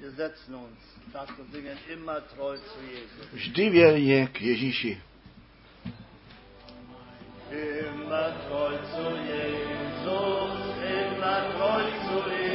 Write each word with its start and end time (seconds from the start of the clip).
Wir 0.00 0.12
setzen 0.12 0.54
uns. 0.54 0.78
Darfst 1.12 1.34
du 1.38 1.44
singen, 1.52 1.76
immer 1.92 2.20
treu 2.28 2.56
zu 2.56 2.78
Jesus. 2.86 3.26
Vždy 3.32 3.70
věrně 3.70 4.26
k 4.26 4.40
Ježíši. 4.40 5.00
Immer 7.50 8.32
treu 8.48 8.78
zu 8.94 9.16
Jesus, 9.16 10.52
immer 10.84 11.40
treu 11.52 11.82
zu 12.06 12.30
ihm, 12.30 12.47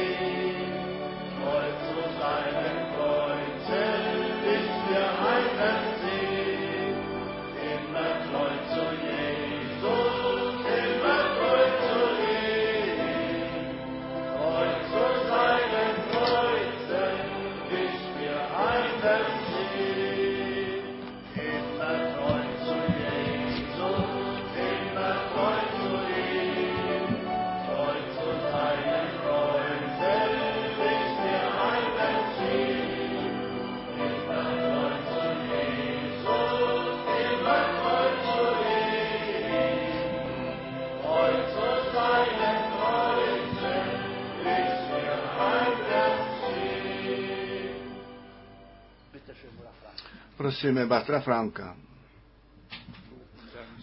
Prosíme 50.54 50.86
Batra 50.86 51.20
Franka. 51.20 51.76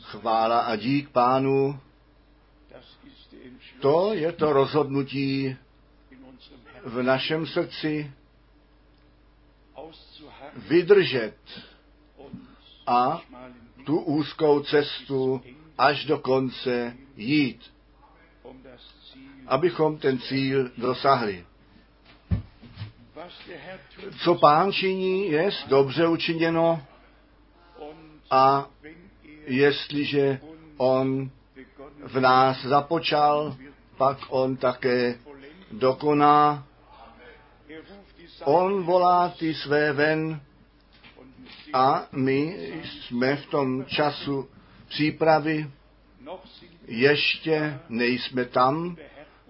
Chvála 0.02 0.60
a 0.60 0.76
dík 0.76 1.10
pánu, 1.10 1.80
to 3.82 4.14
je 4.14 4.32
to 4.32 4.54
rozhodnutí 4.54 5.58
v 6.84 7.04
našem 7.04 7.48
srdci 7.48 8.12
vydržet 10.56 11.36
a 12.88 13.22
tu 13.86 14.00
úzkou 14.00 14.60
cestu 14.64 15.42
až 15.78 16.06
do 16.06 16.20
konce 16.20 16.98
jít, 17.16 17.74
abychom 19.48 19.98
ten 19.98 20.20
cíl 20.20 20.72
dosahli. 20.78 21.46
Co 24.24 24.36
pán 24.36 24.72
činí, 24.72 25.32
je 25.32 25.50
dobře 25.68 26.08
učiněno 26.08 26.82
a 28.32 28.70
jestliže 29.46 30.40
on 30.78 31.30
v 32.04 32.20
nás 32.20 32.66
započal, 32.66 33.56
pak 33.98 34.18
on 34.30 34.58
také 34.58 35.16
dokoná. 35.72 36.68
On 38.44 38.84
volá 38.84 39.30
ty 39.30 39.54
své 39.54 39.94
ven 39.94 40.42
a 41.74 42.08
my 42.12 42.72
jsme 42.84 43.36
v 43.36 43.46
tom 43.46 43.86
času 43.86 44.50
přípravy, 44.88 45.72
ještě 46.88 47.80
nejsme 47.90 48.46
tam, 48.46 48.98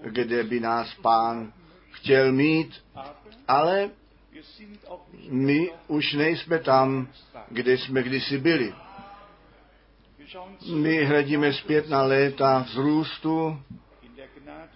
kde 0.03 0.44
by 0.44 0.59
nás 0.59 0.94
pán 1.02 1.53
chtěl 1.92 2.31
mít, 2.31 2.83
ale 3.52 3.90
my 5.30 5.70
už 5.88 6.14
nejsme 6.14 6.60
tam, 6.60 7.08
kde 7.50 7.78
jsme 7.78 8.04
kdysi 8.04 8.38
byli. 8.38 8.74
My 10.76 11.06
hledíme 11.06 11.54
zpět 11.54 11.90
na 11.90 12.04
léta 12.04 12.60
vzrůstu, 12.60 13.60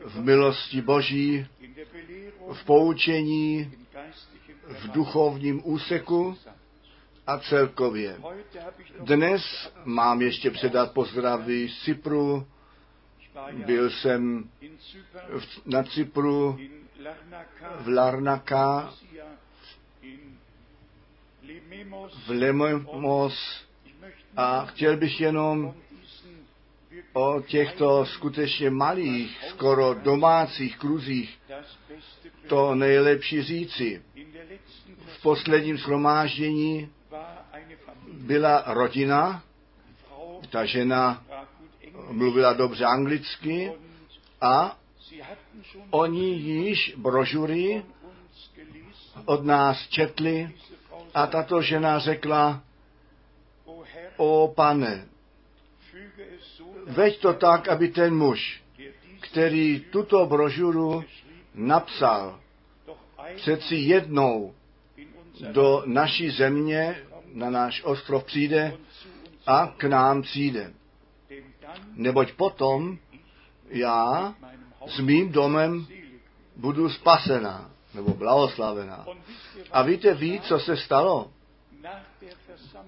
v 0.05 0.21
milosti 0.21 0.81
Boží, 0.81 1.47
v 2.53 2.65
poučení, 2.65 3.71
v 4.67 4.91
duchovním 4.91 5.61
úseku 5.63 6.37
a 7.27 7.39
celkově. 7.39 8.17
Dnes 8.99 9.71
mám 9.85 10.21
ještě 10.21 10.51
předat 10.51 10.93
pozdravy 10.93 11.69
z 11.69 11.83
Cypru. 11.83 12.47
Byl 13.65 13.89
jsem 13.89 14.49
na 15.65 15.83
Cypru 15.83 16.59
v 17.79 17.87
Larnaka, 17.87 18.93
Lememos. 21.43 22.13
v 22.27 22.31
möchte 24.01 24.33
a 24.37 24.65
chtěl 24.65 24.97
bych 24.97 25.21
jenom 25.21 25.73
o 27.13 27.41
těchto 27.41 28.05
skutečně 28.05 28.69
malých, 28.69 29.43
skoro 29.49 29.93
domácích 29.93 30.77
kruzích 30.77 31.39
to 32.47 32.75
nejlepší 32.75 33.43
říci. 33.43 34.03
V 35.05 35.21
posledním 35.21 35.77
shromáždění 35.77 36.89
byla 38.11 38.63
rodina, 38.67 39.43
ta 40.49 40.65
žena 40.65 41.23
mluvila 42.09 42.53
dobře 42.53 42.85
anglicky 42.85 43.71
a 44.41 44.77
oni 45.89 46.33
již 46.33 46.95
brožury 46.97 47.83
od 49.25 49.45
nás 49.45 49.87
četli 49.87 50.51
a 51.13 51.27
tato 51.27 51.61
žena 51.61 51.99
řekla, 51.99 52.61
O 54.17 54.53
pane, 54.55 55.07
veď 56.85 57.19
to 57.21 57.33
tak, 57.33 57.67
aby 57.67 57.87
ten 57.87 58.15
muž, 58.15 58.63
který 59.19 59.79
tuto 59.79 60.25
brožuru 60.25 61.03
napsal, 61.53 62.39
přeci 63.35 63.75
jednou 63.75 64.53
do 65.51 65.83
naší 65.85 66.29
země, 66.29 66.95
na 67.33 67.49
náš 67.49 67.83
ostrov 67.83 68.23
přijde 68.23 68.77
a 69.47 69.73
k 69.77 69.83
nám 69.83 70.21
přijde. 70.21 70.73
Neboť 71.93 72.31
potom 72.31 72.97
já 73.69 74.35
s 74.87 74.99
mým 74.99 75.31
domem 75.31 75.87
budu 76.55 76.89
spasená 76.89 77.71
nebo 77.93 78.13
blahoslavená. 78.13 79.05
A 79.71 79.81
víte, 79.81 80.13
ví, 80.13 80.41
co 80.41 80.59
se 80.59 80.77
stalo? 80.77 81.31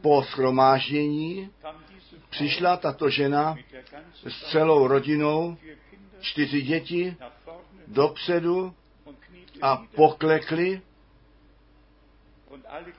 Po 0.02 0.24
schromáždění 0.24 1.50
přišla 2.30 2.78
tato 2.78 3.10
žena 3.10 3.56
s 4.28 4.52
celou 4.52 4.88
rodinou, 4.88 5.58
čtyři 6.22 6.62
děti, 6.62 7.16
dopředu 7.88 8.74
a 9.62 9.84
poklekli 9.96 10.82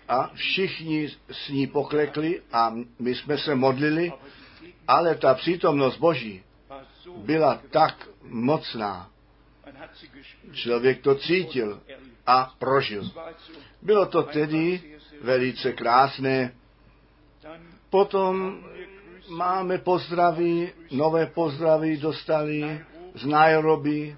a 0.08 0.30
všichni 0.34 1.08
s 1.30 1.48
ní 1.48 1.66
poklekli 1.66 2.42
a 2.52 2.74
my 2.98 3.14
jsme 3.14 3.38
se 3.38 3.54
modlili, 3.54 4.12
ale 4.88 5.14
ta 5.14 5.34
přítomnost 5.34 5.96
Boží 5.96 6.42
byla 7.16 7.62
tak 7.70 8.08
mocná. 8.22 9.10
Člověk 10.52 11.00
to 11.00 11.14
cítil 11.14 11.80
a 12.26 12.54
prožil. 12.58 13.10
Bylo 13.82 14.06
to 14.06 14.22
tedy 14.22 14.80
velice 15.22 15.72
krásné. 15.72 16.52
Potom 17.90 18.64
máme 19.28 19.78
pozdravy, 19.78 20.72
nové 20.90 21.26
pozdravy 21.26 21.96
dostali 21.96 22.80
z 23.14 23.26
Nairobi, 23.26 24.16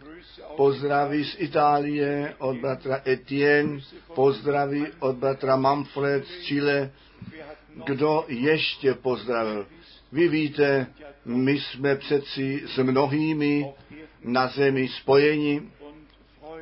pozdraví 0.57 1.25
z 1.25 1.37
Itálie 1.39 2.35
od 2.39 2.57
bratra 2.57 3.03
Etienne, 3.07 3.81
pozdraví 4.15 4.87
od 4.99 5.17
bratra 5.17 5.57
Manfred 5.57 6.27
z 6.27 6.43
Chile. 6.43 6.91
Kdo 7.87 8.25
ještě 8.29 8.95
pozdravil? 8.95 9.67
Vy 10.13 10.29
víte, 10.29 10.87
my 11.25 11.61
jsme 11.61 11.97
přeci 11.97 12.63
s 12.67 12.83
mnohými 12.83 13.73
na 14.25 14.49
zemi 14.49 14.89
spojeni 14.89 15.63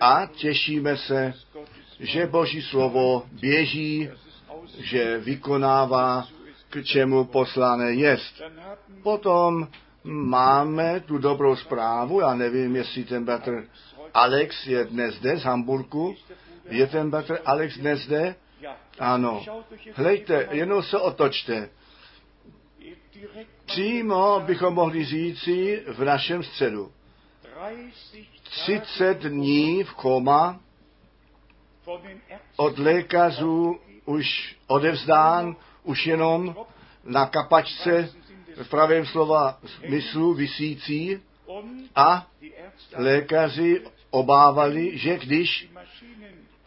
a 0.00 0.26
těšíme 0.26 0.96
se, 0.96 1.34
že 2.00 2.26
Boží 2.26 2.62
slovo 2.62 3.26
běží, 3.40 4.08
že 4.78 5.18
vykonává, 5.18 6.28
k 6.70 6.84
čemu 6.84 7.24
poslané 7.24 7.92
jest. 7.92 8.42
Potom 9.02 9.68
máme 10.04 11.00
tu 11.00 11.18
dobrou 11.18 11.56
zprávu, 11.56 12.20
já 12.20 12.34
nevím, 12.34 12.76
jestli 12.76 13.04
ten 13.04 13.24
bratr 13.24 13.64
Alex 14.14 14.66
je 14.66 14.84
dnes 14.84 15.14
zde 15.14 15.36
z 15.36 15.42
Hamburgu. 15.42 16.14
Je 16.70 16.86
ten 16.86 17.10
bratr 17.10 17.38
Alex 17.44 17.78
dnes 17.78 18.00
zde? 18.00 18.34
Ano. 18.98 19.44
Hlejte, 19.94 20.48
jenom 20.50 20.82
se 20.82 20.98
otočte. 20.98 21.68
Přímo 23.66 24.40
bychom 24.40 24.74
mohli 24.74 25.04
říci 25.04 25.82
v 25.86 26.04
našem 26.04 26.42
středu. 26.42 26.92
30 28.42 28.82
30 28.82 29.22
dní 29.22 29.84
v 29.84 29.94
koma 29.94 30.60
od 32.56 32.78
lékařů 32.78 33.80
už 34.04 34.56
odevzdán, 34.66 35.56
už 35.82 36.06
jenom 36.06 36.56
na 37.04 37.26
kapačce 37.26 38.12
v 38.62 38.68
pravém 38.68 39.06
slova 39.06 39.58
smyslu 39.66 40.34
vysící 40.34 41.22
a 41.96 42.26
lékaři 42.96 43.82
obávali, 44.10 44.98
že 44.98 45.18
když 45.18 45.70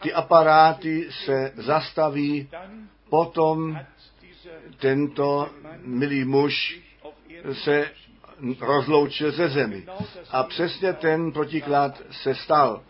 ty 0.02 0.12
aparáty 0.12 1.08
se 1.24 1.52
zastaví, 1.56 2.48
potom 3.08 3.78
tento 4.78 5.48
milý 5.84 6.24
muž 6.24 6.80
se 7.52 7.90
rozloučil 8.60 9.32
ze 9.32 9.48
zemi. 9.48 9.86
A 10.30 10.42
přesně 10.42 10.92
ten 10.92 11.32
protiklad 11.32 12.02
se 12.10 12.34
stal. 12.34 12.82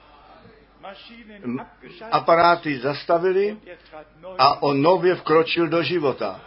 Aparáty 2.11 2.79
zastavili 2.79 3.56
a 4.38 4.62
on 4.62 4.82
nově 4.82 5.14
vkročil 5.14 5.69
do 5.69 5.82
života. 5.82 6.41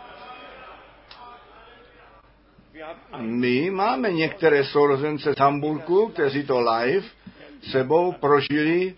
My 3.18 3.72
máme 3.72 4.12
některé 4.12 4.64
sourozence 4.64 5.34
z 5.34 5.38
Hamburgu, 5.38 6.08
kteří 6.08 6.44
to 6.44 6.60
live 6.60 7.08
sebou 7.72 8.12
prožili. 8.12 8.96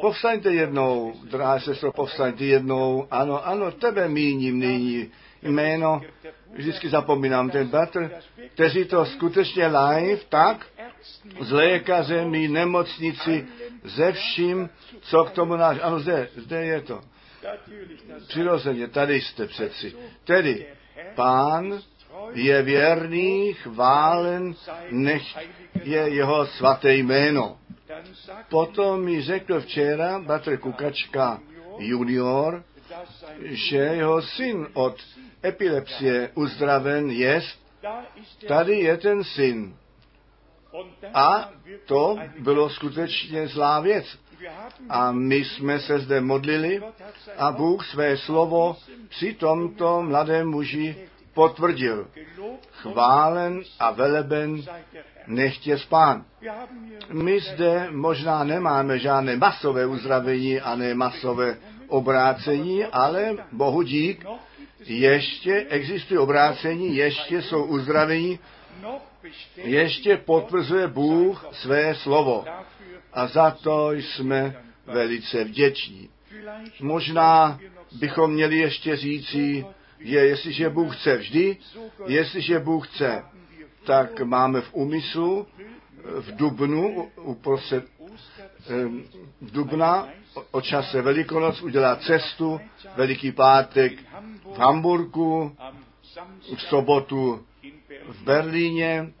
Povstaňte 0.00 0.54
jednou, 0.54 1.12
drahá 1.30 1.60
sestro, 1.60 1.92
povstaňte 1.92 2.44
jednou. 2.44 3.06
Ano, 3.10 3.46
ano, 3.46 3.72
tebe 3.72 4.08
míním 4.08 4.60
nyní 4.60 5.12
jméno, 5.46 6.00
vždycky 6.52 6.88
zapomínám 6.88 7.50
ten 7.50 7.68
bratr, 7.68 8.10
kteří 8.54 8.84
to 8.84 9.06
skutečně 9.06 9.66
live, 9.66 10.20
tak 10.28 10.66
s 11.40 11.52
lékařemi, 11.52 12.48
nemocnici, 12.48 13.46
ze 13.84 14.12
vším, 14.12 14.70
co 15.00 15.24
k 15.24 15.30
tomu 15.30 15.56
náš. 15.56 15.78
Ano, 15.82 16.00
zde, 16.00 16.28
zde 16.36 16.64
je 16.64 16.80
to. 16.80 17.00
Přirozeně, 18.28 18.88
tady 18.88 19.20
jste 19.20 19.46
přeci. 19.46 19.94
Tedy, 20.24 20.66
pán 21.14 21.80
je 22.32 22.62
věrný, 22.62 23.54
chválen, 23.54 24.54
nech 24.90 25.22
je 25.82 26.08
jeho 26.08 26.46
svaté 26.46 26.94
jméno. 26.94 27.58
Potom 28.48 29.04
mi 29.04 29.22
řekl 29.22 29.60
včera 29.60 30.18
bratr 30.18 30.56
Kukačka 30.56 31.40
junior, 31.78 32.64
že 33.40 33.76
jeho 33.76 34.22
syn 34.22 34.66
od 34.72 34.96
epilepsie 35.42 36.30
uzdraven 36.34 37.10
jest, 37.10 37.58
tady 38.48 38.78
je 38.78 38.96
ten 38.96 39.24
syn. 39.24 39.76
A 41.14 41.50
to 41.86 42.18
bylo 42.38 42.70
skutečně 42.70 43.48
zlá 43.48 43.80
věc. 43.80 44.18
A 44.88 45.12
my 45.12 45.36
jsme 45.36 45.80
se 45.80 45.98
zde 45.98 46.20
modlili 46.20 46.82
a 47.38 47.52
Bůh 47.52 47.86
své 47.86 48.16
slovo 48.16 48.76
při 49.08 49.34
tomto 49.34 50.02
mladém 50.02 50.48
muži 50.48 50.96
potvrdil. 51.34 52.08
Chválen 52.72 53.62
a 53.78 53.90
veleben 53.90 54.62
nechtě 55.26 55.78
spán. 55.78 56.24
My 57.12 57.40
zde 57.40 57.88
možná 57.90 58.44
nemáme 58.44 58.98
žádné 58.98 59.36
masové 59.36 59.86
uzdravení 59.86 60.60
a 60.60 60.74
ne 60.76 60.94
masové 60.94 61.56
obrácení, 61.88 62.84
ale 62.84 63.36
bohu 63.52 63.82
dík, 63.82 64.24
ještě 64.86 65.66
existuje 65.68 66.20
obrácení, 66.20 66.96
ještě 66.96 67.42
jsou 67.42 67.64
uzdravení, 67.64 68.38
ještě 69.56 70.16
potvrzuje 70.16 70.88
Bůh 70.88 71.46
své 71.52 71.94
slovo. 71.94 72.44
A 73.12 73.26
za 73.26 73.50
to 73.50 73.92
jsme 73.92 74.62
velice 74.86 75.44
vděční. 75.44 76.08
Možná 76.80 77.58
bychom 77.92 78.32
měli 78.32 78.58
ještě 78.58 78.96
říci, 78.96 79.64
je, 79.98 80.26
jestliže 80.26 80.70
Bůh 80.70 80.96
chce 80.96 81.16
vždy, 81.16 81.56
jestliže 82.06 82.58
Bůh 82.58 82.88
chce, 82.88 83.24
tak 83.84 84.20
máme 84.20 84.60
v 84.60 84.74
úmyslu 84.74 85.46
v 86.04 86.36
Dubnu, 86.36 87.10
uprostřed 87.22 87.84
Dubna 89.42 90.08
o 90.50 90.60
čase 90.60 91.02
Velikonoc 91.02 91.62
udělat 91.62 92.02
cestu, 92.02 92.60
Veliký 92.96 93.32
pátek 93.32 93.92
v 94.54 94.58
Hamburgu, 94.58 95.56
v 96.56 96.62
sobotu 96.62 97.46
v 98.08 98.22
Berlíně 98.22 99.12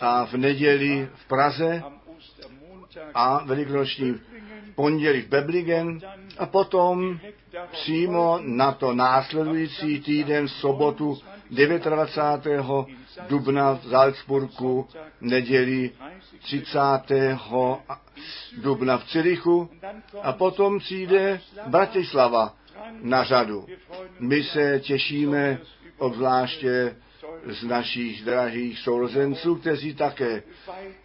a 0.00 0.26
v 0.26 0.34
neděli 0.34 1.08
v 1.14 1.28
Praze 1.28 1.82
a 3.14 3.44
velikonoční 3.44 4.20
pondělí 4.74 5.22
v 5.22 5.28
Bebligen 5.28 6.00
a 6.38 6.46
potom 6.46 7.18
přímo 7.72 8.38
na 8.42 8.72
to 8.72 8.94
následující 8.94 10.00
týden 10.00 10.46
v 10.46 10.50
sobotu 10.50 11.18
29. 11.50 12.66
dubna 13.28 13.72
v 13.72 13.84
Salzburgu, 13.90 14.88
neděli 15.20 15.90
30. 16.42 16.78
dubna 18.56 18.98
v 18.98 19.04
Cirichu 19.04 19.70
a 20.22 20.32
potom 20.32 20.78
přijde 20.78 21.40
Bratislava 21.66 22.54
na 23.02 23.24
řadu. 23.24 23.66
My 24.18 24.44
se 24.44 24.80
těšíme 24.80 25.58
obzvláště 25.98 26.96
z 27.46 27.64
našich 27.64 28.24
drahých 28.24 28.78
sourozenců, 28.78 29.54
kteří 29.56 29.94
také 29.94 30.42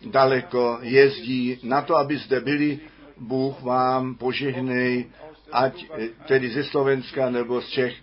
daleko 0.06 0.78
jezdí 0.82 1.60
na 1.64 1.82
to, 1.82 1.96
aby 1.96 2.18
zde 2.18 2.40
byli. 2.40 2.80
Bůh 3.18 3.62
vám 3.62 4.16
požehnej, 4.16 5.06
ať 5.52 5.86
tedy 6.28 6.50
ze 6.50 6.64
Slovenska 6.64 7.30
nebo 7.30 7.62
z 7.62 7.70
Čech 7.70 7.96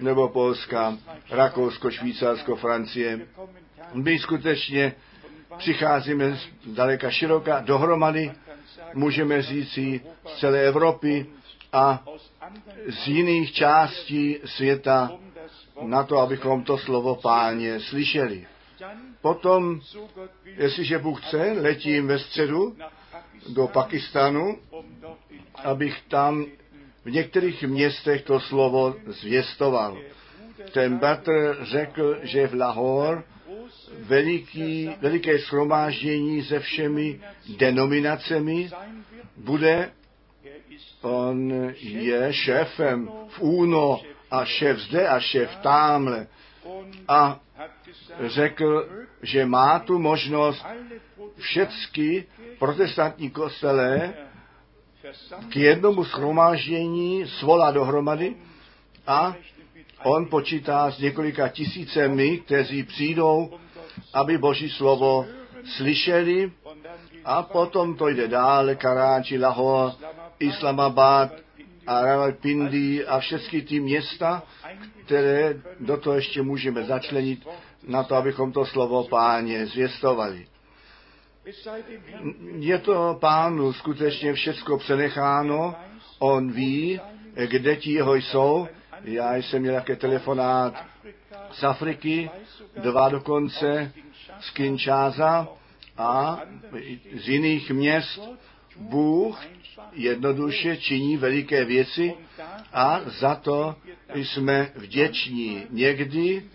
nebo 0.00 0.28
Polska, 0.28 0.98
Rakousko, 1.30 1.90
Švýcarsko, 1.90 2.56
Francie. 2.56 3.20
My 3.94 4.18
skutečně 4.18 4.94
přicházíme 5.58 6.38
daleka 6.66 7.10
široka 7.10 7.60
dohromady, 7.60 8.32
můžeme 8.94 9.42
říci 9.42 10.00
z 10.26 10.38
celé 10.38 10.62
Evropy 10.62 11.26
a 11.72 12.04
z 12.88 13.08
jiných 13.08 13.52
částí 13.52 14.38
světa 14.44 15.12
na 15.82 16.04
to, 16.04 16.18
abychom 16.18 16.62
to 16.62 16.78
slovo 16.78 17.14
páně 17.14 17.80
slyšeli. 17.80 18.46
Potom, 19.20 19.80
jestliže 20.44 20.98
Bůh 20.98 21.26
chce, 21.26 21.56
letím 21.60 22.06
ve 22.06 22.18
středu 22.18 22.76
do 23.48 23.66
Pakistanu, 23.66 24.58
abych 25.64 26.02
tam 26.08 26.46
v 27.06 27.10
některých 27.10 27.62
městech 27.62 28.22
to 28.22 28.40
slovo 28.40 28.94
zvěstoval. 29.06 29.98
Ten 30.72 30.98
bratr 30.98 31.56
řekl, 31.60 32.18
že 32.22 32.46
v 32.46 32.54
Lahore 32.54 33.22
veliký, 33.98 34.90
veliké 35.00 35.38
schromáždění 35.38 36.42
se 36.42 36.60
všemi 36.60 37.20
denominacemi 37.58 38.70
bude, 39.36 39.92
on 41.02 41.52
je 41.78 42.32
šéfem 42.32 43.08
v 43.28 43.40
úno 43.40 44.00
a 44.30 44.44
šéf 44.44 44.78
zde 44.78 45.08
a 45.08 45.20
šéf 45.20 45.56
tamhle. 45.56 46.26
A 47.08 47.40
řekl, 48.24 48.88
že 49.22 49.46
má 49.46 49.78
tu 49.78 49.98
možnost 49.98 50.66
všechny 51.38 52.24
protestantní 52.58 53.30
kostele 53.30 54.14
k 55.48 55.56
jednomu 55.56 56.04
schromáždění 56.04 57.26
svolá 57.26 57.70
dohromady 57.70 58.36
a 59.06 59.34
on 60.04 60.26
počítá 60.26 60.90
s 60.90 60.98
několika 60.98 61.48
tisícemi, 61.48 62.38
kteří 62.38 62.82
přijdou, 62.82 63.58
aby 64.12 64.38
Boží 64.38 64.70
slovo 64.70 65.26
slyšeli 65.76 66.52
a 67.24 67.42
potom 67.42 67.96
to 67.96 68.08
jde 68.08 68.28
dále, 68.28 68.74
Karáči, 68.74 69.38
Lahore, 69.38 69.92
Islamabad 70.38 71.32
a 71.86 72.02
Rawalpindi 72.02 73.06
a 73.06 73.18
všechny 73.18 73.62
ty 73.62 73.80
města, 73.80 74.42
které 75.04 75.54
do 75.80 75.96
toho 75.96 76.16
ještě 76.16 76.42
můžeme 76.42 76.84
začlenit 76.84 77.48
na 77.86 78.02
to, 78.02 78.14
abychom 78.14 78.52
to 78.52 78.66
slovo 78.66 79.04
páně 79.04 79.66
zvěstovali. 79.66 80.46
Je 82.58 82.78
to 82.78 83.18
pánu 83.20 83.72
skutečně 83.72 84.32
všecko 84.32 84.78
přenecháno, 84.78 85.74
on 86.18 86.52
ví, 86.52 87.00
kde 87.46 87.76
ti 87.76 87.92
jeho 87.92 88.14
jsou. 88.14 88.68
Já 89.04 89.36
jsem 89.36 89.62
měl 89.62 89.74
také 89.74 89.96
telefonát 89.96 90.84
z 91.52 91.64
Afriky, 91.64 92.30
dva 92.82 93.08
dokonce 93.08 93.92
z 94.40 94.50
Kinshasa 94.50 95.48
a 95.98 96.40
z 97.14 97.28
jiných 97.28 97.70
měst. 97.70 98.20
Bůh 98.76 99.44
jednoduše 99.92 100.76
činí 100.76 101.16
veliké 101.16 101.64
věci 101.64 102.14
a 102.72 103.00
za 103.06 103.34
to 103.34 103.76
jsme 104.14 104.72
vděční. 104.74 105.62
Někdy 105.70 106.50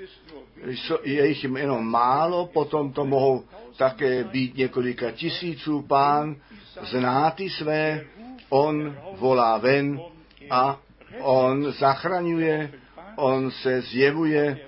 je 1.04 1.28
jich 1.28 1.44
jenom 1.44 1.92
málo, 1.92 2.46
potom 2.46 2.94
to 2.94 3.06
mohou 3.06 3.44
také 3.78 4.24
být 4.24 4.58
několika 4.58 5.12
tisíců. 5.12 5.82
Pán 5.82 6.36
zná 6.82 7.32
ty 7.32 7.50
své 7.50 8.06
on 8.50 8.98
volá 9.14 9.58
ven 9.58 10.00
a 10.50 10.80
on 11.20 11.72
zachraňuje, 11.72 12.72
on 13.16 13.52
se 13.52 13.82
zjevuje 13.82 14.60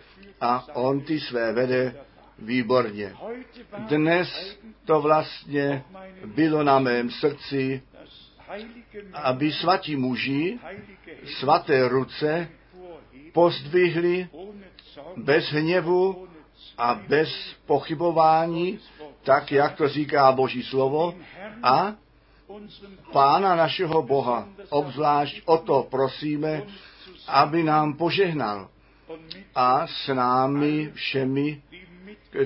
a 0.41 0.67
on 0.73 1.01
ty 1.01 1.19
své 1.19 1.53
vede 1.53 1.95
výborně. 2.39 3.13
Dnes 3.77 4.57
to 4.85 5.01
vlastně 5.01 5.83
bylo 6.25 6.63
na 6.63 6.79
mém 6.79 7.09
srdci, 7.09 7.81
aby 9.13 9.51
svatí 9.51 9.95
muži 9.95 10.59
svaté 11.39 11.87
ruce 11.87 12.49
pozdvihli 13.33 14.27
bez 15.17 15.45
hněvu 15.45 16.27
a 16.77 16.95
bez 17.07 17.29
pochybování, 17.65 18.79
tak 19.23 19.51
jak 19.51 19.75
to 19.75 19.87
říká 19.87 20.31
Boží 20.31 20.63
slovo, 20.63 21.15
a 21.63 21.95
Pána 23.11 23.55
našeho 23.55 24.03
Boha 24.03 24.47
obzvlášť 24.69 25.41
o 25.45 25.57
to 25.57 25.87
prosíme, 25.89 26.63
aby 27.27 27.63
nám 27.63 27.93
požehnal. 27.93 28.69
A 29.55 29.87
s 29.87 30.13
námi 30.13 30.91
všemi, 30.93 31.61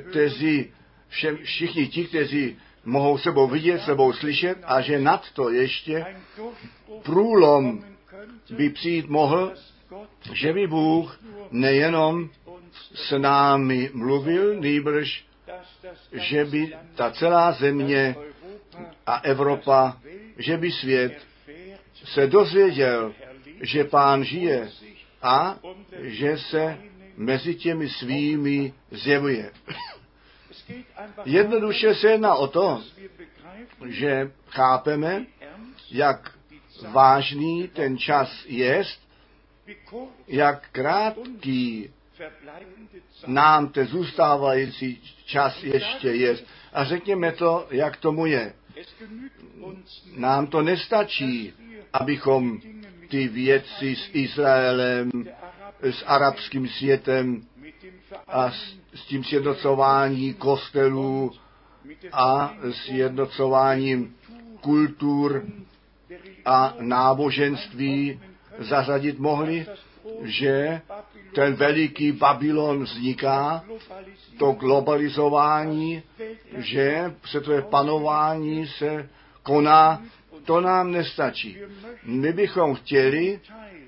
kteří, 0.09 0.71
všem, 1.07 1.37
všichni 1.43 1.87
ti, 1.87 2.05
kteří 2.05 2.57
mohou 2.85 3.17
sebou 3.17 3.47
vidět, 3.47 3.81
sebou 3.81 4.13
slyšet 4.13 4.57
a 4.63 4.81
že 4.81 4.99
nad 4.99 5.31
to 5.31 5.49
ještě 5.49 6.05
průlom 7.03 7.83
by 8.49 8.69
přijít 8.69 9.09
mohl, 9.09 9.53
že 10.33 10.53
by 10.53 10.67
Bůh 10.67 11.19
nejenom 11.51 12.29
s 12.93 13.17
námi 13.17 13.89
mluvil, 13.93 14.59
nýbrž, 14.59 15.25
že 16.11 16.45
by 16.45 16.73
ta 16.95 17.11
celá 17.11 17.51
země 17.51 18.15
a 19.05 19.17
Evropa, 19.17 19.97
že 20.37 20.57
by 20.57 20.71
svět 20.71 21.27
se 22.03 22.27
dozvěděl, 22.27 23.13
že 23.61 23.83
pán 23.83 24.23
žije 24.23 24.69
a 25.21 25.59
že 26.01 26.37
se 26.37 26.77
mezi 27.17 27.55
těmi 27.55 27.89
svými 27.89 28.73
zjevuje. 28.91 29.51
Jednoduše 31.25 31.95
se 31.95 32.07
jedná 32.07 32.35
o 32.35 32.47
to, 32.47 32.83
že 33.85 34.31
chápeme, 34.49 35.25
jak 35.91 36.33
vážný 36.91 37.67
ten 37.67 37.97
čas 37.97 38.43
je, 38.45 38.83
jak 40.27 40.69
krátký 40.71 41.89
nám 43.27 43.69
ten 43.69 43.87
zůstávající 43.87 45.01
čas 45.25 45.63
ještě 45.63 46.09
je. 46.09 46.37
A 46.73 46.83
řekněme 46.83 47.31
to, 47.31 47.67
jak 47.71 47.97
tomu 47.97 48.25
je. 48.25 48.53
Nám 50.15 50.47
to 50.47 50.61
nestačí, 50.61 51.53
abychom 51.93 52.59
ty 53.09 53.27
věci 53.27 53.95
s 53.95 54.09
Izraelem, 54.13 55.11
s 55.81 56.03
arabským 56.07 56.67
světem 56.67 57.41
a 58.27 58.51
s, 58.51 59.05
tím 59.07 59.23
sjednocování 59.23 60.33
kostelů 60.33 61.31
a 62.11 62.53
s 62.71 62.89
jednocováním 62.89 64.15
kultur 64.61 65.45
a 66.45 66.75
náboženství 66.79 68.19
zařadit 68.59 69.19
mohli, 69.19 69.65
že 70.23 70.81
ten 71.35 71.53
veliký 71.53 72.11
Babylon 72.11 72.83
vzniká, 72.83 73.63
to 74.39 74.51
globalizování, 74.51 76.03
že 76.57 77.15
světové 77.25 77.61
panování 77.61 78.67
se 78.67 79.09
koná, 79.43 80.01
to 80.45 80.61
nám 80.61 80.91
nestačí. 80.91 81.57
My 82.03 82.33
bychom 82.33 82.75
chtěli 82.75 83.39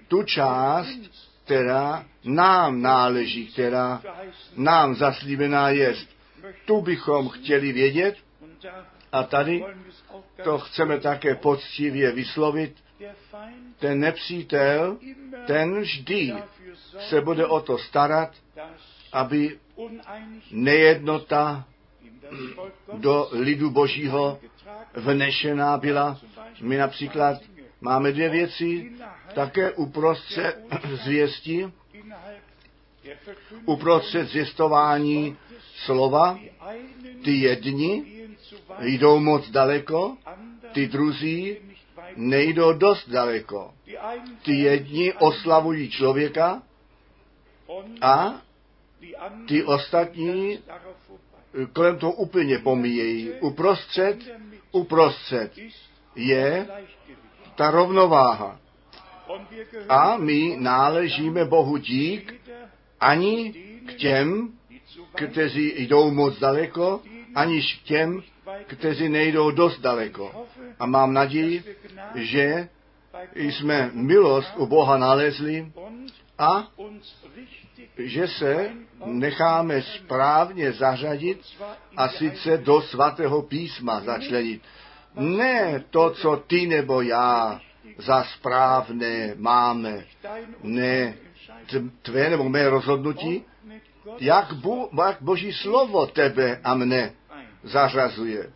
tu 0.08 0.24
část, 0.24 1.00
která 1.46 2.06
nám 2.24 2.82
náleží, 2.82 3.48
která 3.48 4.02
nám 4.56 4.96
zaslíbená 4.96 5.70
je. 5.70 5.96
Tu 6.66 6.82
bychom 6.82 7.30
chtěli 7.30 7.72
vědět 7.72 8.16
a 9.12 9.24
tady 9.24 9.66
to 10.44 10.58
chceme 10.58 11.00
také 11.00 11.36
poctivě 11.36 12.12
vyslovit. 12.12 12.76
Ten 13.80 14.00
nepřítel, 14.00 14.98
ten 15.48 15.82
vždy 15.82 16.34
se 17.00 17.22
bude 17.22 17.46
o 17.46 17.62
to 17.62 17.78
starat, 17.78 18.32
aby 19.12 19.60
nejednota 20.52 21.68
do 22.94 23.28
lidu 23.32 23.70
božího 23.70 24.40
vnešená 24.94 25.78
byla. 25.78 26.20
My 26.62 26.78
například 26.78 27.42
máme 27.82 28.12
dvě 28.12 28.30
věci, 28.30 28.92
také 29.34 29.72
uprostřed 29.72 30.64
zvěsti, 31.04 31.72
uprostřed 33.66 34.30
zvěstování 34.30 35.38
slova, 35.76 36.40
ty 37.24 37.32
jedni 37.32 38.06
jdou 38.80 39.20
moc 39.20 39.50
daleko, 39.50 40.18
ty 40.72 40.88
druzí 40.88 41.58
nejdou 42.16 42.74
dost 42.74 43.10
daleko. 43.10 43.74
Ty 44.44 44.54
jedni 44.54 45.14
oslavují 45.14 45.90
člověka 45.90 46.62
a 48.02 48.42
ty 49.48 49.64
ostatní 49.64 50.60
kolem 51.74 51.98
toho 51.98 52.14
úplně 52.14 52.60
pomíjejí. 52.60 53.32
Uprostřed, 53.32 54.18
uprostřed 54.72 55.52
je 56.16 56.68
ta 57.56 57.72
rovnováha. 57.72 58.60
A 59.90 60.18
my 60.18 60.56
náležíme 60.60 61.46
Bohu 61.46 61.78
dík 61.78 62.34
ani 63.00 63.54
k 63.86 63.94
těm, 63.94 64.54
kteří 65.16 65.74
jdou 65.78 66.12
moc 66.12 66.40
daleko, 66.40 67.02
aniž 67.36 67.76
k 67.76 67.84
těm, 67.84 68.24
kteří 68.68 69.10
nejdou 69.10 69.52
dost 69.52 69.80
daleko. 69.80 70.48
A 70.80 70.86
mám 70.86 71.14
naději, 71.14 71.64
že 72.16 72.70
jsme 73.36 73.90
milost 73.94 74.54
u 74.58 74.66
Boha 74.66 74.98
nalezli 74.98 75.72
a 76.38 76.68
že 77.98 78.28
se 78.28 78.72
necháme 79.06 79.82
správně 79.82 80.72
zařadit 80.72 81.42
a 81.98 82.10
sice 82.10 82.58
do 82.58 82.82
svatého 82.82 83.42
písma 83.42 84.02
začlenit. 84.02 84.62
Ne 85.16 85.84
to, 85.90 86.10
co 86.10 86.44
ty 86.48 86.68
nebo 86.68 87.02
já 87.02 87.62
za 87.98 88.24
správné 88.24 89.34
máme, 89.36 90.06
ne 90.64 91.14
tvé 92.02 92.30
nebo 92.30 92.50
mé 92.50 92.70
rozhodnutí, 92.70 93.46
jak, 94.20 94.54
bo, 94.54 94.90
jak 95.06 95.22
Boží 95.22 95.54
slovo 95.54 96.08
tebe 96.08 96.60
a 96.64 96.74
mne 96.76 97.14
zařazuje. 97.64 98.52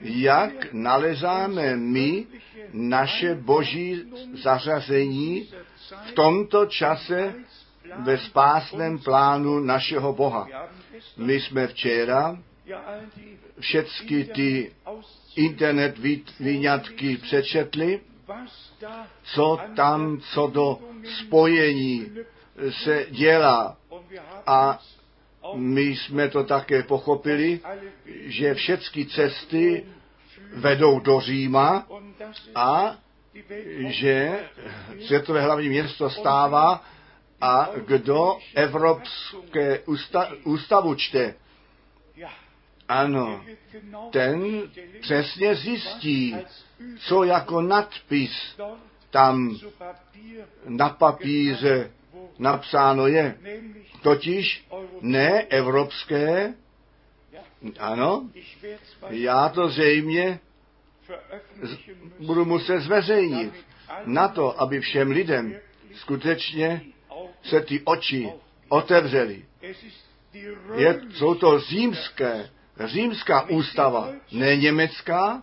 Jak 0.00 0.72
nalezáme 0.72 1.76
my 1.76 2.26
naše 2.72 3.34
boží 3.34 4.02
zařazení 4.42 5.48
v 6.06 6.12
tomto 6.12 6.66
čase 6.66 7.34
ve 7.98 8.18
spásném 8.18 8.98
plánu 8.98 9.60
našeho 9.60 10.12
Boha. 10.12 10.48
My 11.16 11.40
jsme 11.40 11.66
včera 11.66 12.38
všechny 13.60 14.24
ty 14.24 14.72
internet 15.36 15.98
výňatky 16.40 17.16
přečetli, 17.16 18.00
co 19.22 19.58
tam, 19.76 20.20
co 20.20 20.46
do 20.46 20.78
spojení 21.18 22.06
se 22.70 23.06
dělá. 23.10 23.76
A 24.46 24.78
my 25.54 25.80
jsme 25.82 26.28
to 26.28 26.44
také 26.44 26.82
pochopili, 26.82 27.60
že 28.06 28.54
všechny 28.54 29.06
cesty 29.06 29.86
vedou 30.54 31.00
do 31.00 31.20
Říma 31.20 31.86
a 32.54 32.96
že 33.86 34.48
světové 35.06 35.42
hlavní 35.42 35.68
město 35.68 36.10
stává 36.10 36.84
a 37.40 37.68
kdo 37.86 38.38
Evropské 38.54 39.78
ústa, 39.78 40.30
ústavu 40.44 40.94
čte, 40.94 41.34
ano, 42.88 43.44
ten 44.10 44.62
přesně 45.00 45.54
zjistí, 45.54 46.36
co 46.98 47.24
jako 47.24 47.60
nadpis 47.60 48.60
tam 49.10 49.56
na 50.68 50.88
papíře 50.88 51.90
napsáno 52.40 53.06
je. 53.06 53.36
Totiž 54.02 54.66
ne 55.00 55.42
evropské, 55.42 56.54
ano, 57.78 58.28
já 59.10 59.48
to 59.48 59.68
zřejmě 59.68 60.40
budu 62.18 62.44
muset 62.44 62.80
zveřejnit 62.80 63.54
na 64.04 64.28
to, 64.28 64.60
aby 64.60 64.80
všem 64.80 65.10
lidem 65.10 65.56
skutečně 65.94 66.82
se 67.42 67.60
ty 67.60 67.80
oči 67.84 68.32
otevřely. 68.68 69.44
Je, 70.76 71.00
jsou 71.10 71.34
to 71.34 71.58
římské 71.58 72.50
římská 72.86 73.48
ústava, 73.48 74.08
ne 74.32 74.56
německá, 74.56 75.42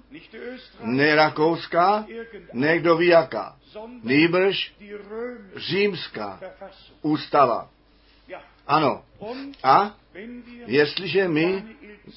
ne 0.82 1.16
rakouská, 1.16 2.06
ne 2.54 2.80
kdo 2.80 2.98
ví 2.98 3.08
jaká. 3.08 3.56
römische 4.04 4.72
římská 5.56 6.40
ústava. 7.02 7.70
Ano. 8.68 9.04
A 9.64 9.96
jestliže 10.66 11.28
my 11.28 11.64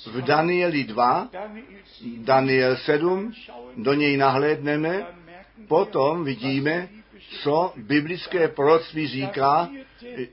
v 0.07 0.13
2, 0.13 0.27
Danieli 0.27 0.85
2, 0.85 1.29
Daniel 1.33 1.83
7 1.87 2.25
Daniel 2.25 2.77
7, 2.77 3.27
anschauen, 3.27 3.85
do 3.85 3.95
něj 3.95 4.17
nahlédneme, 4.17 5.07
potom 5.69 6.25
vidíme, 6.25 6.89
co 7.43 7.73
biblické 7.77 8.49
proroctví 8.49 9.09
říká, 9.09 9.69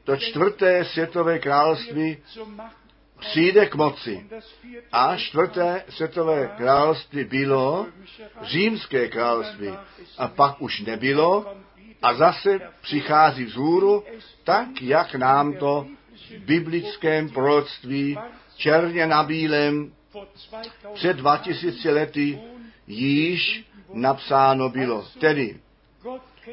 to 0.04 0.18
čtvrté 0.18 0.86
světové 0.86 1.40
království 1.40 2.18
přijde 3.20 3.66
k 3.66 3.76
moci. 3.76 4.26
A 4.92 5.16
čtvrté 5.18 5.84
světové 5.90 6.52
království 6.58 7.24
bylo 7.24 7.88
římské 8.42 9.08
království. 9.08 9.74
A 10.18 10.28
pak 10.28 10.62
už 10.62 10.82
nebylo 10.82 11.46
a 12.02 12.14
zase 12.14 12.60
přichází 12.82 13.44
vzhůru, 13.44 14.04
tak 14.44 14.82
jak 14.82 15.16
nám 15.16 15.54
to 15.54 15.88
v 16.30 16.38
biblickém 16.46 17.30
proroctví 17.30 18.18
černě 18.56 19.08
na 19.08 19.24
bílém 19.24 19.94
Vor 20.14 20.28
2000 20.50 20.94
před 20.94 21.18
2000 21.18 21.92
lety 21.92 22.40
již 22.88 23.66
napsáno 23.94 24.70
bylo. 24.70 25.06
Tedy 25.20 25.60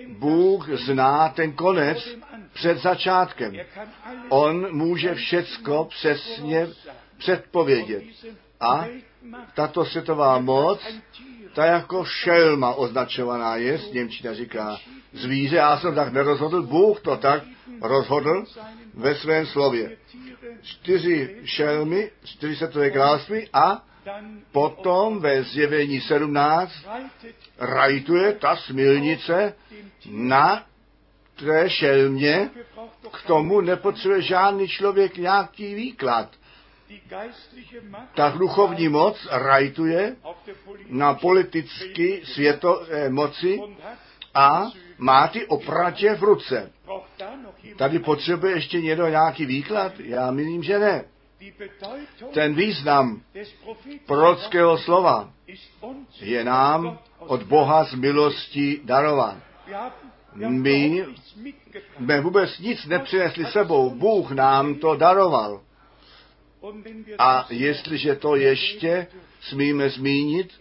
Bůh 0.09 0.69
zná 0.69 1.29
ten 1.29 1.53
konec 1.53 2.09
před 2.53 2.79
začátkem. 2.79 3.53
On 4.29 4.75
může 4.77 5.15
všecko 5.15 5.85
přesně 5.85 6.69
předpovědět. 7.19 8.05
A 8.61 8.87
tato 9.55 9.85
světová 9.85 10.39
moc, 10.39 10.81
ta 11.55 11.67
jako 11.67 12.05
šelma 12.05 12.75
označovaná 12.75 13.57
je, 13.57 13.81
Němčina 13.93 14.35
říká 14.35 14.77
zvíře, 15.13 15.57
já 15.57 15.79
jsem 15.79 15.95
tak 15.95 16.13
nerozhodl, 16.13 16.63
Bůh 16.63 17.01
to 17.01 17.17
tak 17.17 17.43
rozhodl 17.83 18.45
ve 18.95 19.15
svém 19.15 19.47
slově. 19.47 19.97
Čtyři 20.63 21.37
šelmy, 21.45 22.11
čtyři 22.25 22.57
světové 22.57 22.91
království 22.91 23.49
a 23.53 23.85
potom 24.53 25.21
ve 25.21 25.43
zjevení 25.43 26.01
17 26.01 26.73
reitet 26.87 27.37
rajtuje 27.59 28.33
ta 28.33 28.57
smilnice 28.57 29.55
na 30.11 30.67
té 31.37 31.71
šelmě, 31.71 32.51
k 33.13 33.27
tomu 33.27 33.61
nepotřebuje 33.61 34.23
žádný 34.23 34.69
člověk 34.69 35.17
nějaký 35.17 35.75
výklad. 35.75 36.29
Ta 38.15 38.29
duchovní 38.29 38.89
moc 38.89 39.29
rajtuje 39.31 40.17
na 40.89 41.15
politicky 41.15 42.23
světo 42.25 42.83
eh, 42.89 43.09
moci 43.09 43.61
a 44.35 44.71
má 44.99 45.29
ty 45.29 45.47
opratě 45.47 46.15
v 46.15 46.23
ruce. 46.23 46.73
Tady 47.77 47.99
potřebuje 47.99 48.55
ještě 48.55 48.81
někdo 48.81 49.09
nějaký 49.09 49.47
výklad? 49.47 49.93
Já 49.99 50.31
myslím, 50.31 50.63
že 50.63 50.79
ne. 50.79 51.05
Ten 52.35 52.55
význam 52.55 53.23
prorockého 54.07 54.79
slova 54.79 55.33
je 56.21 56.45
nám 56.45 56.99
od 57.19 57.43
Boha 57.43 57.85
z 57.85 57.95
milostí 57.95 58.81
haben 58.87 59.45
My 60.35 61.07
jsme 61.97 62.21
vůbec 62.21 62.59
nic 62.59 62.87
nepřinesli 62.87 63.47
sebou. 63.47 63.91
Bůh 63.91 64.31
nám 64.31 64.75
to 64.75 64.97
daroval. 64.97 65.61
A 67.19 67.47
jestliže 67.51 68.15
to 68.15 68.37
ještě 68.37 69.07
smíme 69.49 69.91
zmínit, 69.91 70.53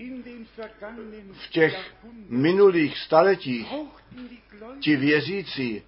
v 1.33 1.49
těch 1.49 1.93
minulých 2.29 2.97
staletích 2.97 3.73
ti 4.79 4.95
věřící 4.95 5.81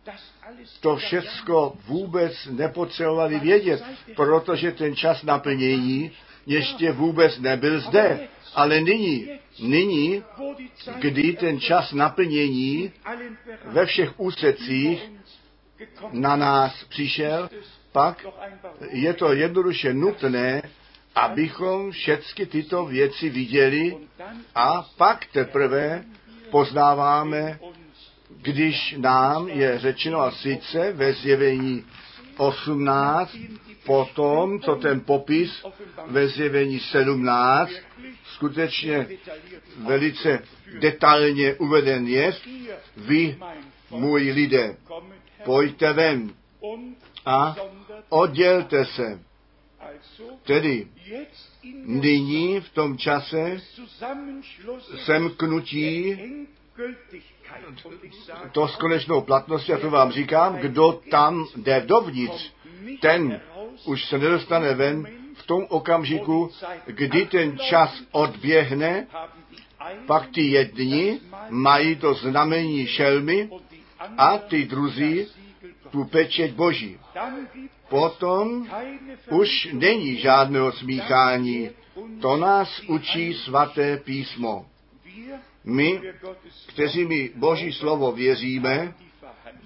to 0.80 0.96
všecko 0.96 1.78
vůbec 1.88 2.48
nepotřebovali 2.51 3.40
vědět, 3.40 3.84
protože 4.16 4.72
ten 4.72 4.96
čas 4.96 5.24
naplnění 5.24 6.12
ještě 6.46 6.92
vůbec 6.92 7.40
nebyl 7.40 7.79
zde. 7.79 8.27
Ale 8.55 8.81
nyní, 8.81 9.29
nyní, 9.60 10.24
kdy 11.00 11.34
ten 11.34 11.60
čas 11.60 11.92
naplnění 11.92 12.92
ve 13.66 13.86
všech 13.86 14.20
úsecích 14.20 15.12
na 16.12 16.36
nás 16.36 16.84
přišel, 16.84 17.50
pak 17.92 18.25
je 18.92 19.14
to 19.14 19.34
jednoduše 19.34 19.94
nutné, 19.94 20.62
abychom 21.16 21.92
všechny 21.92 22.46
tyto 22.46 22.86
věci 22.86 23.30
viděli 23.30 23.98
a 24.56 24.86
pak 24.98 25.25
teprve 25.25 26.04
poznáváme, 26.51 27.60
když 28.42 28.96
nám 28.98 29.48
je 29.48 29.80
řečeno 29.80 30.20
a 30.20 30.32
sice 30.32 30.92
ve 30.92 31.14
zjevení 31.14 31.86
18, 32.38 33.38
potom, 33.86 34.60
co 34.60 34.75
ten 34.75 35.00
popis 35.00 35.66
ve 36.08 36.28
zjevení 36.28 36.80
17 36.80 37.72
skutečně 38.24 39.08
velice 39.78 40.40
detailně 40.80 41.54
uveden 41.56 42.08
je, 42.08 42.34
vy, 42.98 43.38
můj 43.90 44.32
lidé, 44.32 44.78
pojďte 45.44 45.94
ven 45.94 46.34
a 47.25 47.56
oddělte 48.10 48.86
se. 48.86 49.20
Tedy 50.44 50.88
nyní 51.86 52.60
v 52.60 52.70
tom 52.70 52.98
čase 52.98 53.62
semknutí 55.05 56.18
to 58.51 58.68
s 58.68 58.75
konečnou 58.75 59.22
platností, 59.22 59.74
a 59.74 59.77
to 59.79 59.90
vám 59.90 60.12
říkám, 60.12 60.55
kdo 60.55 61.01
tam 61.12 61.46
jde 61.55 61.84
dovnitř, 61.86 62.53
ten 63.01 63.42
už 63.86 64.05
se 64.05 64.18
nedostane 64.18 64.74
ven 64.74 65.08
v 65.34 65.46
tom 65.46 65.66
okamžiku, 65.70 66.51
kdy 66.86 67.25
ten 67.25 67.58
čas 67.58 68.03
odběhne, 68.12 69.08
pak 70.05 70.29
ty 70.29 70.42
jedni 70.42 71.20
mají 71.50 71.96
to 71.96 72.14
znamení 72.14 72.88
šelmy 72.88 73.50
a 74.18 74.38
ty 74.38 74.66
druzí 74.66 75.27
tu 75.92 76.05
pečeť 76.05 76.53
boží. 76.53 77.00
Potom 77.96 78.68
už 79.29 79.68
není 79.74 80.18
žádného 80.18 80.72
smíchání. 80.72 81.70
To 82.22 82.38
nás 82.38 82.81
učí 82.88 83.34
svaté 83.34 83.98
písmo. 83.98 84.66
My, 85.64 86.01
kteří 86.68 87.05
mi 87.05 87.31
Boží 87.36 87.74
slovo 87.74 88.12
věříme, 88.12 88.94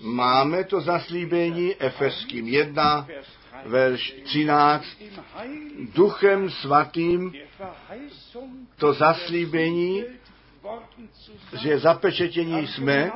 máme 0.02 0.63
to 0.63 0.82
zaslíbení 0.82 1.76
Efeským 1.80 2.48
1, 2.48 3.08
Vers 3.08 3.28
3. 3.28 3.70
verš 3.70 4.15
13, 4.24 4.86
Im 5.00 5.10
Heiligen 5.36 5.88
duchem 5.94 6.50
svatým 6.50 7.34
to 8.78 8.94
zaslíbení, 8.94 10.04
že 11.62 11.80
zapečetění 11.80 12.68
jsme, 12.68 13.12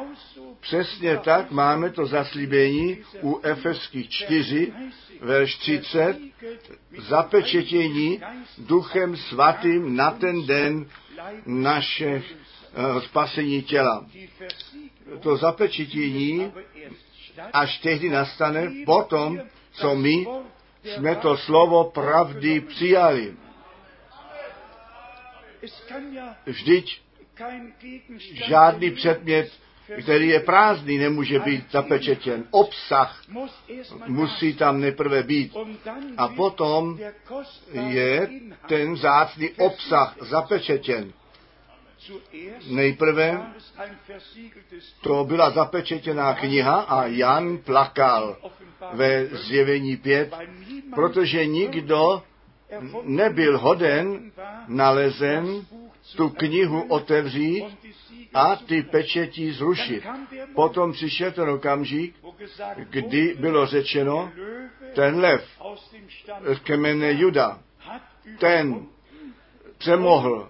přesně 0.63 1.17
tak 1.17 1.51
máme 1.51 1.89
to 1.89 2.05
zaslíbení 2.05 2.97
u 3.21 3.39
Efeských 3.43 4.09
4, 4.09 4.73
verš 5.21 5.55
30, 5.55 6.17
zapečetění 6.97 8.21
duchem 8.57 9.17
svatým 9.17 9.95
na 9.95 10.11
ten 10.11 10.45
den 10.45 10.85
naše 11.45 12.15
uh, 12.15 13.01
spasení 13.01 13.61
těla. 13.61 14.05
To 15.19 15.37
zapečetění 15.37 16.51
až 17.53 17.77
tehdy 17.77 18.09
nastane 18.09 18.71
potom, 18.85 19.39
co 19.71 19.95
my 19.95 20.27
jsme 20.83 21.15
to 21.15 21.37
slovo 21.37 21.83
pravdy 21.83 22.61
přijali. 22.61 23.33
Vždyť 26.45 27.01
žádný 28.47 28.91
předmět, 28.91 29.51
který 30.01 30.27
je 30.27 30.39
prázdný, 30.39 30.97
nemůže 30.97 31.39
být 31.39 31.71
zapečetěn. 31.71 32.43
Obsah 32.51 33.21
musí 34.07 34.53
tam 34.53 34.79
nejprve 34.79 35.23
být. 35.23 35.57
A 36.17 36.27
potom 36.27 36.99
je 37.71 38.29
ten 38.67 38.95
zácný 38.95 39.49
obsah 39.49 40.15
zapečetěn. 40.21 41.13
Nejprve 42.67 43.53
to 45.01 45.23
byla 45.23 45.49
zapečetěná 45.49 46.33
kniha 46.33 46.79
a 46.81 47.05
Jan 47.05 47.57
plakal 47.57 48.37
ve 48.93 49.25
zjevení 49.25 49.97
5, 49.97 50.31
weil 50.31 50.47
niemand 50.47 50.95
protože 50.95 51.45
nikdo 51.45 52.23
nebyl 53.03 53.57
hoden 53.59 54.31
nalezen 54.67 55.65
tu 56.15 56.29
knihu 56.29 56.81
otevřít 56.81 57.65
a 58.33 58.55
ty 58.55 58.81
pečetí 58.81 59.51
zrušit. 59.51 60.03
Potom 60.55 60.91
přišel 60.91 61.31
ten 61.31 61.49
okamžik, 61.49 62.15
kdy 62.89 63.35
bylo 63.39 63.65
řečeno, 63.65 64.31
ten 64.95 65.19
lev 65.19 65.47
z 66.53 66.59
kmene 66.59 67.13
Juda, 67.13 67.59
ten 68.39 68.85
přemohl, 69.77 70.49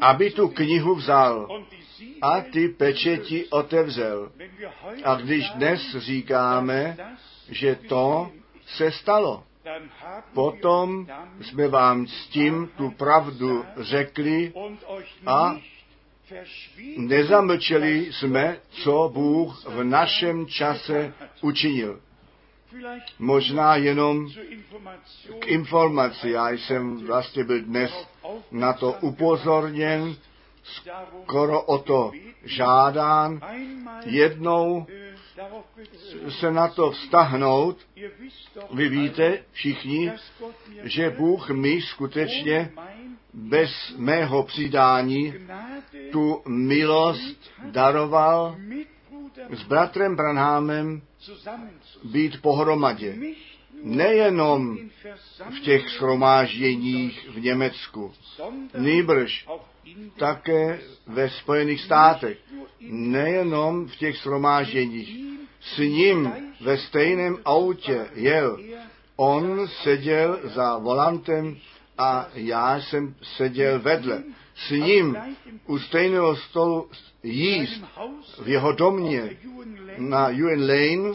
aby 0.00 0.30
tu 0.30 0.48
knihu 0.48 0.94
vzal 0.94 1.64
a 2.22 2.40
ty 2.40 2.68
pečeti 2.68 3.46
otevřel. 3.48 4.32
A 5.04 5.14
když 5.14 5.50
dnes 5.50 5.96
říkáme, 5.96 6.96
že 7.48 7.74
to 7.74 8.30
se 8.66 8.92
stalo, 8.92 9.44
potom 10.34 11.06
jsme 11.40 11.68
vám 11.68 12.06
s 12.06 12.26
tím 12.26 12.70
tu 12.76 12.90
pravdu 12.90 13.64
řekli 13.76 14.52
a 15.26 15.56
nezamlčeli 16.96 18.12
jsme, 18.12 18.58
co 18.70 19.10
Bůh 19.14 19.64
v 19.66 19.84
našem 19.84 20.46
čase 20.46 21.14
učinil. 21.40 22.00
Možná 23.18 23.76
jenom 23.76 24.28
k 25.38 25.46
informaci. 25.46 26.30
Já 26.30 26.50
jsem 26.50 27.06
vlastně 27.06 27.44
byl 27.44 27.60
dnes 27.62 28.08
na 28.50 28.72
to 28.72 28.92
upozorněn, 29.00 30.16
skoro 30.62 31.62
o 31.62 31.78
to 31.78 32.12
žádán, 32.44 33.40
jednou. 34.04 34.86
Se 36.28 36.50
na 36.50 36.68
to 36.68 36.90
vztahnout. 36.90 37.78
Vy 38.74 38.88
víte 38.88 39.44
všichni, 39.52 40.12
že 40.82 41.10
Bůh 41.10 41.50
mi 41.50 41.80
skutečně 41.80 42.72
bez 43.32 43.94
mého 43.96 44.42
přidání 44.42 45.34
tu 46.12 46.42
milost 46.48 47.50
daroval 47.64 48.56
s 49.50 49.62
bratrem 49.62 50.16
Branhámem 50.16 51.02
být 52.04 52.42
pohromadě. 52.42 53.16
Nejenom 53.82 54.78
v 55.56 55.60
těch 55.60 55.90
schromážděních 55.90 57.28
v 57.28 57.40
Německu, 57.40 58.12
nýbrž 58.78 59.46
také 60.18 60.80
ve 61.06 61.30
Spojených 61.30 61.80
státech. 61.80 62.38
Nejenom 62.90 63.86
v 63.86 63.96
těch 63.96 64.16
schromážděních. 64.16 65.16
S 65.60 65.78
ním 65.78 66.32
ve 66.60 66.78
stejném 66.78 67.38
autě 67.44 68.06
jel. 68.14 68.58
On 69.16 69.68
seděl 69.68 70.40
za 70.44 70.78
volantem 70.78 71.56
a 71.98 72.28
já 72.34 72.80
jsem 72.80 73.14
seděl 73.22 73.80
vedle. 73.80 74.22
S 74.54 74.70
ním 74.70 75.16
u 75.66 75.78
stejného 75.78 76.36
stolu 76.36 76.90
jíst 77.22 77.84
v 78.42 78.48
jeho 78.48 78.72
domě 78.72 79.36
na 79.98 80.28
UN 80.28 80.60
Lane 80.60 81.14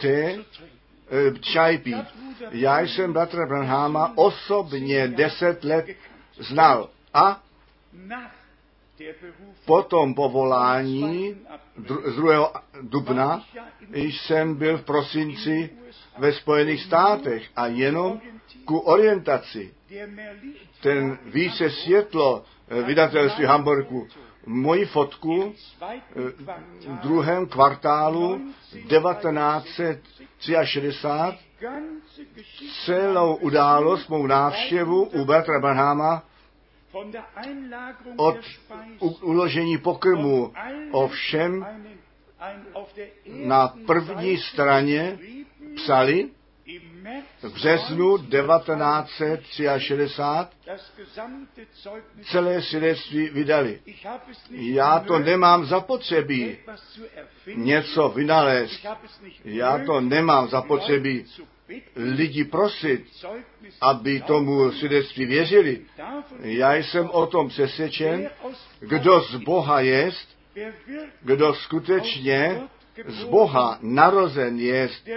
té 0.00 0.38
eh, 0.38 1.38
čaj 1.40 1.78
pít. 1.78 2.06
Já 2.50 2.80
jsem 2.80 3.12
bratra 3.12 3.46
Branhama 3.46 4.12
osobně 4.16 5.08
deset 5.08 5.64
let 5.64 5.86
znal 6.38 6.88
a 7.14 7.42
nach 7.92 8.32
der 8.98 9.14
Berufung 9.20 9.54
po 9.66 9.82
tom 9.82 10.14
povolání 10.14 11.36
z 12.04 12.16
2. 12.16 12.52
dubna 12.82 13.44
jsem 13.94 14.54
byl 14.54 14.78
v 14.78 14.84
prosinci 14.84 15.70
ve 16.18 16.32
Spojených 16.32 16.82
státech 16.82 17.50
a 17.56 17.66
jenom 17.66 18.20
ku 18.64 18.78
orientaci 18.78 19.74
ten 20.80 21.18
více 21.24 21.70
světlo 21.70 22.44
eh, 22.68 22.82
vydatelství 22.82 23.44
Hamburgu 23.44 24.08
moji 24.46 24.86
fotku 24.86 25.54
eh, 25.82 26.00
v 26.88 26.96
druhém 27.02 27.46
kvartálu 27.46 28.40
1963 28.88 31.50
ganze 31.60 32.24
Geschichte 32.34 32.74
celou 32.84 33.34
událost, 33.34 34.08
mou 34.08 34.26
návštěvu 34.26 35.04
u 35.04 35.24
Bertra 35.24 35.54
Einlagerung 35.54 36.29
od 38.16 38.36
uložení 39.22 39.78
pokrmu 39.78 40.52
o 40.90 41.08
všem 41.08 41.66
na 43.26 43.74
první 43.86 44.38
straně 44.38 45.18
psali 45.76 46.28
v 47.42 47.54
březnu 47.54 48.18
1963 48.18 49.64
das 50.66 50.92
gesamte 50.96 51.62
Zeugnis. 51.82 52.26
celé 52.26 52.62
svědectví 52.62 53.28
vydali. 53.28 53.80
Já 54.50 54.98
to 54.98 55.18
nemám 55.18 55.66
zapotřebí 55.66 56.56
něco 57.54 58.08
vynalézt. 58.08 58.86
Já 59.44 59.78
to 59.86 60.00
nemám 60.00 60.48
zapotřebí 60.48 61.24
lidi 61.96 62.44
prosit, 62.44 63.04
aby 63.80 64.20
tomu 64.20 64.72
svědectví 64.72 65.24
věřili. 65.24 65.80
Já 66.40 66.74
jsem 66.74 67.10
o 67.10 67.26
tom 67.26 67.48
přesvědčen, 67.48 68.30
kdo 68.80 69.20
z 69.20 69.36
Boha 69.36 69.80
jest, 69.80 70.28
kdo 71.22 71.54
skutečně 71.54 72.60
z 73.06 73.24
Boha 73.24 73.78
narozen 73.82 74.58
jest, 74.58 75.08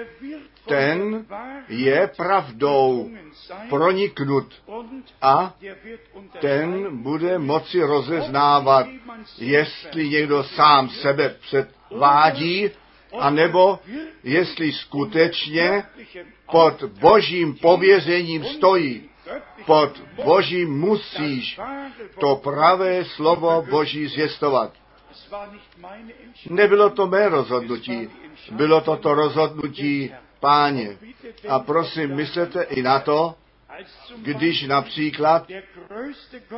ten 0.68 1.26
je 1.70 2.10
pravdou 2.18 3.10
proniknut 3.70 4.54
a 5.22 5.54
ten 6.39 6.98
bude 7.04 7.39
moci 7.39 7.82
rozeznávat, 7.82 8.88
jestli 9.38 10.10
někdo 10.10 10.44
sám 10.44 10.89
sebe 10.89 11.36
předvádí, 11.42 12.70
anebo 13.19 13.80
jestli 14.23 14.71
skutečně 14.71 15.84
pod 16.52 16.84
božím 16.84 17.56
pověřením 17.56 18.45
stojí. 18.45 19.10
Pod 19.65 20.02
božím 20.23 20.80
musíš 20.80 21.60
to 22.19 22.36
pravé 22.36 23.06
slovo 23.06 23.65
boží 23.69 24.08
zjistovat. 24.08 24.73
Nebylo 26.49 26.89
to 26.89 27.08
mé 27.08 27.30
rozhodnutí, 27.30 28.10
bylo 28.52 28.82
to 28.82 28.97
to 28.97 29.13
rozhodnutí 29.13 30.12
páně. 30.39 30.97
A 31.49 31.60
prosím, 31.60 32.15
myslete 32.15 32.62
i 32.63 32.82
na 32.82 32.99
to, 32.99 33.36
když 34.17 34.63
například 34.63 35.47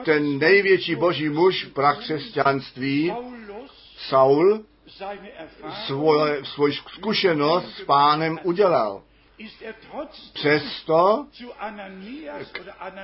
ten 0.05 0.37
největší 0.39 0.95
boží 0.95 1.29
muž 1.29 1.65
prakřesťanství, 1.65 3.09
Paulus 3.09 3.97
Saul, 3.97 4.65
svoje, 5.85 6.45
svou 6.45 6.71
zkušenost 6.71 7.77
s 7.77 7.81
pánem 7.81 8.39
udělal. 8.43 9.01
er 9.61 9.75
Přesto 10.33 11.25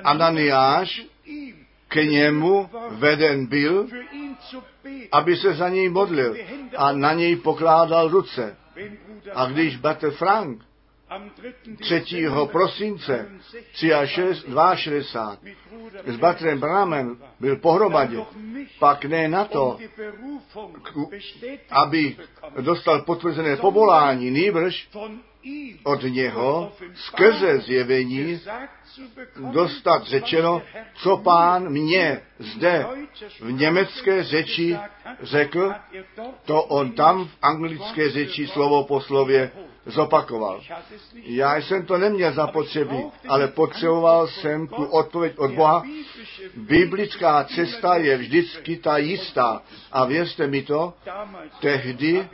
Ananiáš 0.03 1.01
k 1.87 1.95
němu 1.95 2.69
veden 2.89 3.45
byl, 3.45 3.87
aby 5.11 5.37
se 5.37 5.53
za 5.53 5.69
něj 5.69 5.89
modlil 5.89 6.35
a 6.77 6.91
na 6.91 7.13
něj 7.13 7.35
pokládal 7.35 8.09
ruce. 8.09 8.57
A 9.33 9.45
když 9.45 9.77
Bratr 9.77 10.11
Frank 10.11 10.65
3. 11.79 12.29
prosince 12.51 13.29
62 13.73 15.37
mit 15.43 15.57
Bruder 15.69 16.03
s 16.05 16.17
Batrem 16.17 16.59
Bramem 16.59 17.17
byl 17.39 17.55
pohromadě, 17.55 18.17
pak 18.79 19.05
ne 19.05 19.27
na 19.27 19.45
to, 19.45 19.77
um 20.55 21.09
aby 21.69 22.17
dostal 22.61 23.01
potvrzené 23.01 23.57
povolání, 23.57 24.31
nýbrž 24.31 24.89
od 25.83 26.03
něho 26.03 26.71
skrze 26.93 27.59
zjevení 27.59 28.39
dostat 29.51 30.03
řečeno, 30.03 30.61
co 30.95 31.17
pán 31.17 31.69
mě 31.69 32.21
zde 32.39 32.85
v 33.41 33.51
německé 33.51 34.23
řeči 34.23 34.77
řekl, 35.21 35.73
er 35.93 36.05
to 36.45 36.63
on 36.63 36.91
tam 36.91 37.27
v 37.27 37.37
anglické 37.41 38.09
řeči 38.09 38.47
slovo 38.47 38.83
po 38.83 39.01
slově 39.01 39.51
zopakoval. 39.85 40.61
Já 41.13 41.57
jsem 41.57 41.85
to 41.85 41.97
neměl 41.97 42.33
zapotřebí, 42.33 43.03
ale 43.27 43.47
potřeboval 43.47 44.27
jsem 44.27 44.67
tu 44.67 44.85
odpověď 44.85 45.37
od 45.37 45.51
Boha. 45.51 45.83
Biblická 46.55 47.43
cesta 47.43 47.95
je 47.95 48.17
vždycky 48.17 48.75
ta 48.75 48.97
jistá. 48.97 49.61
A 49.91 50.05
věřte 50.05 50.47
mi 50.47 50.61
to, 50.61 50.93
tehdy 51.59 52.29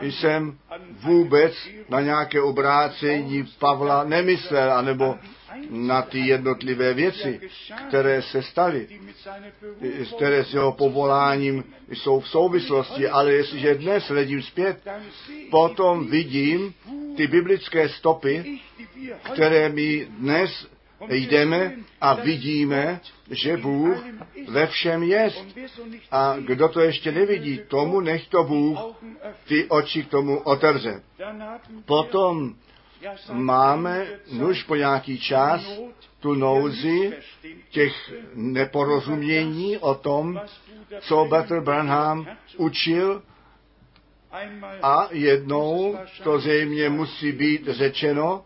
jsem 0.00 0.58
vůbec 0.90 1.68
na 1.88 2.00
nějaké 2.00 2.42
obrácení 2.42 3.44
Pavla 3.58 4.04
nemyslel, 4.04 4.72
anebo 4.72 5.14
na 5.70 6.02
ty 6.02 6.18
jednotlivé 6.18 6.94
věci, 6.94 7.40
které 7.88 8.22
se 8.22 8.42
staly, 8.42 8.88
které 10.16 10.44
s 10.44 10.54
jeho 10.54 10.72
povoláním 10.72 11.64
jsou 11.88 12.20
v 12.20 12.28
souvislosti, 12.28 13.08
ale 13.08 13.32
jestliže 13.32 13.74
dnes 13.74 14.08
hledím 14.08 14.42
zpět, 14.42 14.88
potom 15.50 16.06
vidím 16.06 16.74
ty 17.16 17.26
biblické 17.26 17.88
stopy, 17.88 18.60
které 19.32 19.68
my 19.68 20.06
dnes 20.18 20.66
jdeme 21.08 21.76
a 22.00 22.14
vidíme, 22.14 23.00
že 23.30 23.56
Bůh 23.56 24.04
ve 24.48 24.66
všem 24.66 25.02
jest. 25.02 25.46
A 26.10 26.36
kdo 26.38 26.68
to 26.68 26.80
ještě 26.80 27.12
nevidí, 27.12 27.60
tomu 27.68 28.00
nech 28.00 28.28
to 28.28 28.44
Bůh 28.44 28.78
ty 29.48 29.64
oči 29.64 30.04
k 30.04 30.08
tomu 30.08 30.38
otevře. 30.38 31.02
Potom 31.86 32.54
máme 33.32 34.06
nuž 34.32 34.62
po 34.62 34.76
nějaký 34.76 35.20
čas 35.20 35.80
tu 36.20 36.34
nouzi 36.34 37.12
těch 37.70 38.12
neporozumění 38.34 39.78
o 39.78 39.94
tom, 39.94 40.40
co 41.00 41.24
Butler 41.24 41.60
Branham 41.60 42.26
učil. 42.56 43.22
A 44.82 45.08
jednou 45.10 45.98
to 46.22 46.38
zřejmě 46.38 46.88
musí 46.88 47.32
být 47.32 47.68
řečeno, 47.68 48.44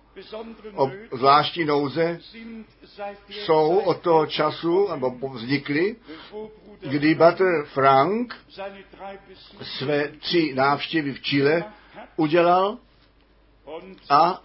o 0.75 0.90
zvláštní 1.12 1.64
nouze 1.64 2.18
jsou 3.29 3.79
od 3.79 4.01
toho 4.01 4.27
času, 4.27 4.88
nebo 4.90 5.29
vznikly, 5.29 5.96
kdy 6.81 7.14
Butler 7.14 7.64
Frank 7.64 8.37
své 9.62 10.09
tři 10.09 10.55
návštěvy 10.55 11.12
v 11.12 11.20
Chile 11.20 11.64
udělal 12.16 12.79
a 14.11 14.42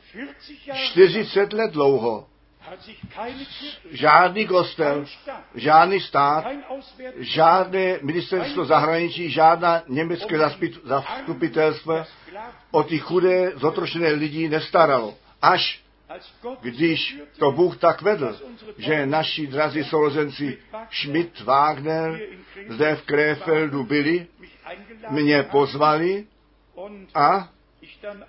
40 0.74 1.54
let 1.54 1.72
dlouho 1.72 2.28
žádný 3.92 4.48
kostel, 4.48 5.06
žádný 5.56 6.02
stát, 6.02 6.46
žádné 7.16 8.00
ministerstvo 8.02 8.66
zahraničí, 8.66 9.30
žádná 9.30 9.84
německé 9.88 10.38
zastupitelstvo 10.84 12.04
o 12.72 12.84
ty 12.84 13.00
chudé, 13.00 13.52
zotročené 13.56 14.10
lidi 14.10 14.50
nestaralo. 14.50 15.16
Až 15.42 15.86
když 16.62 17.18
to 17.40 17.52
Bůh 17.52 17.78
tak 17.78 18.02
vedl, 18.02 18.40
že 18.78 19.06
naši 19.06 19.48
drazí 19.48 19.84
sourozenci 19.84 20.58
Schmidt, 20.92 21.42
Wagner 21.42 22.20
zde 22.70 22.96
v 22.96 23.02
Krefeldu 23.02 23.84
byli, 23.84 24.28
mě 25.10 25.44
pozvali 25.44 26.28
a 27.16 27.50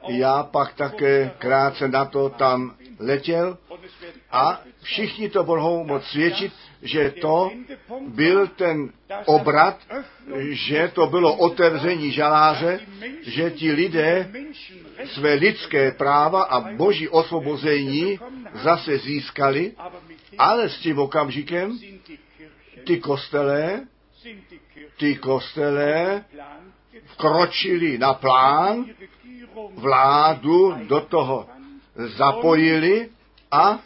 já 0.09 0.43
pak 0.43 0.75
také 0.75 1.31
krátce 1.39 1.89
na 1.89 2.05
to 2.05 2.29
tam 2.29 2.75
letěl 2.99 3.59
a 4.31 4.61
všichni 4.83 5.31
to 5.31 5.45
mohou 5.45 5.85
moc 5.85 6.05
svědčit, 6.05 6.53
že 6.83 7.11
to 7.11 7.51
byl 8.07 8.47
ten 8.47 8.93
obrat, 9.25 9.79
že 10.51 10.91
to 10.95 11.07
bylo 11.07 11.37
otevření 11.37 12.13
žaláře, 12.13 12.81
že 13.23 13.51
ti 13.51 13.73
lidé 13.73 14.31
své 15.05 15.35
lidské 15.35 15.93
práva 15.93 16.43
a 16.43 16.61
boží 16.61 17.09
osvobození 17.09 18.19
zase 18.55 18.99
získali, 18.99 19.73
ale 20.39 20.69
s 20.69 20.79
tím 20.79 20.99
okamžikem 20.99 21.79
ty 22.85 22.99
kostelé, 22.99 23.81
ty 24.97 25.17
kostelé 25.17 26.25
vkročili 27.05 27.99
na 27.99 28.15
plán, 28.15 28.85
vládu 29.75 30.75
do 30.89 31.01
toho 31.01 31.47
zapojili 31.97 33.09
a 33.51 33.79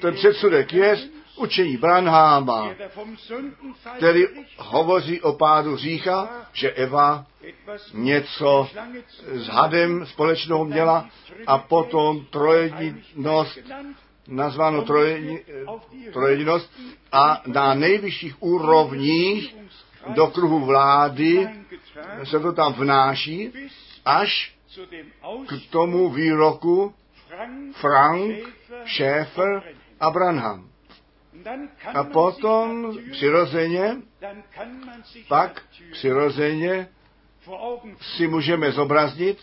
ten 0.00 0.14
předsudek 0.14 0.72
je 0.72 0.98
učení 1.36 1.76
Branháma, 1.76 2.70
který 3.96 4.24
hovoří 4.56 5.20
o 5.20 5.32
pádu 5.32 5.76
řícha, 5.76 6.28
že 6.52 6.70
Eva 6.70 7.26
něco 7.94 8.68
s 9.32 9.48
hadem 9.48 10.06
společnou 10.06 10.64
měla 10.64 11.08
a 11.46 11.58
potom 11.58 12.24
trojedinost, 12.24 13.58
nazváno 14.28 14.84
trojedinost 16.12 16.72
a 17.12 17.42
na 17.46 17.74
nejvyšších 17.74 18.42
úrovních 18.42 19.56
do 20.14 20.26
kruhu 20.26 20.64
vlády 20.64 21.48
se 22.24 22.40
to 22.40 22.52
tam 22.52 22.72
vnáší, 22.72 23.52
až 24.06 24.54
k 25.48 25.70
tomu 25.70 26.10
výroku 26.10 26.94
Frank, 27.72 28.36
Schäfer 28.86 29.62
a 30.00 30.10
Branham. 30.10 30.70
A 31.94 32.04
potom 32.04 32.98
přirozeně, 33.10 33.96
pak 35.28 35.62
přirozeně 35.92 36.88
si 38.00 38.26
můžeme 38.26 38.72
zobraznit, 38.72 39.38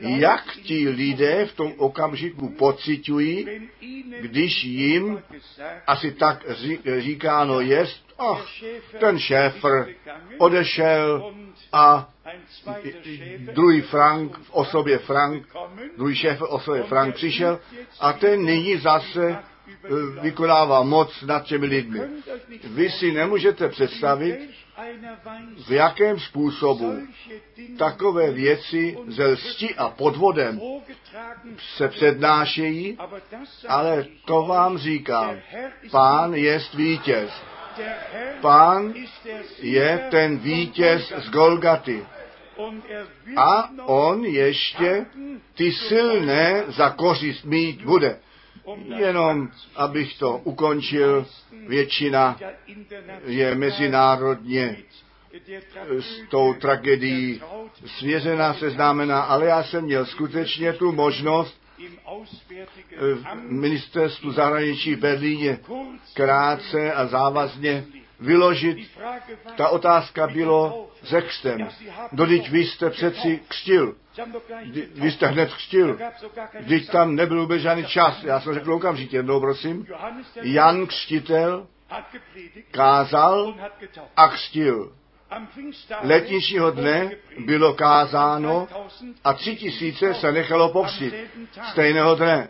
jak 0.00 0.56
ti 0.56 0.88
lidé 0.88 1.46
v 1.46 1.56
tom 1.56 1.72
okamžiku 1.76 2.48
pocitují, 2.48 3.46
když 4.20 4.64
jim 4.64 5.22
asi 5.86 6.12
tak 6.12 6.44
říkáno 6.98 7.60
jest, 7.60 8.06
ach, 8.18 8.46
ten 9.00 9.18
šéfr 9.18 9.86
odešel 10.38 11.34
a 11.72 12.15
druhý 13.54 13.80
Frank 13.80 14.38
v 14.38 14.50
osobě 14.50 14.98
Frank, 14.98 15.46
druhý 15.96 16.14
šéf 16.14 16.38
v 16.38 16.42
osobě 16.42 16.82
Frank 16.82 17.14
přišel 17.14 17.60
a 18.00 18.12
ten 18.12 18.42
nyní 18.44 18.76
zase 18.76 19.38
vykonává 20.22 20.82
moc 20.82 21.22
nad 21.22 21.44
těmi 21.44 21.66
lidmi. 21.66 22.00
Vy 22.64 22.90
si 22.90 23.12
nemůžete 23.12 23.68
představit, 23.68 24.50
v 25.66 25.70
jakém 25.70 26.20
způsobu 26.20 26.98
takové 27.78 28.30
věci 28.30 28.98
ze 29.06 29.26
lsti 29.26 29.74
a 29.74 29.88
podvodem 29.88 30.60
se 31.76 31.88
přednášejí, 31.88 32.98
ale 33.68 34.06
to 34.24 34.42
vám 34.42 34.78
říkám, 34.78 35.36
pán 35.90 36.34
jest 36.34 36.74
vítěz. 36.74 37.30
Pán 38.40 38.94
je 39.58 40.08
ten 40.10 40.38
vítěz 40.38 41.12
z 41.16 41.30
Golgaty. 41.30 42.06
A 43.36 43.70
on 43.84 44.24
ještě 44.24 45.06
ty 45.54 45.72
silné 45.72 46.64
za 46.68 46.90
kořist 46.90 47.44
mít 47.44 47.82
bude. 47.82 48.18
Jenom, 48.96 49.48
abych 49.76 50.18
to 50.18 50.40
ukončil, 50.44 51.26
většina 51.66 52.38
je 53.26 53.54
mezinárodně 53.54 54.76
s 56.00 56.22
tou 56.30 56.54
tragedií 56.54 57.42
svěřená, 57.86 58.54
seznámená, 58.54 59.20
ale 59.20 59.46
já 59.46 59.64
jsem 59.64 59.84
měl 59.84 60.06
skutečně 60.06 60.72
tu 60.72 60.92
možnost 60.92 61.62
v 62.98 63.24
ministerstvu 63.50 64.32
zahraničí 64.32 64.94
v 64.94 65.00
Berlíně 65.00 65.58
krátce 66.14 66.92
a 66.92 67.06
závazně 67.06 67.84
vyložit. 68.20 68.78
Ta 69.56 69.68
otázka 69.68 70.26
bylo 70.26 70.90
s 71.02 71.12
extem. 71.12 71.68
Dodyť 72.12 72.50
vy 72.50 72.66
jste 72.66 72.90
přeci 72.90 73.40
křtil. 73.48 73.94
Vy 74.94 75.10
jste 75.10 75.26
hned 75.26 75.54
křtil. 75.54 75.98
Vždyť 76.60 76.90
tam 76.90 77.14
nebyl 77.14 77.40
vůbec 77.40 77.60
žádný 77.60 77.84
čas. 77.84 78.22
Já 78.22 78.40
jsem 78.40 78.54
řekl 78.54 78.72
okamžitě, 78.72 79.16
jednou 79.16 79.40
prosím. 79.40 79.86
Jan 80.42 80.86
křtitel 80.86 81.66
kázal 82.70 83.54
a 84.16 84.28
křtil. 84.28 84.92
Letničního 86.02 86.70
dne 86.70 87.10
bylo 87.38 87.74
kázáno 87.74 88.68
a 89.24 89.32
tři 89.32 89.56
tisíce 89.56 90.14
se 90.14 90.32
nechalo 90.32 90.68
pokřtit 90.72 91.14
stejného 91.70 92.14
dne. 92.14 92.48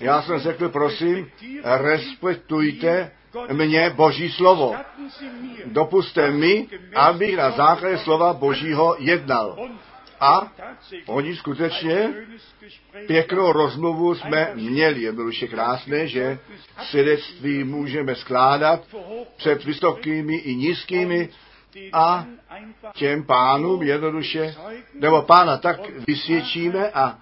Já 0.00 0.22
jsem 0.22 0.38
řekl, 0.38 0.68
prosím, 0.68 1.30
respektujte 1.64 3.10
mě 3.52 3.90
Boží 3.90 4.30
slovo. 4.30 4.74
Dopuste 5.64 6.30
mi, 6.30 6.68
abych 6.94 7.36
na 7.36 7.50
základě 7.50 7.98
slova 7.98 8.32
Božího 8.32 8.96
jednal. 8.98 9.56
A 10.20 10.52
oni 11.06 11.36
skutečně 11.36 12.14
pěknou 13.06 13.52
rozmluvu 13.52 14.14
jsme 14.14 14.52
měli. 14.54 15.02
Je 15.02 15.12
bylo 15.12 15.30
krásné, 15.50 16.08
že 16.08 16.38
svědectví 16.82 17.64
můžeme 17.64 18.14
skládat 18.14 18.80
před 19.36 19.64
vysokými 19.64 20.36
i 20.36 20.54
nízkými 20.54 21.28
a 21.92 22.26
těm 22.94 23.24
pánům 23.24 23.82
jednoduše, 23.82 24.54
nebo 25.00 25.22
pána 25.22 25.56
tak 25.56 25.80
vysvědčíme 26.06 26.90
a 26.90 27.18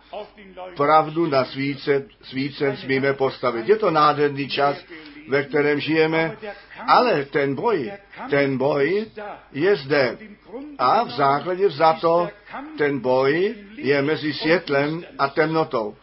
pravdu 0.77 1.27
na 1.27 1.45
svíce, 1.45 2.05
svícen 2.23 2.77
smíme 2.77 3.13
postavit. 3.13 3.69
Je 3.69 3.77
to 3.77 3.91
nádherný 3.91 4.49
čas, 4.49 4.77
ve 5.29 5.45
kterém 5.45 5.81
žijeme, 5.81 6.37
ale 6.87 7.25
ten 7.25 7.55
boj, 7.55 7.93
ten 8.31 8.59
boj 8.59 9.07
je 9.53 9.77
zde. 9.77 10.19
A 10.79 11.05
v 11.05 11.11
základě 11.11 11.69
vzato 11.69 12.29
ten 12.79 13.01
boj 13.01 13.55
je 13.77 14.03
mezi 14.03 14.33
světlem 14.33 15.05
a 15.19 15.29
temnotou. 15.29 15.97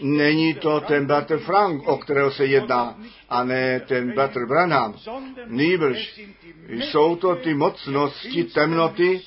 Není 0.00 0.54
to 0.54 0.80
ten 0.80 1.06
Bratr 1.06 1.38
Frank, 1.38 1.88
o 1.88 1.96
kterého 1.96 2.30
se 2.30 2.46
jedná, 2.46 2.98
a 3.28 3.44
ne 3.44 3.80
ten 3.80 4.12
Bratr 4.12 4.46
Branham. 4.46 4.94
Nýbrž 5.46 6.20
jsou 6.68 7.16
to 7.16 7.36
ty 7.36 7.54
mocnosti 7.54 8.44
temnoty, 8.44 9.20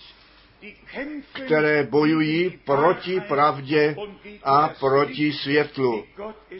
které 1.45 1.83
bojují 1.83 2.59
proti 2.65 3.19
pravdě 3.19 3.95
a 4.43 4.67
proti 4.67 5.33
světlu, 5.33 6.05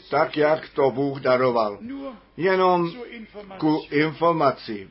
tak 0.09 0.37
jak 0.37 0.69
to 0.69 0.91
Bůh 0.91 1.19
daroval. 1.19 1.79
Jenom 2.37 2.91
ku 3.57 3.85
informaci. 3.91 4.89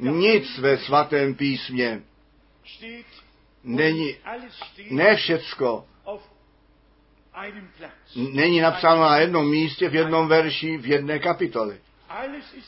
Nic 0.00 0.58
ve 0.58 0.78
svatém 0.78 1.34
písmě 1.34 2.02
není, 3.64 4.16
ne 4.90 5.16
všecko 5.16 5.84
není 8.16 8.60
napsáno 8.60 9.00
na 9.00 9.16
jednom 9.16 9.50
místě, 9.50 9.88
v 9.88 9.94
jednom 9.94 10.28
verši, 10.28 10.76
v 10.76 10.86
jedné 10.86 11.18
kapitole. 11.18 11.78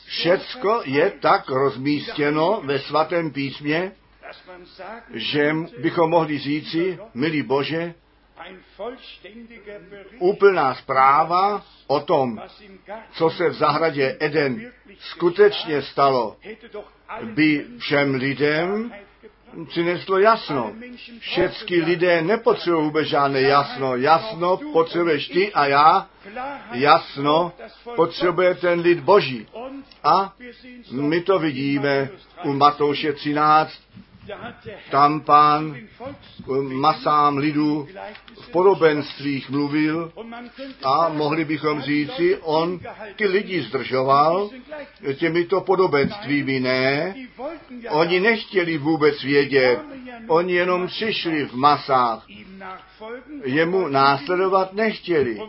Všecko 0.05 0.81
je 0.85 1.11
tak 1.11 1.49
rozmístěno 1.49 2.61
ve 2.65 2.79
svatém 2.79 3.31
písmě, 3.31 3.91
že 5.13 5.55
bychom 5.77 6.09
mohli 6.09 6.39
říci, 6.39 6.99
milý 7.13 7.41
Bože, 7.41 7.93
úplná 10.19 10.75
zpráva 10.75 11.63
o 11.87 11.99
tom, 11.99 12.41
co 13.11 13.29
se 13.29 13.49
v 13.49 13.53
zahradě 13.53 14.17
Eden 14.19 14.71
skutečně 14.99 15.81
stalo, 15.81 16.37
by 17.23 17.65
všem 17.77 18.15
lidem 18.15 18.91
přineslo 19.67 20.19
jasno. 20.19 20.73
Všechny 21.19 21.77
lidé 21.77 22.21
nepotřebují 22.21 22.83
vůbec 22.83 23.07
žádné 23.07 23.41
jasno. 23.41 23.95
Jasno 23.95 24.57
potřebuješ 24.73 25.27
ty 25.27 25.53
a 25.53 25.65
já, 25.65 26.09
jasno 26.71 27.53
potřebuje 27.95 28.55
ten 28.55 28.79
lid 28.79 28.99
Boží. 28.99 29.47
A 30.03 30.33
my 30.91 31.21
to 31.21 31.39
vidíme 31.39 32.09
u 32.43 32.47
13. 32.47 32.57
Matouše 32.57 33.13
13, 33.13 33.71
Tam 34.91 35.21
pán 35.21 35.77
k 36.45 36.47
masám 36.61 37.37
lidu 37.37 37.87
v 38.41 38.51
podobenstvích 38.51 39.49
mluvil 39.49 40.11
a 40.83 41.09
mohli 41.09 41.45
bychom 41.45 41.81
říci, 41.81 42.37
on 42.37 42.79
ty 43.15 43.27
lidi 43.27 43.61
zdržoval 43.61 44.49
těmito 45.15 45.61
podobenstvími, 45.61 46.59
ne? 46.59 47.15
Oni 47.89 48.19
nechtěli 48.19 48.77
vůbec 48.77 49.23
vědět, 49.23 49.79
oni 50.27 50.53
jenom 50.53 50.87
přišli 50.87 51.45
v 51.45 51.53
masách, 51.53 52.25
jemu 53.43 53.87
následovat 53.87 54.73
nechtěli. 54.73 55.41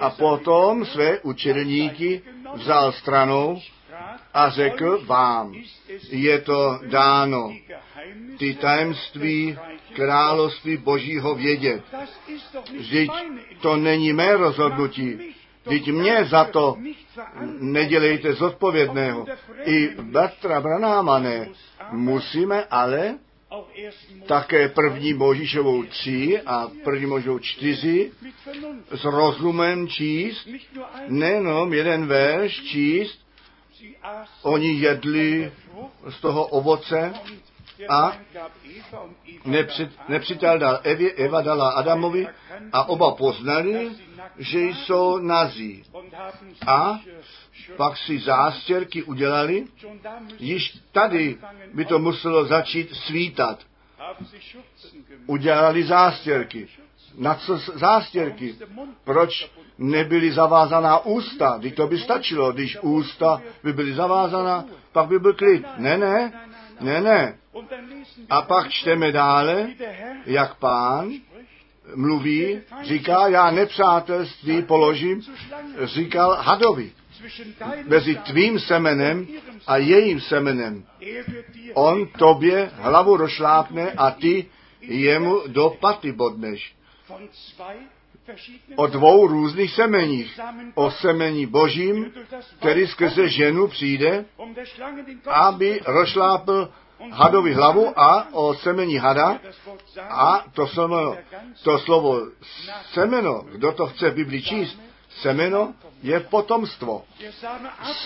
A 0.00 0.10
potom 0.10 0.84
své 0.84 1.20
učedníky 1.20 2.22
vzal 2.54 2.92
stranou 2.92 3.60
a 4.34 4.50
řekl 4.50 5.04
vám, 5.06 5.54
je 6.10 6.40
to 6.40 6.78
dáno 6.86 7.52
ty 8.38 8.54
tajemství 8.54 9.58
království 9.92 10.76
Božího 10.76 11.34
vědět. 11.34 11.82
Vždyť 12.78 13.10
to 13.60 13.76
není 13.76 14.12
mé 14.12 14.36
rozhodnutí. 14.36 15.18
Vždyť 15.66 15.88
mě 15.92 16.24
za 16.24 16.44
to 16.44 16.76
nedělejte 17.60 18.32
zodpovědného. 18.32 19.26
I 19.64 19.88
bratra 20.02 20.60
Branáma 20.60 21.18
ne. 21.18 21.48
Musíme 21.90 22.64
ale 22.64 23.18
také 24.26 24.68
první 24.68 25.14
Božíšovou 25.14 25.82
tři 25.82 26.40
a 26.46 26.70
první 26.84 27.06
Božíšovou 27.06 27.38
čtyři 27.38 28.12
s 28.94 29.04
rozumem 29.04 29.88
číst, 29.88 30.48
nejenom 31.08 31.72
jeden 31.72 32.06
verš 32.06 32.62
číst, 32.62 33.26
oni 34.42 34.72
jedli 34.72 35.52
z 36.08 36.20
toho 36.20 36.46
ovoce 36.46 37.12
a 37.88 38.12
nepři, 39.44 39.88
nepřítel 40.08 40.58
dal 40.58 40.80
Evě, 40.82 41.12
Eva 41.12 41.40
dala 41.40 41.70
Adamovi 41.70 42.28
a 42.72 42.88
oba 42.88 43.14
poznali, 43.14 43.90
že 44.38 44.60
jsou 44.60 45.18
nazí. 45.18 45.84
A 46.66 47.00
Pak 47.76 47.96
si 47.96 48.18
zástěrky 48.18 49.02
udělali, 49.02 49.64
již 50.38 50.78
tady 50.92 51.38
by 51.74 51.84
to 51.84 51.98
muselo 51.98 52.44
začít 52.44 52.94
svítat. 52.94 53.58
Udělali 55.26 55.84
zástěrky. 55.84 56.68
Na 57.18 57.34
co 57.34 57.58
zástěrky? 57.58 58.56
Proč 59.04 59.50
nebyly 59.78 60.32
zavázaná 60.32 61.04
ústa? 61.04 61.56
Když 61.58 61.72
to 61.72 61.86
by 61.86 61.98
stačilo, 61.98 62.52
když 62.52 62.78
ústa 62.82 63.42
by 63.62 63.72
byly 63.72 63.94
zavázaná, 63.94 64.64
pak 64.92 65.08
by 65.08 65.18
byl 65.18 65.34
klid. 65.34 65.66
Ne, 65.76 65.98
ne, 65.98 66.32
ne, 66.80 67.00
ne. 67.00 67.38
A 68.30 68.42
pak 68.42 68.68
čteme 68.70 69.12
dále, 69.12 69.70
jak 70.26 70.54
pán 70.54 71.12
mluví, 71.94 72.60
říká, 72.82 73.28
já 73.28 73.50
nepřátelství 73.50 74.62
položím, 74.62 75.22
říkal 75.82 76.36
hadovi, 76.40 76.92
mezi 77.84 78.14
tvým 78.14 78.58
semenem 78.58 79.26
a 79.66 79.76
jejím 79.76 80.20
semenem. 80.20 80.84
On 81.74 82.06
tobě 82.06 82.70
hlavu 82.74 83.16
rošlápne 83.16 83.92
a 83.92 84.10
ty 84.10 84.46
jemu 84.80 85.42
do 85.46 85.70
paty 85.80 86.12
bodneš. 86.12 86.76
O 88.76 88.86
dvou 88.86 89.26
různých 89.26 89.72
semeních. 89.72 90.40
O 90.74 90.90
semení 90.90 91.46
božím, 91.46 92.12
který 92.58 92.86
skrze 92.86 93.28
ženu 93.28 93.68
přijde, 93.68 94.24
aby 95.26 95.80
rošlápl 95.86 96.68
hadovi 97.10 97.54
hlavu 97.54 98.00
a 98.00 98.28
o 98.32 98.54
semení 98.54 98.96
hada 98.96 99.38
a 100.10 100.44
to 100.52 100.66
slovo, 100.66 101.16
to 101.62 101.78
slovo 101.78 102.20
semeno, 102.92 103.44
kdo 103.52 103.72
to 103.72 103.86
chce 103.86 104.10
v 104.10 104.14
Biblii 104.14 104.42
číst, 104.42 104.80
semeno 105.08 105.74
je 106.02 106.20
potomstvo. 106.20 107.04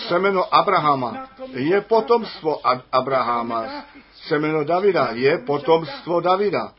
Semeno 0.07 0.53
Abrahama 0.55 1.29
je 1.53 1.81
potomstvo 1.81 2.59
Abrahama. 2.91 3.85
Semeno 4.27 4.63
Davida 4.63 5.09
je 5.11 5.37
potomstvo 5.37 6.21
Davida. 6.21 6.73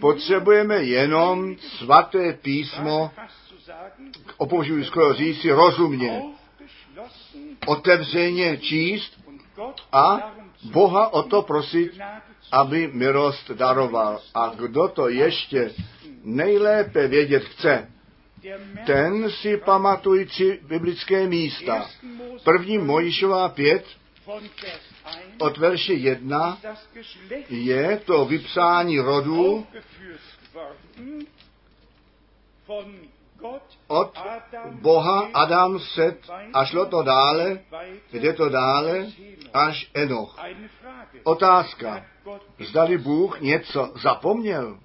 Potřebujeme 0.00 0.76
jenom 0.84 1.56
svaté 1.58 2.32
písmo, 2.32 3.10
opoužuji 4.36 4.84
skoro 4.84 5.14
říci 5.14 5.50
rozumně, 5.50 6.22
otevřeně 7.66 8.58
číst 8.58 9.20
a 9.92 10.34
Boha 10.62 11.12
o 11.12 11.22
to 11.22 11.42
prosit, 11.42 12.00
aby 12.52 12.90
milost 12.92 13.50
daroval. 13.50 14.20
A 14.34 14.52
kdo 14.56 14.88
to 14.88 15.08
ještě 15.08 15.70
nejlépe 16.24 17.08
vědět 17.08 17.44
chce, 17.44 17.90
ten 18.86 19.30
si 19.30 19.56
pamatuje 19.56 20.26
tři 20.26 20.60
biblické 20.62 21.26
místa. 21.26 21.90
První 22.44 22.78
Mojišová 22.78 23.48
5 23.48 23.86
von 24.26 24.42
Vers 24.62 24.80
1 24.90 24.95
od 25.38 25.58
verše 25.58 25.92
1 25.92 26.58
das 26.62 26.88
Geschlecht 26.94 27.50
je 27.50 28.00
to 28.04 28.24
vypsání 28.24 28.98
Gott 33.38 33.62
od 33.88 34.18
Boha 34.80 35.28
Adam, 35.34 35.78
Set 35.78 36.18
a 36.52 36.64
šlo 36.64 36.86
to 36.86 37.02
dále, 37.02 37.60
jde 38.12 38.32
to 38.32 38.48
dále 38.48 39.06
až 39.54 39.90
Enoch. 39.94 40.38
Otázka, 41.24 42.04
zdali 42.58 42.98
Bůh 42.98 43.40
něco 43.40 43.92
zapomněl, 44.02 44.78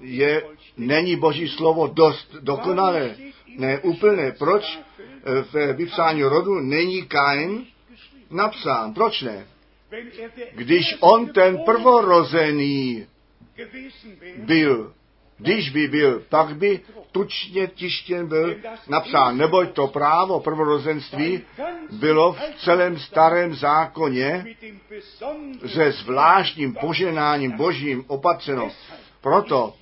je, 0.00 0.42
není 0.76 1.16
Boží 1.16 1.48
slovo 1.48 1.86
dost 1.86 2.34
dokonalé, 2.40 3.16
ne 3.56 3.78
úplné. 3.78 4.32
Proč 4.32 4.78
eh, 4.78 5.42
v 5.42 5.72
vypsání 5.72 6.22
rodu 6.22 6.60
není 6.60 7.02
Kain 7.02 7.66
napsán? 8.30 8.94
Proč 8.94 9.22
ne? 9.22 9.46
Er 9.90 10.04
Když 10.54 10.96
on 11.00 11.32
ten 11.32 11.58
prvorozený 11.64 13.06
byl, 14.36 14.92
když 15.38 15.70
by 15.70 15.88
byl, 15.88 16.22
pak 16.28 16.56
by 16.56 16.80
tučně 17.12 17.66
tištěn 17.66 18.26
byl 18.26 18.56
napsán, 18.88 19.36
neboť 19.36 19.72
to 19.72 19.86
právo 19.86 20.40
prvorozenství 20.40 21.42
bylo 21.90 22.32
v 22.32 22.40
celém 22.64 22.98
starém 22.98 23.54
zákoně 23.54 24.44
se 25.66 25.92
zvláštním 25.92 26.74
poženáním 26.74 27.56
božím 27.56 28.04
opatřeno. 28.06 28.70
Proto 29.20 29.74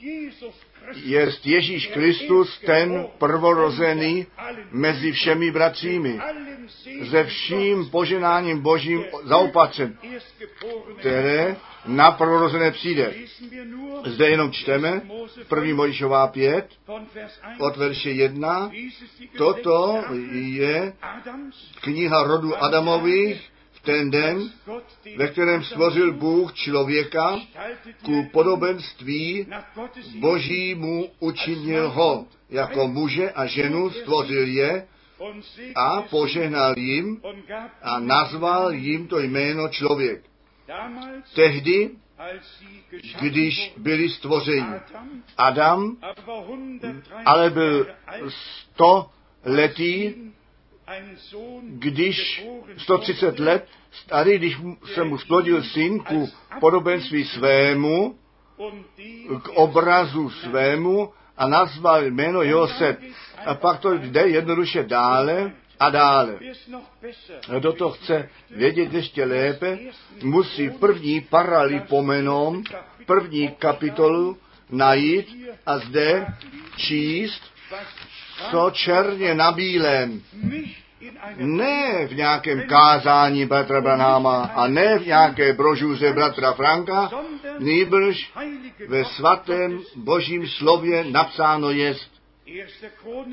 Je 0.94 1.33
Ježíš 1.44 1.87
Kristus 1.87 2.59
ten 2.59 3.07
prvorozený 3.18 4.27
mezi 4.70 5.12
všemi 5.12 5.51
bratřími, 5.51 6.20
ze 7.01 7.24
vším 7.24 7.91
poženáním 7.91 8.61
božím 8.61 9.05
zaopatřen, 9.24 9.99
které 10.99 11.57
na 11.87 12.11
prvorozené 12.11 12.70
přijde. 12.70 13.14
Zde 14.05 14.28
jenom 14.28 14.53
čteme, 14.53 15.03
první 15.49 15.72
Mojišová 15.72 16.26
5, 16.26 16.68
von 16.87 17.07
Vers 17.14 17.41
1 17.43 17.66
od 17.66 17.76
verše 17.76 18.11
1, 18.11 18.68
Dies 18.68 19.03
ist 19.03 19.18
die 19.18 19.28
toto 19.37 20.05
je 20.32 20.93
kniha 21.80 22.22
rodu 22.22 22.57
Adamových 22.64 23.55
ten 23.87 24.11
den, 24.11 24.51
ve 25.16 25.28
kterém 25.28 25.64
stvořil 25.64 26.12
Bůh 26.12 26.55
člověka, 26.55 27.41
ku 28.05 28.28
podobenství 28.32 29.47
božímu 30.18 31.11
učinil 31.20 31.91
ho. 31.91 32.26
Jako 32.51 32.89
muže 32.89 33.30
a 33.30 33.47
ženu 33.47 33.91
stvořil 33.91 34.47
je 34.47 34.87
a 35.76 36.03
požehnal 36.03 36.78
jim 36.78 37.20
a 37.82 38.01
nazval 38.01 38.74
jim 38.74 39.09
to 39.09 39.20
jméno 39.20 39.68
člověk. 39.68 40.22
Tehdy 41.34 41.91
když 43.20 43.72
byli 43.76 44.11
stvořeni. 44.11 44.66
Adam 45.37 45.97
Adam 45.97 45.97
aber 46.03 46.26
war 46.37 46.70
130 46.97 47.26
ale 47.26 47.51
byl 47.51 47.87
100 48.74 49.11
letý, 49.45 50.14
když 51.62 52.41
geboren 52.41 52.78
130 52.78 53.26
wurde, 53.26 53.45
let 53.45 53.68
starý, 53.93 54.39
když 54.39 54.57
se 54.95 55.05
mu 55.05 55.18
splodil 55.18 55.62
syn 55.62 56.01
ku 56.01 56.28
podobenství 56.61 57.24
svému, 57.24 58.18
k 59.43 59.49
obrazu 59.49 60.30
svému 60.30 61.12
a 61.37 61.49
nazval 61.49 62.05
jméno 62.05 62.43
Josef. 62.43 62.97
A 63.47 63.55
pak 63.55 63.80
to 63.80 63.95
jde 63.95 64.28
jednoduše 64.28 64.82
dále 64.82 65.53
a 65.78 65.91
dále. 65.91 66.39
Kdo 67.49 67.72
to 67.72 67.91
chce 67.91 68.28
vědět 68.51 68.93
ještě 68.93 69.24
lépe, 69.24 69.78
musí 70.22 70.70
první 70.70 71.20
paralipomenon, 71.20 72.62
první 73.07 73.49
kapitolu 73.49 74.39
najít 74.70 75.53
a 75.66 75.78
zde 75.78 76.26
číst, 76.76 77.43
co 78.51 78.70
černě 78.70 79.34
na 79.34 79.53
bílém. 79.53 80.22
Ne 81.37 82.07
v 82.07 82.14
nějakém 82.14 82.62
kázání 82.68 83.47
bratra 83.47 83.80
Branhama 83.80 84.51
a 84.55 84.66
ne 84.66 84.99
v 84.99 85.07
nějaké 85.07 85.53
brožuře 85.53 86.12
bratra 86.12 86.53
Franka, 86.53 87.11
heilige 88.34 88.89
ve 88.89 89.05
svatém 89.05 89.80
božím 89.97 90.47
slově 90.47 91.05
napsáno 91.05 91.70
jest 91.70 92.11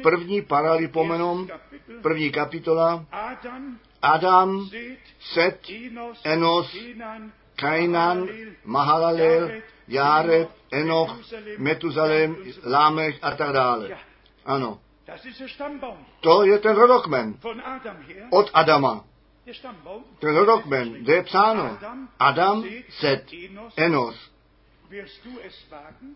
první 0.03 0.41
Kapitel, 0.41 1.47
první 2.01 2.31
kapitola, 2.31 3.05
Adam, 4.01 4.69
Set, 5.19 5.67
Enos, 6.23 6.77
Kainan, 7.55 8.27
Mahalalel, 8.65 9.51
Járet, 9.87 10.49
Enoch, 10.71 11.19
Metuzalem, 11.57 12.35
Lámech 12.65 13.15
a 13.21 13.31
tak 13.31 13.53
dále. 13.53 13.97
Ano, 14.45 14.79
to 16.19 16.43
je 16.43 16.59
ten 16.59 16.75
rodokmen. 16.75 17.35
Od 18.29 18.49
Adama. 18.53 19.03
Ten 20.19 20.35
rodokmen, 20.35 20.93
kde 20.93 21.13
je 21.13 21.23
psáno? 21.23 21.77
Adam, 22.19 22.63
Set, 22.89 23.31
Enos. 23.77 24.15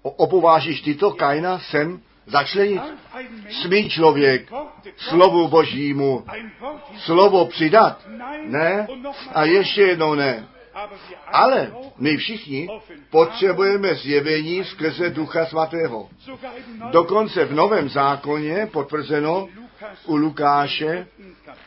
Opovážíš 0.02 0.82
ty 0.82 0.96
to 0.96 1.12
Kaina 1.12 1.60
sem 1.60 2.02
začlenit? 2.26 2.82
Smí 3.62 3.90
člověk 3.90 4.52
slovu 4.98 5.48
božímu. 5.48 6.26
Slovo 6.98 7.46
přidat? 7.46 8.08
Ne? 8.44 8.88
A 9.34 9.44
ještě 9.44 9.82
jednou 9.82 10.16
ne. 10.16 10.48
Ale 11.28 11.72
my 11.98 12.18
všichni 12.18 12.68
potřebujeme 13.10 13.96
zjevení 13.96 14.64
skrze 14.64 15.10
Ducha 15.10 15.46
Svatého. 15.46 16.10
Dokonce 16.92 17.46
v 17.46 17.54
Novém 17.54 17.90
zákoně 17.90 18.70
potvrzeno 18.72 19.48
u 20.06 20.16
Lukáše, 20.16 21.08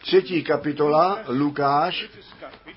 třetí 0.02 0.42
kapitola, 0.42 1.18
Lukáš, 1.28 2.10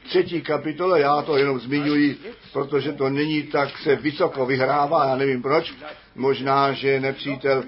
třetí 0.04 0.42
kapitola, 0.42 0.98
já 0.98 1.22
to 1.22 1.38
jenom 1.38 1.60
zmiňuji, 1.60 2.20
protože 2.54 2.92
to 2.92 3.10
není 3.10 3.44
tak 3.44 3.78
se 3.78 3.96
vysoko 3.96 4.46
vyhrává, 4.46 5.06
já 5.06 5.16
nevím 5.16 5.42
proč. 5.42 5.74
Možná, 6.16 6.74
že 6.74 7.00
nepřítel 7.00 7.64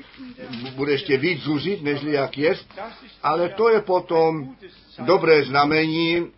bude 0.75 0.91
ještě 0.91 1.17
víc 1.17 1.41
zuřit, 1.41 1.83
nežli 1.83 2.11
jak 2.11 2.37
jest, 2.37 2.79
ale 3.23 3.49
to 3.49 3.69
je 3.69 3.81
potom 3.81 4.55
dobré 4.99 5.43
znamení, 5.43 6.31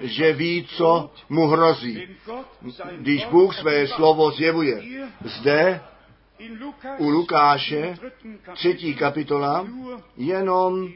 že 0.00 0.32
ví, 0.32 0.68
co 0.76 1.10
mu 1.28 1.46
hrozí, 1.46 2.08
když 2.96 3.24
Bůh 3.24 3.56
své 3.56 3.86
slovo 3.86 4.30
zjevuje. 4.30 4.82
Zde 5.24 5.80
u 6.98 7.08
Lukáše, 7.08 7.98
třetí 8.54 8.94
kapitola, 8.94 9.66
jenom 10.16 10.88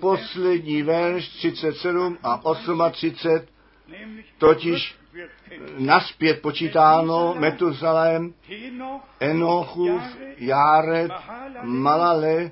poslední 0.00 0.82
verš 0.82 1.28
37 1.28 2.18
a 2.22 2.40
38, 2.90 3.28
Vers, 3.28 3.48
nämlich 3.88 4.26
totiž 4.38 4.94
naspět 5.78 6.42
počítáno 6.42 7.34
Metuzalem, 7.38 8.34
Enochův, 9.20 10.02
Járet, 10.36 11.12
Malale, 11.62 12.50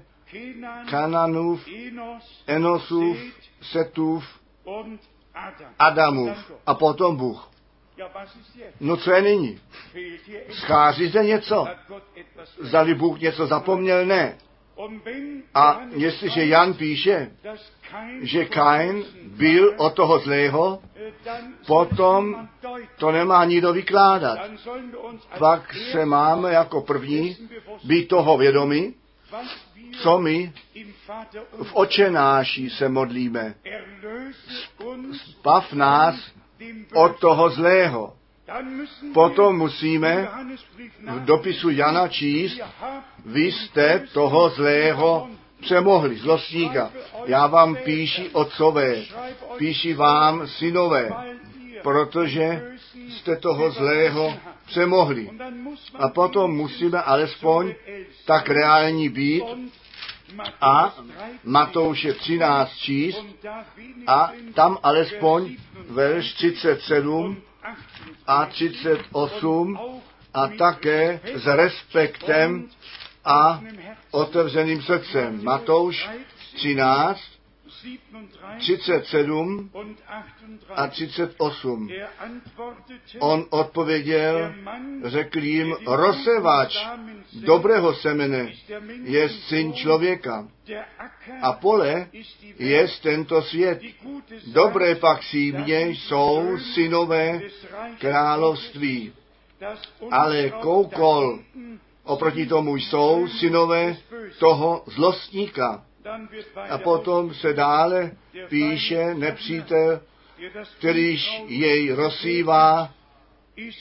Kananův, 0.91 1.69
Enos, 1.69 2.45
Enosův, 2.47 3.19
Setův. 3.63 4.40
Adamův 5.79 6.53
a 6.67 6.75
potom 6.75 7.17
Bůh. 7.17 7.51
No 8.81 8.97
co 8.97 9.13
je 9.13 9.23
nyní? 9.23 9.61
Schází 10.51 11.07
zde 11.07 11.25
něco? 11.25 11.67
Zdali 12.61 12.95
Bůh 12.95 13.21
něco 13.21 13.47
zapomněl? 13.47 14.07
Ne. 14.07 14.39
A 15.55 15.81
jestliže 15.91 16.45
Jan 16.45 16.75
píše, 16.75 17.31
že 18.23 18.45
Kain 18.45 19.05
byl 19.25 19.75
od 19.77 19.95
toho 19.95 20.19
zlého, 20.19 20.83
potom 21.67 22.49
to 22.99 23.11
nemá 23.11 23.45
nikdo 23.45 23.73
vykládat. 23.73 24.39
Pak 25.39 25.75
se 25.75 26.05
máme 26.05 26.53
jako 26.53 26.81
první 26.81 27.37
být 27.85 28.09
toho 28.09 28.39
vědomi, 28.39 28.95
co 29.93 30.19
my 30.19 30.53
v 31.63 31.75
očenáší 31.75 32.71
se 32.71 32.89
modlíme. 32.89 33.55
erlöse 33.65 34.85
uns 34.85 35.35
Pav 35.43 35.73
nás 35.73 36.33
od 36.95 37.21
toho 37.21 37.51
zlého. 37.51 38.17
Potom 39.15 39.57
musíme 39.57 40.29
v 41.07 41.25
dopisu 41.25 41.71
Jana 41.71 42.09
číst, 42.09 42.61
vy 43.27 43.53
jste 43.53 44.07
toho 44.13 44.49
zlého 44.49 45.29
přemohli, 45.61 46.17
zlostníka. 46.17 46.91
Já 47.25 47.47
vám 47.47 47.77
píši 47.77 48.31
otcové, 48.33 49.03
píši 49.57 49.95
vám 49.95 50.47
synové, 50.47 51.11
protože 51.83 52.77
jste 53.09 53.37
toho 53.37 53.71
zlého 53.71 54.35
přemohli. 54.67 55.31
A 55.95 56.09
potom 56.09 56.57
musíme 56.57 57.03
alespoň 57.03 57.75
tak 58.25 58.49
reální 58.49 59.09
být 59.09 59.45
a 60.61 60.95
Matthäus 61.45 61.99
13 61.99 62.11
Matouše 62.11 62.13
13 62.15 62.77
číst 62.77 63.25
a 64.07 64.33
tam 64.55 64.79
alespoň 64.83 65.57
Vers 65.91 66.35
27 66.35 66.35
verš 66.35 66.35
37 66.35 67.07
und 67.07 67.37
a 68.27 68.47
28 68.47 69.05
38 69.13 69.45
und 69.45 69.77
auch 69.77 70.11
a 70.35 70.49
také 70.49 71.21
s 71.35 71.47
respektem 71.47 72.69
a 73.25 73.61
otevřeným 74.11 74.83
srdcem. 74.83 75.45
Matouš 75.45 76.09
13, 76.57 77.21
37 77.81 78.61
37 78.61 79.71
und 79.73 79.97
a 80.09 80.89
38. 80.89 81.31
38. 81.39 81.91
Er 81.91 82.09
antwortete, 82.19 83.19
On 83.19 83.47
odpověděl, 83.51 84.55
řekl 85.05 85.39
jim, 85.39 85.75
sät, 86.13 86.73
dobrého 87.33 87.95
semene 87.95 88.53
je 89.05 89.29
syn 89.29 89.73
člověka 89.73 90.49
a 91.43 91.53
pole 91.53 92.07
je 92.59 92.89
tento 93.03 93.43
svět. 93.43 93.81
Dobré 94.47 94.95
pak 94.95 95.23
símě 95.23 95.87
jsou 95.87 96.59
synové 96.75 97.41
království, 97.99 99.13
ale 100.11 100.51
koukol 100.51 101.39
oproti 102.05 102.47
tomu 102.47 102.77
jsou 102.77 103.29
synové 103.29 103.97
toho 104.39 104.83
zlostníka. 104.87 105.85
A 106.71 106.79
potom 106.79 107.35
se 107.35 107.53
dále 107.53 108.11
píše 108.49 109.15
nepřítel, 109.15 110.01
kterýž 110.79 111.43
jej 111.47 111.93
rozsývá, 111.93 112.95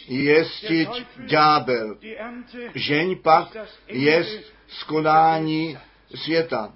jestiť 0.07 0.89
ďábel. 1.25 1.97
Žeň 2.75 3.17
pak 3.21 3.57
jest 3.87 4.53
skonání 4.67 5.77
světa. 6.15 6.73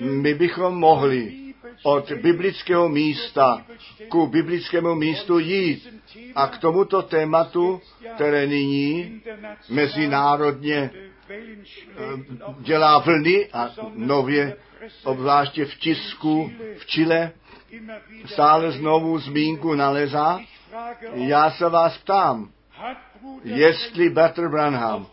My 0.00 0.34
bychom 0.34 0.74
mohli 0.74 1.50
od 1.82 2.12
biblického 2.12 2.88
místa 2.88 3.66
ku 4.08 4.26
biblickému 4.26 4.94
místu 4.94 5.38
jít 5.38 6.02
a 6.34 6.46
k 6.46 6.58
tomuto 6.58 7.02
tématu, 7.02 7.80
které 8.14 8.46
nyní 8.46 9.22
mezinárodně 9.68 10.90
dělá 12.58 12.98
vlny 12.98 13.48
a 13.52 13.70
nově, 13.94 14.56
obzvláště 15.04 15.64
v 15.64 15.74
tisku 15.74 16.50
v 16.78 16.86
Chile, 16.86 17.32
stále 18.26 18.72
znovu 18.72 19.18
zmínku 19.18 19.74
nalezá. 19.74 20.40
Já 21.14 21.50
se 21.50 21.68
vás 21.68 21.98
ptám, 21.98 22.50
jestli 23.44 24.10
Bratr 24.10 24.48
Branham 24.48 25.06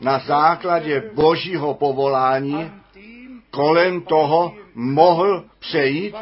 na 0.00 0.18
základě 0.18 1.10
božího 1.14 1.74
povolání 1.74 2.70
kolem 3.50 4.00
toho 4.00 4.54
mohl 4.74 5.44
přejít, 5.58 6.14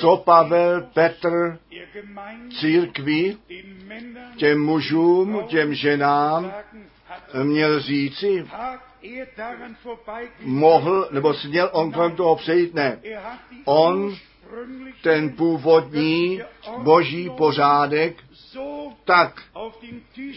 co 0.00 0.16
Pavel, 0.16 0.80
Petr, 0.94 1.58
Männern, 3.86 4.36
těm 4.36 4.60
mužům, 4.60 5.44
těm 5.46 5.74
ženám. 5.74 6.52
Měl 7.42 7.80
říci, 7.80 8.46
mohl, 10.40 11.08
nebo 11.10 11.34
směl 11.34 11.70
on 11.72 11.92
kolem 11.92 12.16
toho 12.16 12.36
přejít? 12.36 12.74
Ne. 12.74 13.00
On 13.64 14.14
ten 15.02 15.32
původní 15.32 16.40
boží 16.78 17.30
pořádek 17.30 18.16
tak 19.04 19.42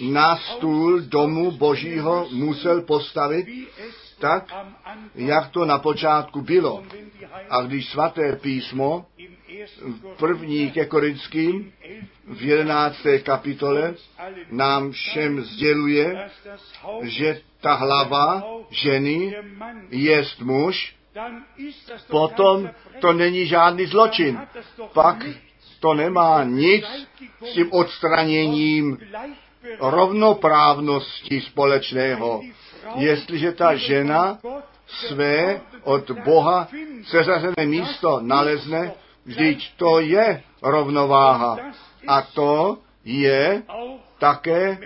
na 0.01 0.37
stůl 0.37 1.01
domu 1.01 1.51
božího 1.51 2.27
musel 2.31 2.81
postavit, 2.81 3.47
tak, 4.19 4.53
jak 5.15 5.49
to 5.49 5.65
na 5.65 5.79
počátku 5.79 6.41
bylo. 6.41 6.83
A 7.49 7.61
když 7.61 7.89
svaté 7.89 8.35
písmo 8.35 9.05
první 10.17 10.71
ke 10.71 10.85
Korinským 10.85 11.73
v 12.27 12.41
11. 12.41 12.97
kapitole 13.23 13.93
nám 14.51 14.91
všem 14.91 15.41
sděluje, 15.41 16.29
že 17.01 17.41
ta 17.61 17.73
hlava 17.73 18.43
ženy 18.69 19.35
jest 19.89 20.41
muž, 20.41 20.95
potom 22.07 22.69
to 22.99 23.13
není 23.13 23.47
žádný 23.47 23.85
zločin. 23.85 24.39
Pak 24.93 25.25
to 25.79 25.93
nemá 25.93 26.43
nic 26.43 26.85
s 27.45 27.53
tím 27.53 27.73
odstraněním 27.73 28.97
rovnoprávnosti 29.79 31.41
společného. 31.41 32.41
Jestliže 32.95 33.51
ta 33.51 33.75
žena 33.75 34.39
své 34.87 35.61
od 35.83 36.11
Boha 36.11 36.67
seřazené 37.03 37.65
místo 37.65 38.19
nalezne, 38.21 38.91
vždyť 39.25 39.59
to 39.75 39.99
je 39.99 40.43
rovnováha. 40.61 41.73
A 42.07 42.21
to 42.21 42.77
je 43.05 43.63
také 44.19 44.77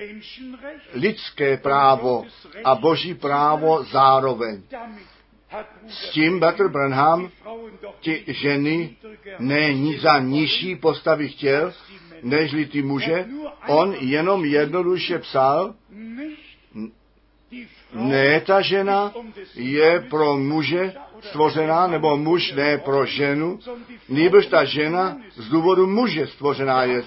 lidské 0.94 1.58
právo 1.58 2.26
a 2.64 2.76
boží 2.76 3.14
právo 3.14 3.84
zároveň. 3.84 4.64
S 5.88 6.10
tím 6.10 6.40
Bratr 6.40 6.70
Branham 6.70 7.32
ti 8.00 8.24
ženy 8.28 8.96
ne 9.40 9.74
ni 9.74 10.00
za 10.00 10.20
nižší 10.20 10.76
postavy 10.76 11.30
chtěl, 11.30 11.74
nežli 12.24 12.66
ty 12.66 12.82
muže. 12.82 13.26
On 13.68 13.96
jenom 14.00 14.46
jednoduše 14.46 15.20
psal, 15.20 15.74
ne 17.94 18.42
ta 18.42 18.62
žena 18.62 19.14
je 19.56 20.00
pro 20.10 20.38
muže 20.38 20.94
stvořená, 21.22 21.88
nebo 21.88 22.18
muž 22.18 22.52
ne 22.52 22.78
pro 22.78 23.06
ženu, 23.06 23.60
nýbrž 24.10 24.46
ta 24.46 24.64
žena 24.64 25.18
z 25.36 25.50
důvodu 25.50 25.88
muže 25.88 26.28
stvořená 26.28 26.84
je. 26.84 27.04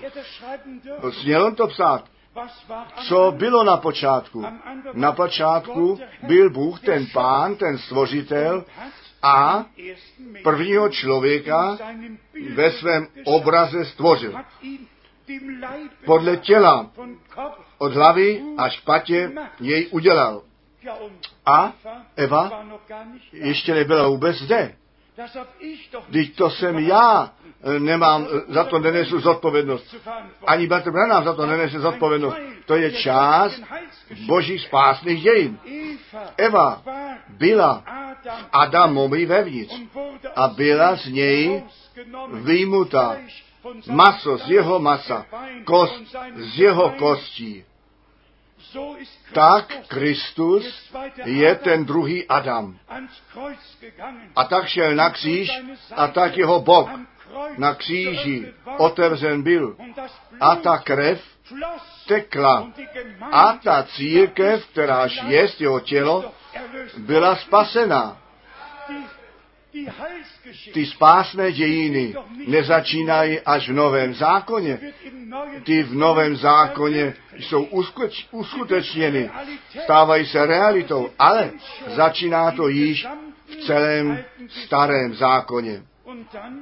Směl 1.11 1.45
on 1.45 1.55
to 1.55 1.67
psát. 1.67 2.05
Co 3.09 3.33
bylo 3.37 3.65
na 3.65 3.77
počátku? 3.77 4.45
Na 4.93 5.13
počátku 5.13 5.99
byl 6.23 6.51
Bůh 6.51 6.81
ten 6.81 7.07
pán, 7.13 7.55
ten 7.55 7.79
stvořitel 7.79 8.65
a 9.23 9.67
prvního 10.43 10.89
člověka 10.89 11.79
ve 12.55 12.71
svém 12.71 13.07
obraze 13.25 13.85
stvořil. 13.85 14.35
Podle 16.05 16.37
těla, 16.37 16.91
od 17.79 17.93
hlavy 17.93 18.43
až 18.59 18.81
patě 18.81 19.33
jej 19.61 19.89
udělal. 19.91 20.43
A 21.47 21.73
Eva 22.17 22.65
ještě 23.33 23.75
nebyla 23.75 24.09
vůbec 24.09 24.37
zde. 24.37 24.75
Teď 26.13 26.37
to 26.37 26.51
jsem 26.51 26.79
já, 26.79 27.31
nemám, 27.79 28.27
za 28.49 28.65
to 28.65 28.79
nenesu 28.79 29.21
zodpovědnost. 29.21 29.97
Ani 30.47 30.67
Bratr 30.67 30.91
Branham 30.91 31.25
za 31.25 31.35
to 31.35 31.47
nenese 31.47 31.81
zodpovědnost. 31.81 32.37
To 32.67 32.77
je 32.77 32.93
část 32.93 33.63
božích 34.27 34.61
spásných 34.61 35.23
dějin. 35.23 35.59
Eva 36.37 36.83
byla 37.29 37.85
v 38.25 38.49
Adamovi 38.53 39.27
vevnitř 39.27 39.75
a 40.37 40.49
byla 40.49 40.97
z 40.97 41.07
něj 41.07 41.63
vyjmuta 42.33 43.17
maso 43.91 44.39
z 44.39 44.51
jeho 44.51 44.79
masa, 44.79 45.27
kost 45.65 46.17
z 46.37 46.59
jeho 46.59 46.91
kostí. 46.91 47.65
Tak 49.33 49.73
Kristus 49.89 50.93
je 51.25 51.55
ten 51.55 51.85
druhý 51.85 52.29
Adam. 52.29 52.79
A 54.37 54.45
tak 54.45 54.67
šel 54.67 54.95
na 54.95 55.11
kříž 55.11 55.51
a 55.97 56.09
tak 56.09 56.37
jeho 56.37 56.61
bok 56.61 56.89
na 57.59 57.75
kříži 57.75 58.53
otevřen 58.79 59.43
byl. 59.43 59.77
A 60.41 60.57
ta 60.57 60.79
krev 60.79 61.21
tekla. 62.07 62.73
A 63.33 63.53
ta 63.53 63.83
církev, 63.83 64.67
kteráž 64.67 65.21
jest 65.27 65.61
jeho 65.61 65.81
tělo, 65.81 66.33
byla 66.97 67.37
spasena. 67.37 68.19
Ty 70.73 70.87
spásné 70.87 71.53
dějiny 71.53 72.15
nezačínají 72.47 73.41
až 73.41 73.69
v 73.69 73.73
Novém 73.73 74.15
zákoně. 74.15 74.79
Ty 75.65 75.83
v 75.83 75.95
Novém 75.95 76.37
zákoně 76.37 77.15
jsou 77.39 77.63
uskuteč, 77.65 78.27
uskutečněny, 78.31 79.31
stávají 79.85 80.27
se 80.27 80.47
realitou, 80.47 81.11
ale 81.19 81.51
začíná 81.87 82.51
to 82.51 82.69
již 82.69 83.07
v 83.47 83.57
celém 83.57 84.25
starém 84.49 85.15
zákoně. 85.15 85.83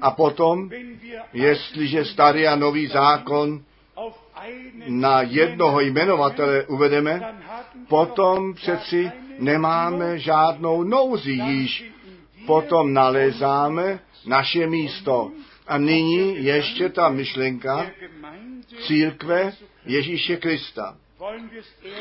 A 0.00 0.10
potom, 0.10 0.70
jestliže 1.32 2.04
starý 2.04 2.46
a 2.46 2.56
nový 2.56 2.86
zákon 2.86 3.62
na 4.86 5.22
jednoho 5.22 5.80
jmenovatele 5.80 6.64
uvedeme, 6.64 7.34
potom 7.88 8.54
přeci 8.54 9.12
nemáme 9.38 10.18
žádnou 10.18 10.82
nouzi 10.82 11.30
již 11.32 11.90
potom 12.50 12.92
nalézáme 12.92 14.00
naše 14.26 14.66
místo. 14.66 15.30
A 15.66 15.78
nyní 15.78 16.44
ještě 16.44 16.88
ta 16.88 17.08
myšlenka 17.08 17.86
církve 18.86 19.52
Ježíše 19.86 20.36
Krista. 20.36 20.96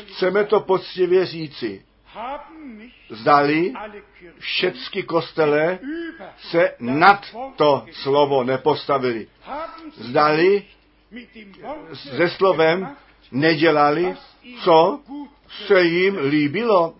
Chceme 0.06 0.44
to 0.44 0.60
poctivě 0.60 1.26
říci. 1.26 1.84
Zdali 3.10 3.72
všechny 4.38 5.02
kostele 5.02 5.78
se 6.50 6.74
nad 6.80 7.26
to 7.56 7.86
slovo 7.92 8.44
nepostavili. 8.44 9.26
Zdali 9.94 10.62
se 11.94 12.28
slovem 12.28 12.96
nedělali, 13.32 14.14
co 14.64 15.00
se 15.66 15.82
jim 15.82 16.18
líbilo. 16.18 16.99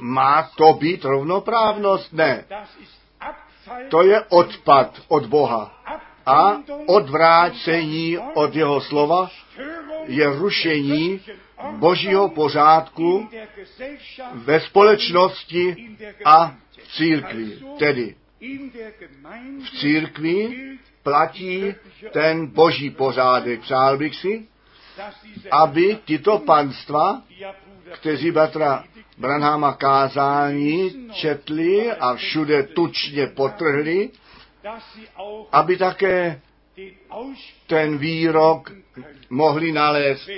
Má 0.00 0.50
to 0.56 0.72
být 0.72 1.04
rovnoprávnost? 1.04 2.12
Ne. 2.12 2.44
To 3.88 4.02
je 4.02 4.22
odpad 4.28 5.02
od 5.08 5.26
Boha. 5.26 5.82
A 6.26 6.62
odvrácení 6.86 8.18
od 8.18 8.56
jeho 8.56 8.80
slova 8.80 9.30
je 10.06 10.38
rušení 10.38 11.20
božího 11.70 12.28
pořádku 12.28 13.28
ve 14.34 14.60
společnosti 14.60 15.96
a 16.24 16.54
v 16.82 16.96
církvi. 16.96 17.58
Tedy 17.78 18.16
v 19.64 19.70
církvi 19.80 20.58
platí 21.02 21.74
ten 22.12 22.46
boží 22.46 22.90
pořádek. 22.90 23.60
Přál 23.60 23.98
bych 23.98 24.16
si, 24.16 24.48
aby 25.50 25.98
tyto 26.04 26.38
panstva 26.38 27.22
kteří 27.94 28.30
bratra 28.30 28.84
Branhama 29.18 29.72
kázání 29.72 30.90
četli 31.12 31.92
a 31.92 32.14
všude 32.14 32.62
tučně 32.62 33.26
potrhli, 33.26 34.10
aby 35.52 35.76
také 35.76 36.40
ten 37.66 37.98
výrok 37.98 38.72
mohli 39.30 39.72
nalézt, 39.72 40.28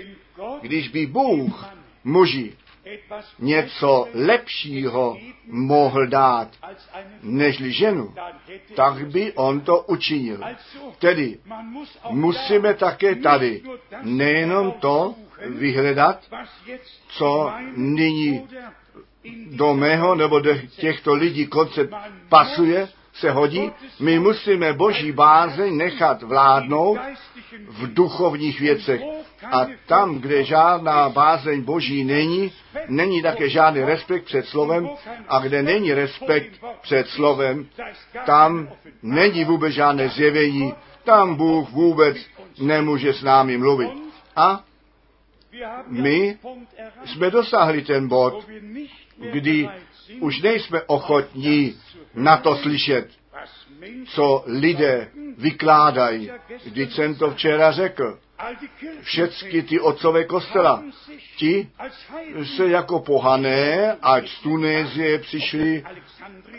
když 0.61 0.89
by 0.89 1.07
Bůh 1.07 1.69
muži 2.05 2.53
něco 3.39 4.09
lepšího 4.15 5.17
mohl 5.47 6.07
dát 6.07 6.49
nežli 7.23 7.73
ženu, 7.73 8.15
tak 8.77 9.07
by 9.11 9.33
on 9.33 9.61
to 9.61 9.81
učinil. 9.81 10.41
Tedy 10.99 11.39
musíme 12.11 12.75
také 12.75 13.15
tady 13.15 13.63
nejenom 14.03 14.73
to 14.73 15.15
vyhledat, 15.47 16.21
co 17.09 17.53
nyní 17.77 18.49
do 19.51 19.75
mého 19.75 20.15
nebo 20.15 20.41
do 20.41 20.55
těchto 20.77 21.15
lidí 21.15 21.47
koncept 21.47 21.95
pasuje, 22.29 22.89
se 23.13 23.31
hodí, 23.31 23.73
my 24.01 24.19
musíme 24.19 24.73
boží 24.73 25.13
bázeň 25.13 25.77
nechat 25.77 26.23
vládnout 26.23 26.99
v 27.69 27.95
duchovních 27.95 28.61
věcech. 28.61 29.01
A 29.53 29.67
tam, 29.87 30.19
kde 30.19 30.45
žádná 30.45 31.09
bázeň 31.09 31.63
Boží 31.63 32.05
není, 32.05 32.53
není 32.89 33.23
také 33.23 33.49
žádný 33.49 33.81
respekt 33.81 34.25
před 34.25 34.47
slovem 34.47 34.91
a 35.29 35.39
kde 35.39 35.63
není 35.63 35.95
respekt 35.95 36.65
před 36.83 37.09
slovem, 37.09 37.67
tam 38.27 38.69
není 39.03 39.45
vůbec 39.45 39.75
žádné 39.75 40.09
zjevení, 40.09 40.75
tam 41.05 41.35
Bůh 41.35 41.71
vůbec 41.71 42.17
nemůže 42.61 43.13
s 43.13 43.23
námi 43.23 43.59
mluvit. 43.59 43.91
A 44.37 44.65
my 45.87 46.39
jsme 47.05 47.31
dosáhli 47.31 47.83
ten 47.83 48.09
bod, 48.09 48.47
kdy 49.33 49.69
už 50.21 50.41
nejsme 50.41 50.83
ochotní 50.83 51.75
na 52.15 52.37
to 52.37 52.57
slyšet, 52.57 53.09
co 54.07 54.45
lidé 54.47 55.09
vykládají. 55.39 56.31
Vždyť 56.65 56.93
jsem 56.93 57.15
to 57.15 57.31
včera 57.31 57.73
řekl. 57.73 58.19
Všecky 59.01 59.63
ty 59.63 59.81
otcové 59.81 60.25
kostela, 60.25 60.85
ti 61.37 61.69
se 62.57 62.69
jako 62.69 63.01
pohané, 63.01 63.97
ať 64.03 64.29
z 64.29 64.41
Tunézie 64.41 65.19
přišli, 65.19 65.85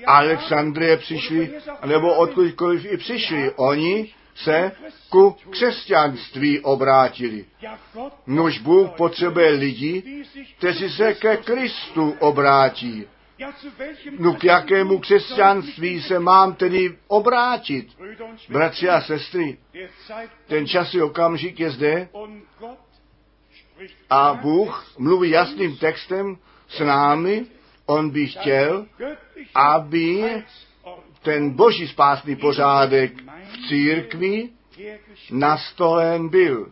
Alexandrie 0.05 0.97
přišli, 0.97 1.53
nebo 1.85 2.13
odkudkoliv 2.13 2.85
i 2.85 2.97
přišli, 2.97 3.51
oni 3.55 4.13
se 4.43 4.71
ku 5.09 5.35
křesťanství 5.49 6.59
obrátili. 6.59 7.45
Nož 8.27 8.59
Bůh 8.59 8.89
potřebuje 8.89 9.49
lidi, 9.49 10.23
kteří 10.57 10.89
se 10.89 11.13
ke 11.13 11.37
Kristu 11.37 12.15
obrátí. 12.19 13.05
No 14.19 14.33
k 14.33 14.43
jakému 14.43 14.99
křesťanství 14.99 16.01
se 16.01 16.19
mám 16.19 16.53
tedy 16.53 16.97
obrátit? 17.07 17.87
Bratři 18.49 18.89
a 18.89 19.01
sestry, 19.01 19.57
ten 20.47 20.67
časý 20.67 21.01
okamžik 21.01 21.59
je 21.59 21.71
zde 21.71 22.09
a 24.09 24.33
Bůh 24.33 24.93
mluví 24.97 25.29
jasným 25.29 25.77
textem 25.77 26.37
s 26.67 26.79
námi. 26.79 27.45
On 27.85 28.09
by 28.09 28.27
chtěl, 28.27 28.85
aby 29.55 30.43
ten 31.21 31.49
boží 31.49 31.87
spásný 31.87 32.35
pořádek 32.35 33.13
v 33.53 33.67
církvi 33.67 34.49
nastolen 35.31 36.29
byl. 36.29 36.71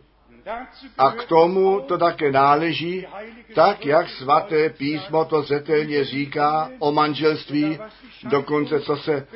A 0.98 1.10
k 1.10 1.24
tomu 1.24 1.80
to 1.80 1.98
také 1.98 2.32
náleží, 2.32 3.06
tak 3.54 3.86
jak 3.86 4.08
svaté 4.08 4.70
písmo 4.70 5.24
to 5.24 5.42
zetelně 5.42 6.04
říká 6.04 6.70
o 6.78 6.92
manželství, 6.92 7.78
dokonce 8.22 8.80
co 8.80 8.96
se 8.96 9.26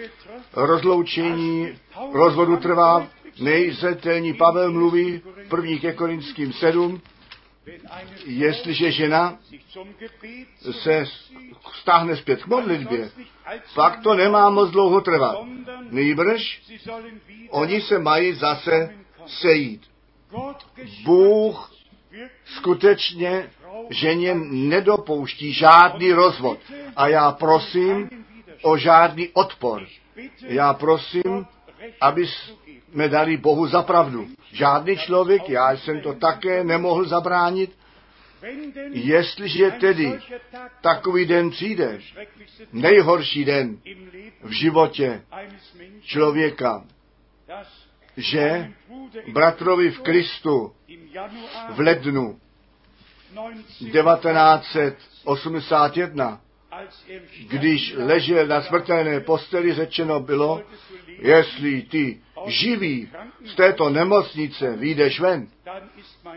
rozloučení, 0.53 1.68
rozvodu 2.12 2.57
trvá, 2.57 3.07
nejzetelní 3.40 4.34
Pavel 4.34 4.72
mluví 4.72 5.22
první 5.49 5.78
ke 5.78 5.92
Korinským 5.92 6.53
7, 6.53 7.01
jestliže 8.24 8.90
žena 8.90 9.38
se 10.70 11.04
stáhne 11.72 12.16
zpět 12.16 12.42
k 12.42 12.46
modlitbě, 12.46 13.10
pak 13.74 14.02
to 14.02 14.14
nemá 14.14 14.50
moc 14.50 14.70
dlouho 14.70 15.00
trvat. 15.00 15.38
Nejbrž 15.90 16.62
oni 17.50 17.80
se 17.80 17.98
mají 17.98 18.34
zase 18.34 18.94
sejít. 19.26 19.82
Bůh 21.04 21.72
skutečně 22.44 23.50
ženě 23.90 24.34
nedopouští 24.50 25.52
žádný 25.52 26.12
rozvod. 26.12 26.58
A 26.96 27.08
já 27.08 27.32
prosím 27.32 28.10
o 28.62 28.76
žádný 28.76 29.28
odpor. 29.28 29.86
Já 30.46 30.74
prosím, 30.74 31.46
aby 32.00 32.26
jsme 32.95 33.09
dali 33.09 33.36
Bohu 33.36 33.66
za 33.66 33.82
pravdu. 33.82 34.26
Žádný 34.53 34.97
člověk, 34.97 35.49
já 35.49 35.72
jsem 35.72 36.01
to 36.01 36.12
také 36.12 36.64
nemohl 36.64 37.05
zabránit, 37.05 37.76
jestliže 38.90 39.70
tedy 39.70 40.18
takový 40.80 41.26
den 41.26 41.51
přijde, 41.51 42.01
nejhorší 42.72 43.45
den 43.45 43.78
v 44.42 44.51
životě 44.51 45.22
člověka, 46.03 46.84
že 48.16 48.72
bratrovi 49.32 49.90
v 49.90 50.01
Kristu 50.01 50.74
v 51.70 51.80
lednu 51.80 52.38
1981, 53.92 56.40
když 57.48 57.94
ležel 57.96 58.46
na 58.46 58.62
smrtelné 58.62 59.20
posteli, 59.20 59.74
řečeno 59.74 60.20
bylo, 60.20 60.62
jestli 61.18 61.82
ty 61.82 62.20
živý 62.46 63.08
z 63.46 63.54
této 63.54 63.90
nemocnice 63.90 64.76
vyjdeš 64.76 65.20
ven, 65.20 65.48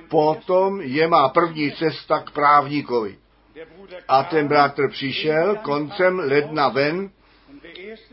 potom 0.09 0.81
je 0.81 1.07
má 1.07 1.29
první 1.29 1.71
cesta 1.71 2.19
k 2.19 2.31
právníkovi. 2.31 3.17
A 4.07 4.23
ten 4.23 4.47
bratr 4.47 4.89
přišel 4.89 5.55
koncem 5.55 6.19
ledna 6.19 6.69
ven 6.69 7.09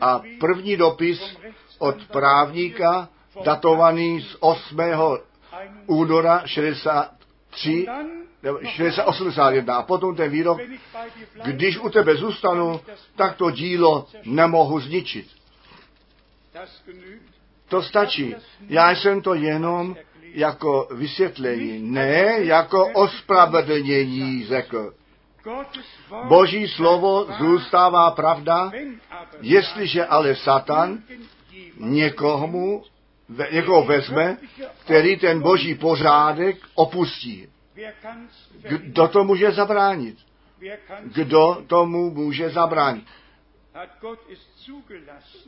a 0.01 0.21
první 0.39 0.77
dopis 0.77 1.37
od 1.79 2.07
právníka 2.07 3.09
datovaný 3.43 4.21
z 4.21 4.37
8. 4.39 4.77
února 5.85 6.41
63, 7.55 9.01
81. 9.05 9.75
A 9.75 9.81
potom 9.81 10.15
ten 10.15 10.31
výrok, 10.31 10.59
když 11.43 11.77
u 11.77 11.89
tebe 11.89 12.15
zůstanu, 12.15 12.81
tak 13.15 13.35
to 13.35 13.51
dílo 13.51 14.07
nemohu 14.25 14.79
zničit. 14.79 15.27
To 17.69 17.81
stačí. 17.81 18.35
Já 18.67 18.91
jsem 18.91 19.21
to 19.21 19.33
jenom 19.33 19.95
jako 20.23 20.87
vysvětlení, 20.91 21.79
ne 21.79 22.35
jako 22.37 22.87
ospravedlnění 22.93 24.45
řekl. 24.45 24.93
Boží 26.27 26.67
slovo 26.67 27.27
zůstává 27.39 28.11
pravda, 28.11 28.71
jestliže 29.41 30.05
ale 30.05 30.35
Satan 30.35 30.99
někomu, 31.77 32.83
někoho 33.51 33.83
vezme, 33.83 34.37
který 34.83 35.17
ten 35.17 35.41
boží 35.41 35.75
pořádek 35.75 36.57
opustí. 36.75 37.47
Kdo 38.61 39.07
to 39.07 39.23
může 39.23 39.51
zabránit? 39.51 40.17
Kdo 41.03 41.63
tomu 41.67 42.11
může 42.11 42.49
zabránit? 42.49 43.05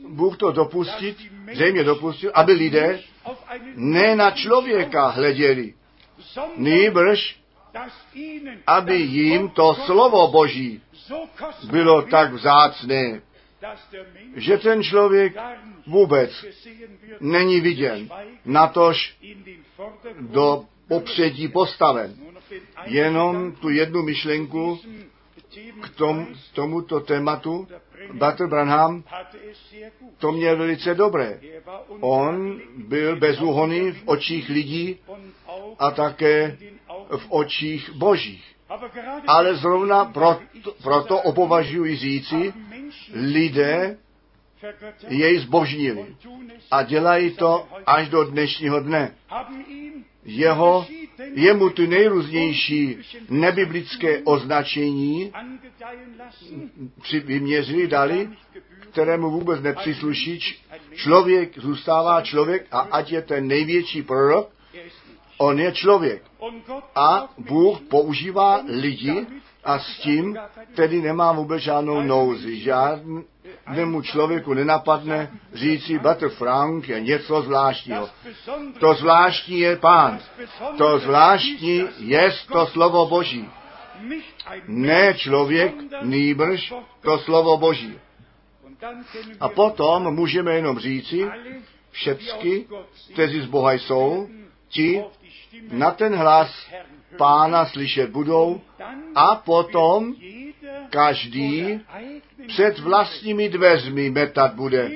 Bůh 0.08 0.36
to 0.36 0.52
dopustit, 0.52 1.16
zřejmě 1.52 1.84
dopustil, 1.84 2.30
aby 2.34 2.52
lidé 2.52 3.00
ne 3.74 4.16
na 4.16 4.30
člověka 4.30 5.06
hleděli, 5.06 5.74
nýbrž, 6.56 7.40
aby 8.66 8.96
jim 8.96 9.48
to 9.48 9.74
slovo 9.74 10.28
Boží 10.28 10.82
bylo 11.70 12.02
tak 12.02 12.32
vzácné, 12.32 13.20
že 14.36 14.58
ten 14.58 14.82
člověk 14.82 15.36
vůbec 15.86 16.46
není 17.20 17.60
viděn, 17.60 18.08
natož 18.44 19.16
do 20.20 20.64
popředí 20.88 21.48
postaven. 21.48 22.14
Jenom 22.84 23.52
tu 23.52 23.68
jednu 23.68 24.02
myšlenku 24.02 24.80
k 25.80 25.88
tom, 25.96 26.26
tomuto 26.52 27.00
tématu 27.00 27.68
Bratr 28.12 28.46
Branham 28.46 29.04
to 30.18 30.32
měl 30.32 30.56
velice 30.56 30.94
dobré. 30.94 31.40
On 32.00 32.60
byl 32.76 33.16
bezúhonný 33.16 33.92
v 33.92 34.02
očích 34.04 34.48
lidí 34.48 34.98
a 35.78 35.90
také 35.90 36.56
v 37.16 37.26
očích 37.28 37.90
božích. 37.90 38.44
Ale 39.26 39.54
zrovna 39.56 40.04
proto, 40.04 40.72
proto 40.82 41.20
opovažuji 41.20 41.96
říci, 41.96 42.52
lidé 43.12 43.98
jej 45.08 45.38
zbožnili 45.38 46.16
a 46.70 46.82
dělají 46.82 47.30
to 47.30 47.68
až 47.86 48.08
do 48.08 48.24
dnešního 48.24 48.80
dne. 48.80 49.14
Jeho, 50.24 50.86
jemu 51.34 51.70
ty 51.70 51.86
nejrůznější 51.86 52.98
nebiblické 53.28 54.22
označení 54.24 55.32
při 57.02 57.20
vyměřili, 57.20 57.88
dali, 57.88 58.30
kterému 58.90 59.30
vůbec 59.30 59.60
nepřísluší. 59.60 60.40
Člověk 60.94 61.58
zůstává 61.58 62.22
člověk 62.22 62.66
a 62.70 62.78
ať 62.78 63.12
je 63.12 63.22
ten 63.22 63.46
největší 63.46 64.02
prorok, 64.02 64.50
on 65.38 65.60
je 65.60 65.72
člověk. 65.72 66.22
A 66.94 67.34
Bůh 67.38 67.80
používá 67.80 68.60
lidi 68.68 69.26
a 69.68 69.78
s 69.78 69.98
tím 69.98 70.38
tedy 70.74 71.02
nemá 71.02 71.32
vůbec 71.32 71.62
žádnou 71.62 72.00
nouzi. 72.00 72.58
Žádnému 72.60 74.02
člověku 74.02 74.54
nenapadne 74.54 75.30
říci, 75.54 75.98
Butter 75.98 76.28
Frank 76.28 76.88
je 76.88 77.00
něco 77.00 77.42
zvláštního. 77.42 78.08
To 78.80 78.94
zvláštní 78.94 79.58
je 79.58 79.76
pán. 79.76 80.20
To 80.78 80.98
zvláštní 80.98 81.84
je 81.98 82.30
to 82.52 82.66
slovo 82.66 83.06
Boží. 83.06 83.48
Ne 84.66 85.14
člověk, 85.14 85.74
nýbrž 86.02 86.74
to 87.00 87.18
slovo 87.18 87.56
Boží. 87.56 87.98
A 89.40 89.48
potom 89.48 90.14
můžeme 90.14 90.54
jenom 90.54 90.78
říci, 90.78 91.30
všecky, 91.90 92.66
kteří 93.12 93.40
z 93.40 93.46
Boha 93.46 93.72
jsou, 93.72 94.28
ti 94.68 95.04
na 95.70 95.90
ten 95.90 96.14
hlas 96.14 96.66
pána 97.16 97.66
slyšet 97.66 98.10
budou 98.10 98.60
a 99.14 99.34
potom 99.34 100.14
každý 100.90 101.80
před 102.46 102.78
vlastními 102.78 103.48
dveřmi 103.48 104.10
metat 104.10 104.54
bude. 104.54 104.90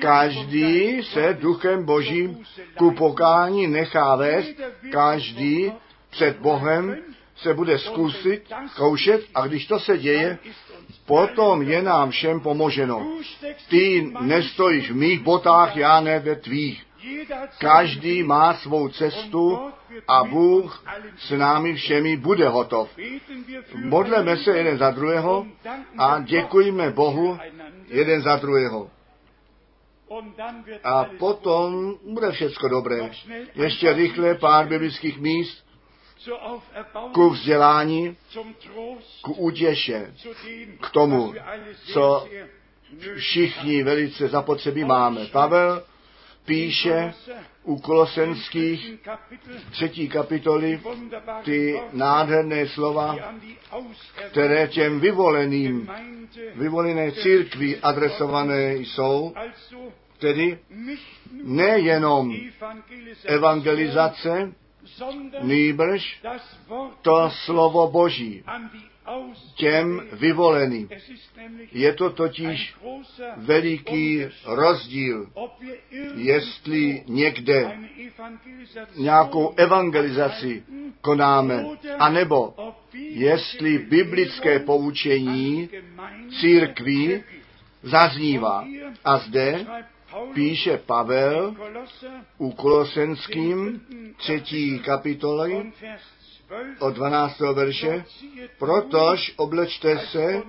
Každý 0.00 1.02
se 1.02 1.36
duchem 1.40 1.84
božím 1.84 2.44
ku 2.76 2.90
pokání 2.90 3.66
nechá 3.66 4.16
vést, 4.16 4.54
každý 4.92 5.72
před 6.10 6.38
Bohem 6.38 6.96
se 7.36 7.54
bude 7.54 7.78
zkusit, 7.78 8.42
zkoušet 8.66 9.24
a 9.34 9.46
když 9.46 9.66
to 9.66 9.78
se 9.78 9.98
děje, 9.98 10.38
potom 11.06 11.62
je 11.62 11.82
nám 11.82 12.10
všem 12.10 12.40
pomoženo. 12.40 13.18
Ty 13.68 14.12
nestojíš 14.20 14.90
v 14.90 14.94
mých 14.94 15.20
botách, 15.20 15.76
já 15.76 16.00
ne 16.00 16.18
ve 16.18 16.36
tvých. 16.36 16.86
Každý 17.58 18.22
má 18.22 18.54
svou 18.54 18.88
cestu 18.88 19.60
a 20.08 20.24
Bůh 20.24 20.84
s 21.18 21.30
námi 21.30 21.74
všemi 21.74 22.16
bude 22.16 22.48
hotov. 22.48 22.90
Modleme 23.74 24.36
se 24.36 24.56
jeden 24.56 24.78
za 24.78 24.90
druhého 24.90 25.46
a 25.98 26.20
děkujeme 26.20 26.90
Bohu 26.90 27.38
jeden 27.88 28.22
za 28.22 28.36
druhého. 28.36 28.90
A 30.84 31.04
potom 31.04 31.94
bude 32.12 32.32
všecko 32.32 32.68
dobré. 32.68 33.10
Ještě 33.54 33.92
rychle 33.92 34.34
pár 34.34 34.68
biblických 34.68 35.18
míst 35.20 35.64
ku 37.12 37.30
vzdělání, 37.30 38.16
ku 39.22 39.32
útěše, 39.32 40.14
k 40.80 40.90
tomu, 40.90 41.34
co 41.92 42.28
všichni 43.16 43.82
velice 43.82 44.28
zapotřebí 44.28 44.84
máme. 44.84 45.26
Pavel 45.26 45.82
píše 46.44 47.14
u 47.62 47.80
Kolosenských 47.80 48.92
třetí 49.70 50.08
kapitoly 50.08 50.80
ty 51.44 51.80
nádherné 51.92 52.68
slova, 52.68 53.16
které 54.30 54.68
těm 54.68 55.00
vyvoleným, 55.00 55.90
vyvolené 56.54 57.12
církvi 57.12 57.80
adresované 57.80 58.74
jsou, 58.74 59.34
tedy 60.18 60.58
nejenom 61.44 62.36
evangelizace, 63.24 64.52
nýbrž 65.42 66.22
to 67.02 67.30
slovo 67.30 67.90
Boží 67.90 68.44
těm 69.54 70.02
vyvoleným. 70.12 70.88
Je 71.72 71.92
to 71.92 72.10
totiž 72.10 72.74
veliký 73.36 74.24
rozdíl, 74.44 75.26
jestli 76.14 77.04
někde 77.06 77.78
nějakou 78.96 79.54
evangelizaci 79.56 80.64
konáme, 81.00 81.64
anebo 81.98 82.54
jestli 82.94 83.78
biblické 83.78 84.58
poučení 84.58 85.68
církví 86.40 87.22
zaznívá. 87.82 88.66
A 89.04 89.18
zde 89.18 89.66
píše 90.34 90.78
Pavel 90.78 91.56
u 92.38 92.50
Kolosenským 92.50 93.80
třetí 94.16 94.78
kapitoly 94.78 95.72
od 96.78 96.94
12. 96.94 97.40
verše, 97.40 98.04
protož 98.58 99.34
oblečte 99.36 99.98
se 99.98 100.42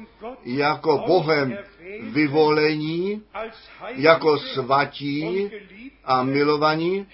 jako 0.45 0.97
Bohem 1.07 1.57
vyvolení, 2.01 3.23
jako 3.91 4.37
svatí 4.39 5.51
a 6.03 6.23
milovaní, 6.23 7.07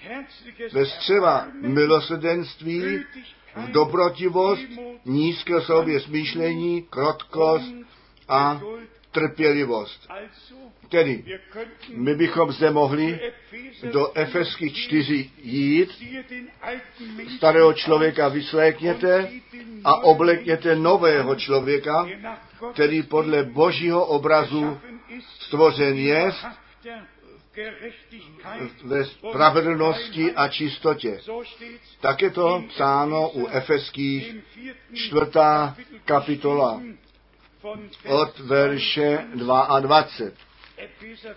ve 0.72 0.86
střeva 0.86 1.46
milosrdenství, 1.60 3.04
v 3.56 3.70
dobrotivost, 3.70 4.66
nízké 5.04 5.60
sobě 5.60 6.00
smýšlení, 6.00 6.82
krotkost 6.82 7.74
a 8.28 8.60
trpělivost. 9.12 10.08
Tedy 10.88 11.24
my 11.96 12.14
bychom 12.14 12.52
zde 12.52 12.70
mohli 12.70 13.20
do 13.92 14.12
Efesky 14.14 14.70
4 14.70 15.30
jít, 15.42 15.90
starého 17.36 17.72
člověka 17.72 18.28
vyslékněte 18.28 19.28
a 19.84 20.04
oblekněte 20.04 20.76
nového 20.76 21.34
člověka, 21.34 22.08
který 22.72 23.02
podle 23.02 23.44
božího 23.44 24.06
obrazu 24.06 24.78
stvořen 25.40 25.96
je 25.96 26.32
ve 28.84 29.04
spravedlnosti 29.04 30.32
a 30.32 30.48
čistotě. 30.48 31.20
Tak 32.00 32.22
je 32.22 32.30
to 32.30 32.64
psáno 32.68 33.30
u 33.30 33.46
Efeských 33.46 34.36
čtvrtá 34.94 35.76
kapitola 36.04 36.82
od 38.06 38.38
verše 38.38 39.24
22. 39.34 40.04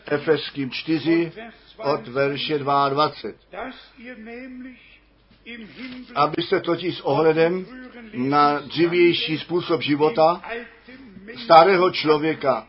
Efeským 0.06 0.72
4 0.72 1.32
od 1.78 2.08
verše 2.08 2.60
22. 2.60 3.12
Abyste 6.16 6.60
totiž 6.60 6.98
s 6.98 7.02
ohledem 7.02 7.66
na 8.14 8.60
dřívější 8.60 9.38
způsob 9.38 9.82
života 9.82 10.42
starého 11.44 11.92
člověka 11.92 12.68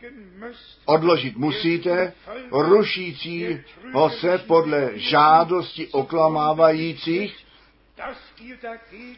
odložit 0.84 1.36
musíte, 1.36 2.12
rušící 2.50 3.60
ho 3.92 4.10
se 4.10 4.38
podle 4.38 4.90
žádosti 4.94 5.86
oklamávajících 5.86 7.45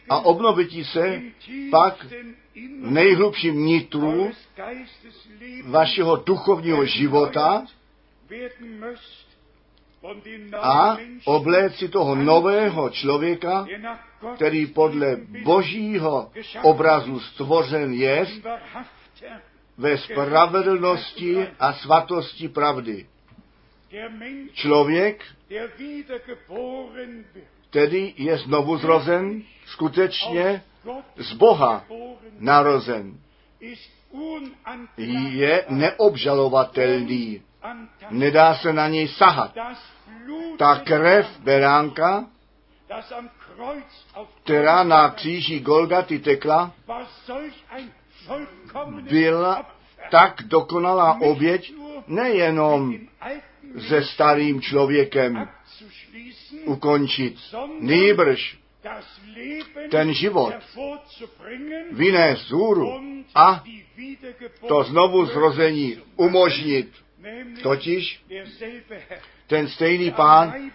a 0.09 0.21
obnovití 0.21 0.85
se 0.85 1.23
pak 1.71 2.05
v 2.05 2.91
nejhlubším 2.91 3.65
nitru 3.65 4.31
vašeho 5.65 6.17
duchovního 6.17 6.85
života 6.85 7.65
a 10.61 10.97
obléci 11.25 11.89
toho 11.89 12.15
nového 12.15 12.91
člověka, 12.91 13.67
který 14.35 14.67
podle 14.67 15.17
božího 15.43 16.31
obrazu 16.63 17.21
stvořen 17.21 17.93
je 17.93 18.27
ve 19.77 19.99
spravedlnosti 19.99 21.47
a 21.61 21.73
svatosti 21.73 22.49
pravdy. 22.49 23.07
Člověk, 24.53 25.25
který 27.71 28.15
je 28.17 28.39
znovu 28.39 28.79
zrozen, 28.79 29.43
skutečně 29.67 30.63
z 31.17 31.33
Boha 31.33 31.85
narozen, 32.39 33.19
je 35.33 35.65
neobžalovatelný. 35.69 37.43
Nedá 38.11 38.55
se 38.55 38.73
na 38.73 38.89
něj 38.89 39.09
sahat. 39.09 39.55
Ta 40.59 40.77
krev 40.85 41.41
beránka, 41.41 42.27
která 44.43 44.85
na 44.85 45.11
kříži 45.11 45.61
Golgaty 45.61 46.19
tekla, 46.19 46.73
byla 49.11 49.67
tak 50.11 50.43
dokonalá 50.43 51.21
oběť 51.21 51.73
nejenom 52.07 52.95
se 53.89 54.05
starým 54.05 54.61
člověkem 54.61 55.49
ukončit, 56.65 57.37
nýbrž 57.81 58.59
ten 59.91 60.15
život 60.15 60.55
vynést 61.93 62.49
zůru 62.49 63.01
a 63.35 63.65
to 64.69 64.83
znovu 64.83 65.27
zrození 65.27 65.97
umožnit. 66.17 66.93
Totiž 67.63 68.25
ten 69.47 69.69
stejný 69.69 70.11
pán, 70.11 70.71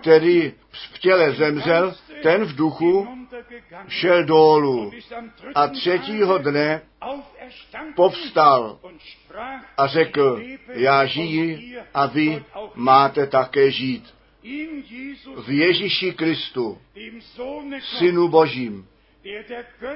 který 0.00 0.52
v 0.70 0.98
těle 0.98 1.32
zemřel, 1.32 1.94
ten 2.22 2.44
v 2.44 2.54
duchu 2.54 3.08
šel 3.88 4.24
dolů 4.24 4.92
a 5.54 5.68
třetího 5.68 6.38
dne 6.38 6.82
povstal 7.96 8.78
a 9.76 9.86
řekl, 9.86 10.42
já 10.68 11.06
žiji 11.06 11.76
a 11.94 12.06
vy 12.06 12.44
máte 12.74 13.26
také 13.26 13.70
žít. 13.70 14.14
V 15.36 15.50
Ježíši 15.50 16.12
Kristu, 16.12 16.78
Synu 17.80 18.28
Božím, 18.28 18.86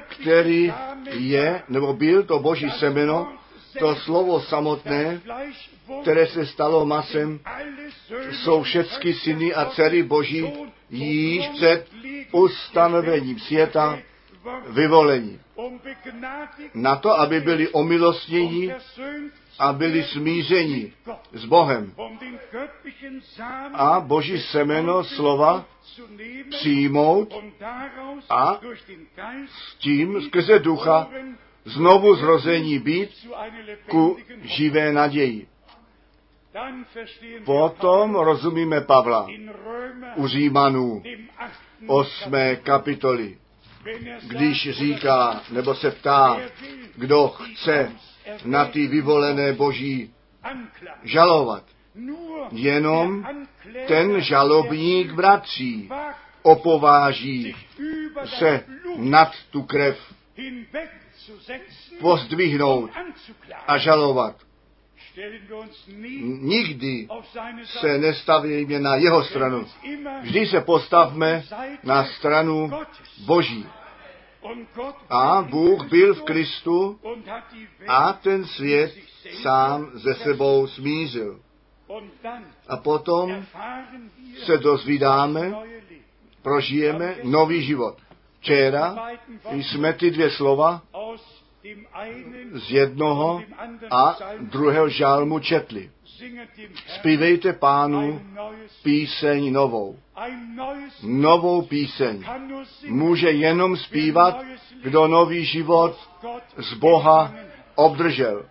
který 0.07 0.73
je, 1.09 1.63
nebo 1.69 1.93
byl 1.93 2.23
to 2.23 2.39
Boží 2.39 2.69
semeno, 2.69 3.33
to 3.79 3.95
slovo 3.95 4.41
samotné, 4.41 5.21
které 6.01 6.27
se 6.27 6.45
stalo 6.45 6.85
masem, 6.85 7.39
jsou 8.31 8.63
všechny 8.63 9.13
syny 9.13 9.53
a 9.53 9.65
dcery 9.65 10.03
Boží 10.03 10.53
již 10.89 11.47
před 11.47 11.87
ustanovením 12.31 13.39
světa 13.39 13.99
vyvolení. 14.69 15.39
um 15.55 15.81
Na 16.73 16.95
to, 16.95 17.19
aby 17.19 17.39
byli 17.39 17.69
omilostnění 17.69 18.71
a 19.59 19.73
byli 19.73 20.03
smíření 20.03 20.93
s 21.33 21.45
Bohem. 21.45 21.93
A 23.73 23.99
Boží 23.99 24.39
semeno 24.39 25.03
slova 25.03 25.65
přijmout 26.49 27.33
a 28.29 28.59
s 29.47 29.75
tím 29.75 30.21
skrze 30.21 30.59
ducha 30.59 31.07
znovu 31.65 32.15
zrození 32.15 32.79
být 32.79 33.27
ku 33.89 34.17
živé 34.41 34.91
naději. 34.91 35.47
Potom 37.45 38.15
rozumíme 38.15 38.81
Pavla 38.81 39.27
u 40.15 40.27
Římanů 40.27 41.01
dem 41.03 41.27
achten 41.37 41.87
8. 41.87 42.31
kapitoly, 42.63 43.37
když 44.27 44.69
říká 44.71 45.41
nebo 45.51 45.75
se 45.75 45.91
ptá, 45.91 46.39
kdo 46.95 47.27
chce 47.27 47.91
na 48.45 48.65
ty 48.65 48.87
vyvolené 48.87 49.53
boží 49.53 50.13
žalovat. 51.03 51.63
Jenom 52.51 53.25
ten 53.87 54.21
žalobník 54.21 55.11
wagt 55.11 55.49
opováží 56.41 57.55
se 58.25 58.63
nad 58.97 59.31
tu 59.51 59.63
krev 59.63 59.97
pozdvihnout 61.99 62.91
a 63.67 63.77
žalovat. 63.77 64.35
Nikdy 66.23 67.07
se 67.65 67.97
nestavíme 67.97 68.79
na 68.79 68.95
jeho 68.95 69.23
stranu. 69.23 69.65
Vždy 70.21 70.47
se 70.47 70.61
postavme 70.61 71.43
na 71.83 72.05
stranu 72.05 72.71
Boží. 73.25 73.65
A 75.09 75.41
Bůh 75.41 75.89
byl 75.89 76.15
v 76.15 76.21
Kristu 76.21 76.99
a 77.87 78.13
ten 78.13 78.45
svět 78.45 78.93
sám 79.41 79.91
ze 79.93 80.13
sebou 80.13 80.67
smířil. 80.67 81.39
A 82.67 82.77
potom 82.77 83.45
se 84.45 84.57
dozvídáme, 84.57 85.53
prožijeme 86.41 87.15
nový 87.23 87.63
život. 87.63 87.97
Včera 88.39 88.95
jsme 89.51 89.93
ty 89.93 90.11
dvě 90.11 90.31
slova 90.31 90.81
z 92.53 92.71
jednoho 92.71 93.43
a 93.91 94.17
druhého 94.39 94.89
žálmu 94.89 95.39
četli. 95.39 95.91
Zpívejte 96.87 97.53
pánu 97.53 98.21
píseň 98.83 99.53
novou. 99.53 99.99
Novou 101.03 101.61
píseň. 101.61 102.23
Může 102.87 103.31
jenom 103.31 103.77
zpívat, 103.77 104.43
kdo 104.83 105.07
nový 105.07 105.45
život 105.45 105.95
z 106.57 106.73
Boha 106.73 107.33
obdržel. 107.75 108.45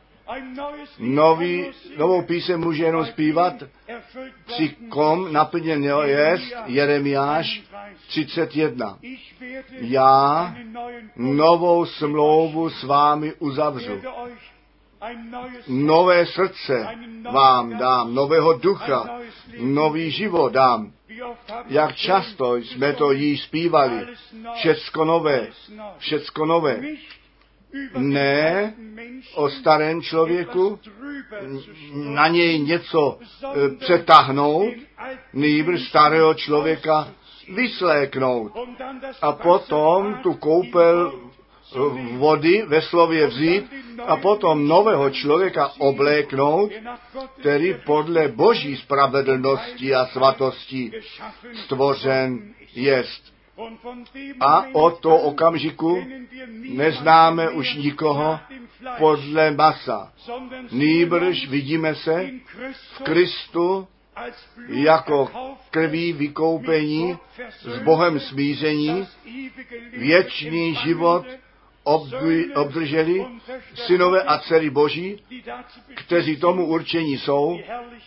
Nový, 0.99 1.71
novou 1.99 2.23
píseň 2.23 2.59
může 2.61 2.85
jenom 2.85 3.07
zpívat, 3.07 3.55
při 4.47 4.69
kom 4.89 5.33
naplněno 5.33 6.03
je 6.03 6.39
Jeremiáš 6.67 7.63
31. 8.09 8.99
Ich 9.03 9.41
werde 9.41 9.77
Já 9.81 10.55
novou 11.17 11.87
smlouvu 11.87 12.71
s 12.71 12.83
vámi 12.83 13.33
uzavřu. 13.39 14.01
Nové 15.69 16.27
srdce 16.27 16.87
vám 17.33 17.79
dám, 17.79 18.15
nového 18.15 18.53
ducha, 18.53 19.21
nový 19.59 20.11
život 20.11 20.53
dám. 20.53 20.93
Jak 21.67 21.97
často 21.97 22.57
jsme 22.57 22.93
to 22.93 23.13
již 23.13 23.43
zpívali. 23.43 24.07
Všecko 24.55 25.05
nové, 25.05 25.49
všecko 25.99 26.47
nové. 26.47 26.81
Ne 27.97 28.75
o 29.35 29.51
starém 29.51 30.03
člověku, 30.03 30.79
na 31.93 32.29
něj 32.29 32.59
něco 32.59 33.19
e, 33.19 33.77
přetáhnout, 33.77 34.75
nýbrž 35.33 35.89
starého 35.89 36.35
člověka 36.35 37.09
vysléknout. 37.55 38.53
A 39.23 39.33
potom 39.33 40.19
tu 40.23 40.35
koupel 40.35 41.13
e, 41.13 41.79
vody 42.17 42.65
ve 42.67 42.83
slově 42.83 43.27
vzít 43.27 43.73
a 44.07 44.17
potom 44.17 44.69
nového 44.69 45.11
člověka 45.11 45.71
obléknout, 45.79 46.71
který 47.41 47.75
podle 47.87 48.29
boží 48.29 48.77
spravedlnosti 48.77 49.95
a 49.95 50.07
svatosti 50.07 50.93
stvořen 51.65 52.55
jest. 52.75 53.38
A 54.41 54.65
od 54.73 55.01
toho 55.01 55.19
okamžiku 55.19 56.05
neznáme 56.69 57.51
už 57.51 57.75
nikoho 57.75 58.41
podle 58.99 59.51
masa. 59.51 60.13
Nýbrž 60.71 61.49
vidíme 61.49 61.95
se 61.95 62.31
v 62.95 63.03
Kristu 63.03 63.89
jako 64.69 65.31
krví 65.71 66.13
vykoupení 66.13 67.19
s 67.61 67.79
Bohem 67.79 68.21
smíření, 68.21 69.07
věčný 69.93 70.75
život 70.75 71.27
obdr- 71.85 72.61
obdrželi 72.61 73.27
synové 73.75 74.23
a 74.23 74.39
dcery 74.39 74.71
Boží, 74.71 75.23
kteří 75.95 76.37
tomu 76.37 76.67
určení 76.67 77.19
jsou, 77.19 77.59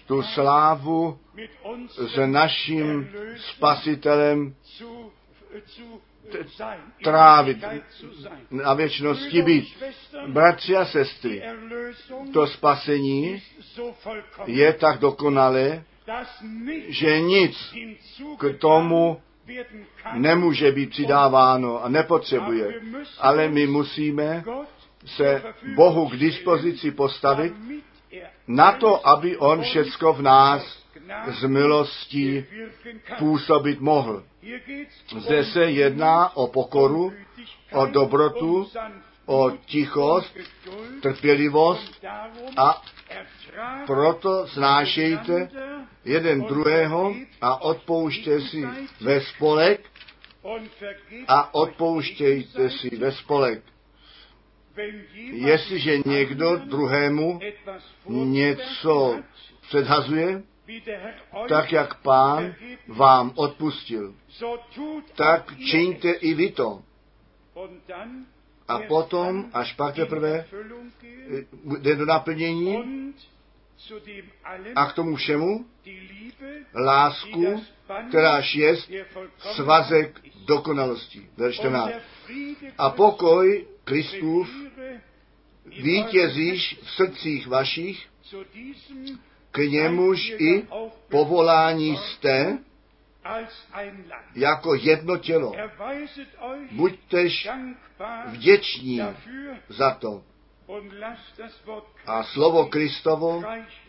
tu 0.08 0.22
slávu 0.22 1.20
s 1.98 2.26
naším 2.26 3.10
spasitelem 3.38 4.56
trávit, 7.04 7.58
na 8.52 8.74
věčnosti 8.74 9.42
být. 9.42 9.84
Bratři 10.28 10.76
a 10.76 10.86
sestry, 10.86 11.44
to 12.34 12.48
spasení 12.48 13.42
je 14.46 14.74
tak 14.74 15.00
dokonalé, 15.00 15.84
že 16.88 17.20
nic 17.20 17.74
k 18.38 18.60
tomu 18.60 19.22
nemůže 20.14 20.72
být 20.72 20.90
přidáváno 20.90 21.84
a 21.84 21.90
nepotřebuje. 21.90 22.82
Ale 23.20 23.50
my 23.50 23.68
musíme 23.68 24.44
se 25.06 25.44
Bohu 25.76 26.10
k 26.10 26.16
dispozici 26.16 26.92
postavit 26.92 27.54
na 28.48 28.72
to, 28.72 29.08
aby 29.08 29.38
On 29.38 29.62
všecko 29.62 30.14
v 30.14 30.22
nás 30.22 30.81
z 31.28 31.44
milostí 31.44 32.46
působit 33.20 33.80
mohl. 33.80 34.24
Zde 35.18 35.46
se 35.46 35.64
jedná 35.72 36.36
o 36.36 36.48
pokoru, 36.48 37.14
o 37.72 37.86
dobrotu, 37.86 38.68
o 39.26 39.52
tichost, 39.66 40.38
trpělivost 41.02 42.06
a 42.58 42.82
proto 43.86 44.48
snášejte 44.48 45.50
jeden 46.06 46.42
druhého 46.42 47.16
a 47.42 47.62
odpoušte 47.62 48.42
si 48.42 48.68
ve 49.02 49.22
spolek 49.22 49.90
a 51.28 51.54
odpouštějte 51.54 52.70
si 52.70 52.96
ve 52.98 53.12
spolek. 53.12 53.64
Jestliže 55.32 55.98
někdo 56.06 56.56
druhému 56.56 57.40
něco 58.08 59.20
předhazuje, 59.62 60.44
tak 61.50 61.72
jak 61.72 62.02
pán 62.02 62.56
vám 62.88 63.32
odpustil, 63.36 64.16
tak 65.16 65.54
čiňte 65.58 66.12
i 66.12 66.34
vy 66.34 66.52
to. 66.52 66.82
A 68.68 68.80
potom, 68.80 69.50
až 69.54 69.74
pak 69.74 69.96
teprve 69.96 70.46
jde 71.80 71.96
do 71.96 72.06
naplnění 72.06 73.14
a 74.76 74.86
k 74.86 74.94
tomu 74.94 75.16
všemu 75.16 75.66
lásku, 76.76 77.64
kteráž 78.10 78.56
je 78.56 78.76
svazek 79.40 80.22
dokonalosti. 80.46 81.30
Verš 81.38 81.56
14. 81.56 81.94
A 82.78 82.90
pokoj 82.90 83.68
Kristův 83.84 84.50
vítězíš 85.66 86.80
v 86.84 86.92
srdcích 86.92 87.48
vašich, 87.48 88.08
k 89.52 89.58
němuž 89.58 90.30
i 90.30 90.68
povolání 91.10 91.98
jste 91.98 92.58
jako 94.36 94.76
jedno 94.76 95.18
tělo. 95.18 95.54
Buďtež 96.72 97.50
vděční 98.28 99.02
za 99.70 99.92
to. 99.92 100.24
A 102.06 102.24
slovo 102.24 102.66
Kristovo 102.66 103.44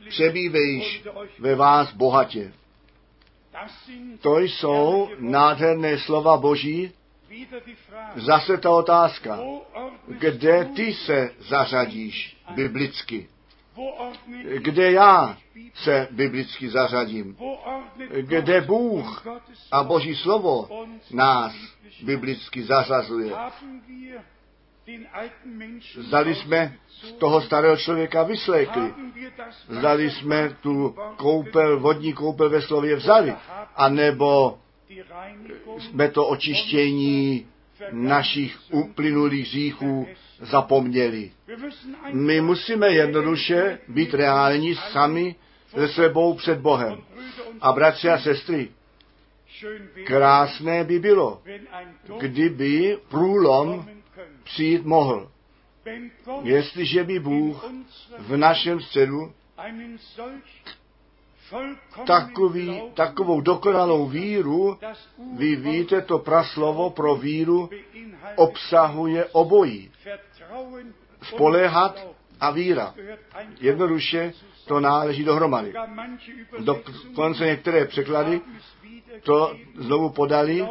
přebývejš 0.08 1.02
ve 1.38 1.54
vás 1.54 1.92
bohatě. 1.92 2.52
To 4.20 4.38
jsou 4.38 5.10
nádherné 5.18 5.98
slova 5.98 6.36
Boží. 6.36 6.92
Zase 8.16 8.58
ta 8.58 8.70
otázka, 8.70 9.38
kde 10.08 10.64
ty 10.64 10.94
se 10.94 11.30
zařadíš 11.38 12.36
biblicky. 12.54 13.28
Kde 14.58 14.92
já 14.92 15.36
se 15.74 16.08
biblicky 16.10 16.68
zařadím, 16.68 17.36
kde 18.20 18.60
Bůh 18.60 19.26
a 19.70 19.82
Boží 19.82 20.16
slovo 20.16 20.86
nás 21.12 21.54
biblicky 22.02 22.62
zařazuje. 22.62 23.32
Zdali 25.96 26.34
jsme 26.34 26.76
toho 27.18 27.40
starého 27.40 27.76
člověka 27.76 28.22
vyslékli, 28.22 28.94
zdali 29.68 30.10
jsme 30.10 30.56
tu 30.60 30.96
koupel, 31.16 31.80
vodní 31.80 32.12
koupel 32.12 32.50
ve 32.50 32.62
slově 32.62 32.96
vzali, 32.96 33.34
anebo 33.76 34.58
jsme 35.78 36.10
to 36.10 36.26
očištění 36.26 37.46
našich 37.92 38.58
uplynulých 38.70 39.48
hříchů 39.48 40.06
zapomněli. 40.42 41.30
My 42.12 42.40
musíme 42.40 42.88
jednoduše 42.88 43.78
být 43.88 44.14
reální 44.14 44.74
sami 44.74 45.34
se 45.68 45.88
sebou 45.88 46.34
před 46.34 46.58
Bohem. 46.58 46.98
A 47.60 47.72
bratři 47.72 48.08
a 48.08 48.18
sestry, 48.18 48.68
krásné 50.04 50.84
by 50.84 50.98
bylo, 50.98 51.42
kdyby 52.18 52.98
průlom 53.08 53.88
přijít 54.44 54.84
mohl. 54.84 55.30
Jestliže 56.42 57.04
by 57.04 57.18
Bůh 57.18 57.64
v 58.18 58.36
našem 58.36 58.80
středu 58.80 59.32
takový, 62.06 62.82
takovou 62.94 63.40
dokonalou 63.40 64.06
víru, 64.06 64.78
vy 65.36 65.56
víte, 65.56 66.00
to 66.00 66.18
praslovo 66.18 66.90
pro 66.90 67.16
víru 67.16 67.70
obsahuje 68.36 69.24
obojí. 69.24 69.90
Glauben. 70.52 70.94
a 72.40 72.50
víra. 72.50 72.94
Jednoduše 73.60 74.32
to 74.66 74.80
náleží 74.80 75.24
dohromady. 75.24 75.72
Dokonce 76.58 77.46
některé 77.46 77.84
překlady 77.84 78.40
to 79.22 79.56
znovu 79.78 80.10
podali, 80.10 80.68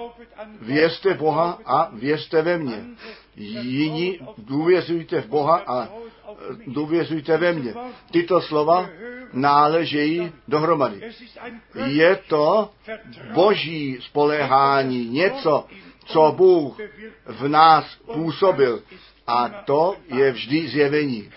věřte 0.62 1.14
Boha 1.14 1.60
a 1.66 1.90
věřte 1.94 2.42
ve 2.42 2.58
mně. 2.58 2.86
Jiní 3.36 4.20
důvěřujte 4.38 5.22
v 5.22 5.28
Boha 5.28 5.64
a 5.68 5.90
důvěřujte 6.68 7.38
ve 7.38 7.54
mně. 7.54 7.74
Tyto 8.12 8.42
slova 8.42 8.90
náležejí 9.34 10.32
dohromady. 10.48 11.12
Je 11.86 12.16
to 12.16 12.70
boží 13.34 13.98
spoléhání, 14.02 15.10
něco, 15.10 15.66
co 16.06 16.34
Bůh 16.38 16.78
v 17.26 17.48
nás 17.48 17.96
působil. 18.14 18.82
A 19.32 19.64
to 19.66 19.96
je 20.08 20.32
vždy 20.32 20.68
zjevení. 20.68 21.30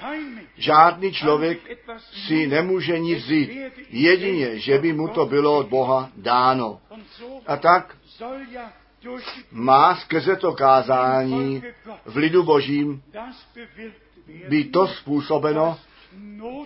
Žádný 0.57 1.13
člověk 1.13 1.59
si 2.27 2.47
nemůže 2.47 2.99
nic 2.99 3.25
vzít, 3.25 3.51
jedině, 3.91 4.59
že 4.59 4.79
by 4.79 4.93
mu 4.93 5.09
to 5.09 5.27
bylo 5.27 5.59
od 5.59 5.67
Boha 5.67 6.11
dáno. 6.17 6.81
A 7.47 7.57
tak 7.57 7.97
má 9.53 9.97
skrze 9.97 10.37
to 10.37 10.53
kázání 10.53 11.63
v 12.05 12.17
lidu 12.17 12.43
božím 12.43 13.03
být 14.49 14.73
to 14.73 14.87
způsobeno, 14.87 15.79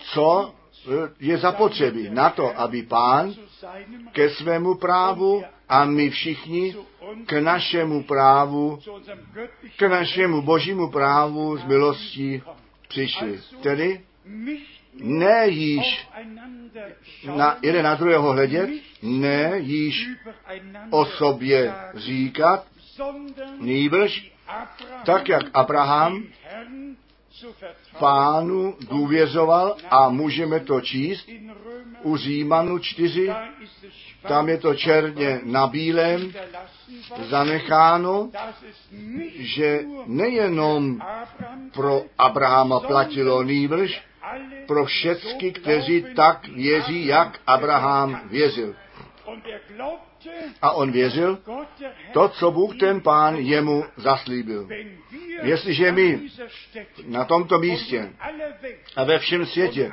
co 0.01 0.53
e, 0.53 1.09
je 1.19 1.37
zapotřebí 1.37 2.09
na 2.09 2.29
to, 2.29 2.59
aby 2.59 2.83
pán 2.83 3.33
ke 4.11 4.29
svému 4.29 4.75
právu 4.75 5.43
a 5.69 5.85
my 5.85 6.09
všichni 6.09 6.75
k 7.25 7.31
našemu 7.41 8.03
právu, 8.03 8.79
k 9.77 9.81
našemu 9.81 10.41
božímu 10.41 10.89
právu 10.91 11.57
z 11.57 11.63
milostí 11.63 12.41
přišli. 12.87 13.39
Tedy 13.61 14.01
ne 14.93 15.47
již 15.47 16.07
na 17.35 17.57
jeden 17.61 17.83
na 17.83 17.95
druhého 17.95 18.31
hledět, 18.33 18.69
ne 19.01 19.53
již 19.57 20.07
o 20.89 21.05
sobě 21.05 21.73
říkat, 21.95 22.65
nýbrž 23.59 24.31
tak, 25.05 25.29
jak 25.29 25.43
Abraham 25.53 26.23
pánu 27.99 28.75
důvěřoval 28.89 29.75
a 29.89 30.09
můžeme 30.09 30.59
to 30.59 30.81
číst 30.81 31.29
u 32.03 32.17
Římanu 32.17 32.79
4, 32.79 33.27
da 33.27 33.49
ist 33.61 33.83
es 33.83 33.93
schwarz 33.93 34.09
tam 34.27 34.49
je 34.49 34.57
to 34.57 34.75
černě 34.75 35.39
na 35.43 35.67
bílém 35.67 36.33
zanecháno, 37.29 38.29
že 39.35 39.81
nejenom 40.05 40.99
pro 41.73 42.03
Abrahama 42.17 42.79
platilo 42.79 43.43
nýbrž, 43.43 44.01
pro 44.67 44.85
všecky, 44.85 45.51
kteří 45.51 46.05
tak 46.15 46.47
věří, 46.47 47.05
jak 47.05 47.39
Abraham 47.47 48.21
věřil. 48.29 48.75
Er 49.29 49.61
A 50.61 50.71
on 50.71 50.91
věřil 50.91 51.39
to, 52.13 52.29
co 52.29 52.51
Bůh 52.51 52.77
ten 52.77 53.01
pán 53.01 53.35
jemu 53.35 53.83
zaslíbil. 53.97 54.67
Jestliže 55.41 55.91
my 55.91 56.19
na 57.05 57.25
tomto 57.25 57.55
und 57.55 57.61
místě 57.61 58.13
a 58.95 59.03
ve 59.03 59.19
všem 59.19 59.45
světě 59.45 59.91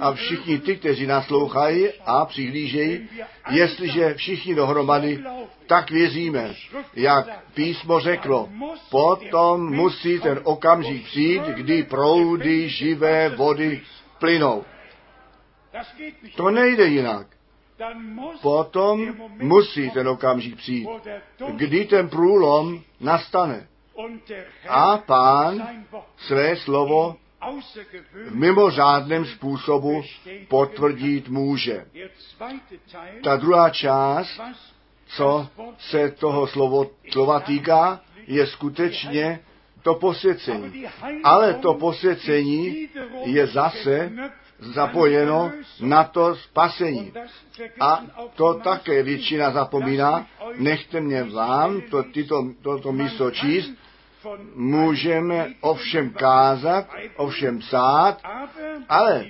a 0.00 0.12
všichni 0.12 0.58
ty, 0.58 0.76
kteří 0.76 1.06
naslouchají 1.06 1.88
a 2.06 2.24
přihlížejí, 2.24 3.08
jestliže 3.50 4.14
všichni 4.14 4.54
dohromady, 4.54 5.24
tak 5.66 5.90
věříme, 5.90 6.54
jak 6.94 7.52
písmo 7.54 8.00
řeklo, 8.00 8.48
potom 8.90 9.74
musí 9.74 10.20
ten 10.20 10.40
okamžik 10.42 11.04
přijít, 11.04 11.42
kdy 11.42 11.82
proudy 11.82 12.68
živé 12.68 13.28
vody 13.28 13.80
plynou. 14.18 14.64
To 16.36 16.50
nejde 16.50 16.86
jinak. 16.86 17.37
Potom 18.42 19.16
musí 19.30 19.90
ten 19.90 20.08
okamžik 20.08 20.56
přijít, 20.56 20.88
kdy 21.56 21.84
ten 21.84 22.08
průlom 22.08 22.82
nastane. 23.00 23.68
A 24.68 24.98
pán 24.98 25.84
své 26.16 26.56
slovo 26.56 27.16
v 28.12 28.34
mimořádném 28.34 29.24
způsobu 29.24 30.02
potvrdit 30.48 31.28
může. 31.28 31.86
Ta 33.24 33.36
druhá 33.36 33.70
část, 33.70 34.40
co 35.06 35.48
se 35.78 36.10
toho 36.10 36.46
slovo, 36.46 36.90
slova 37.10 37.40
týká, 37.40 38.00
je 38.26 38.46
skutečně 38.46 39.40
to 39.82 39.94
posvěcení. 39.94 40.86
Ale 41.24 41.54
to 41.54 41.74
posvěcení 41.74 42.88
je 43.24 43.46
zase 43.46 44.12
zapojeno 44.58 45.52
na 45.80 46.04
to 46.04 46.36
spasení. 46.36 47.12
A 47.80 48.02
to 48.34 48.54
také 48.54 49.02
většina 49.02 49.50
zapomíná. 49.50 50.26
Nechte 50.56 51.00
mě 51.00 51.24
vám 51.24 51.80
to, 51.80 52.02
tyto, 52.02 52.44
toto 52.62 52.92
místo 52.92 53.30
číst. 53.30 53.70
Můžeme 54.54 55.48
ovšem 55.60 56.10
kázat, 56.10 56.86
ovšem 57.16 57.58
psát, 57.58 58.18
ale 58.88 59.24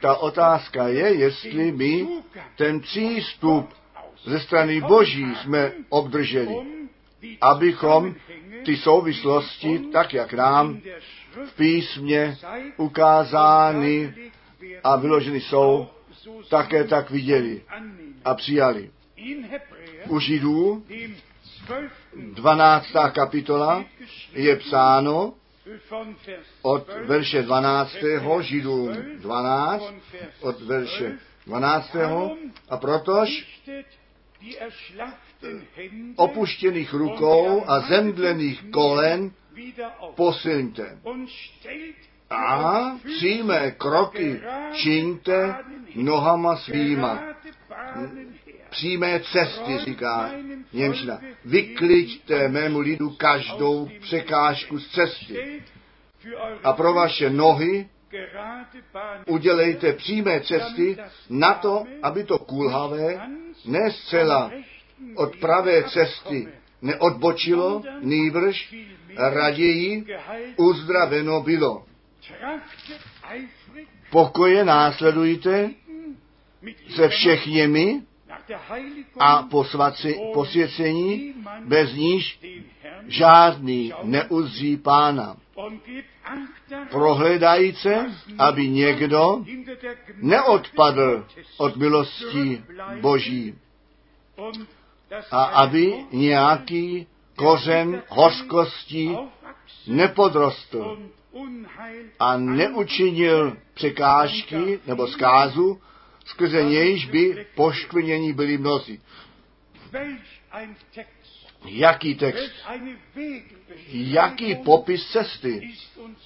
ta 0.00 0.16
otázka 0.16 0.88
je, 0.88 1.14
jestli 1.14 1.72
my 1.72 2.06
ten 2.56 2.80
přístup 2.80 3.70
ze 4.24 4.40
strany 4.40 4.80
Boží 4.80 5.34
jsme 5.34 5.72
obdrželi, 5.88 6.56
abychom 7.40 8.14
ty 8.64 8.76
souvislosti, 8.76 9.78
tak 9.92 10.14
jak 10.14 10.32
nám 10.32 10.80
v 11.44 11.56
písmě 11.56 12.36
ukázány 12.76 14.14
a 14.84 14.96
vyloženy 14.96 15.40
jsou, 15.40 15.88
také 16.50 16.84
tak 16.84 17.10
viděli 17.10 17.62
a 18.24 18.34
přijali. 18.34 18.90
U 20.08 20.18
Židů 20.18 20.84
12. 22.16 22.86
kapitola 23.14 23.84
je 24.32 24.56
psáno 24.56 25.34
od 26.62 26.88
verše 27.06 27.42
12. 27.42 27.96
Židům 28.40 28.96
12, 29.18 29.94
od 30.40 30.60
verše 30.60 31.18
12. 31.46 31.96
A 32.68 32.76
protož 32.76 33.60
opuštěných 36.16 36.92
rukou 36.92 37.64
a 37.66 37.80
zemdlených 37.80 38.64
kolen 38.70 39.30
posilňte. 40.14 40.98
A 42.34 42.96
přímé 43.04 43.70
kroky 43.70 44.40
čiňte 44.72 45.54
nohama 45.94 46.56
svýma. 46.56 47.22
Přímé 48.70 49.20
cesty, 49.20 49.78
říká 49.78 50.30
Němčina. 50.72 51.20
Vykliďte 51.44 52.48
mému 52.48 52.80
lidu 52.80 53.10
každou 53.10 53.88
překážku 54.00 54.78
z 54.78 54.90
cesty. 54.90 55.62
A 56.64 56.72
pro 56.72 56.94
vaše 56.94 57.30
nohy 57.30 57.88
udělejte 59.26 59.92
přímé 59.92 60.40
cesty 60.40 60.96
na 61.30 61.54
to, 61.54 61.84
aby 62.02 62.24
to 62.24 62.38
kulhavé 62.38 63.20
ne 63.64 63.90
zcela 63.90 64.50
od 65.14 65.36
pravé 65.36 65.82
cesty 65.82 66.48
neodbočilo, 66.82 67.82
nýbrž 68.00 68.74
raději 69.16 70.06
uzdraveno 70.56 71.40
bylo. 71.40 71.84
Pokoje 74.10 74.64
následujte 74.64 75.70
se 76.96 77.08
všech 77.08 77.46
nimi 77.46 78.02
nach 78.28 78.46
der 78.48 78.58
Heiligung 78.68 79.16
a 79.18 79.42
posvaci, 79.42 80.20
posvěcení, 80.34 81.34
bez 81.64 81.94
níž 81.94 82.40
žádný 83.06 83.92
neuzří 84.02 84.76
pána. 84.76 85.36
Prohledajíce, 86.90 88.12
aby 88.38 88.68
někdo 88.68 89.44
neodpadl 90.22 91.26
od 91.56 91.76
milosti 91.76 92.24
zurückbleiben 92.24 93.00
Boží 93.00 93.54
a 95.30 95.44
aby 95.44 95.94
nějaký 96.12 97.06
kořen 97.36 98.02
hořkosti 98.08 99.16
nepodrostl 99.86 100.98
a 102.18 102.36
neučinil 102.36 103.56
překážky 103.74 104.80
nebo 104.86 105.06
zkázu, 105.06 105.80
skrze 106.24 106.62
nějž 106.62 107.06
by 107.06 107.46
poškvrnění 107.54 108.32
byli 108.32 108.58
mnozí. 108.58 109.00
Jaký 111.64 112.14
text, 112.14 112.52
jaký 113.88 114.54
popis 114.54 115.10
cesty 115.10 115.72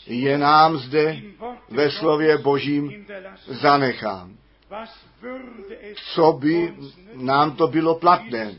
je 0.06 0.38
nám 0.38 0.76
zde 0.78 1.22
ve 1.68 1.90
slově 1.90 2.38
Božím 2.38 3.06
zanechán. 3.46 4.36
Co 6.14 6.32
by 6.32 6.74
nám 7.14 7.56
to 7.56 7.66
bylo 7.66 7.94
platné? 7.94 8.54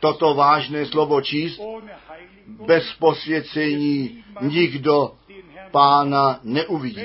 Toto 0.00 0.34
vážné 0.34 0.86
slovo 0.86 1.20
číst 1.20 1.60
bez 2.46 2.92
posvěcení 2.98 4.24
nikdo 4.40 5.14
pána 5.70 6.40
neuvidí. 6.42 7.02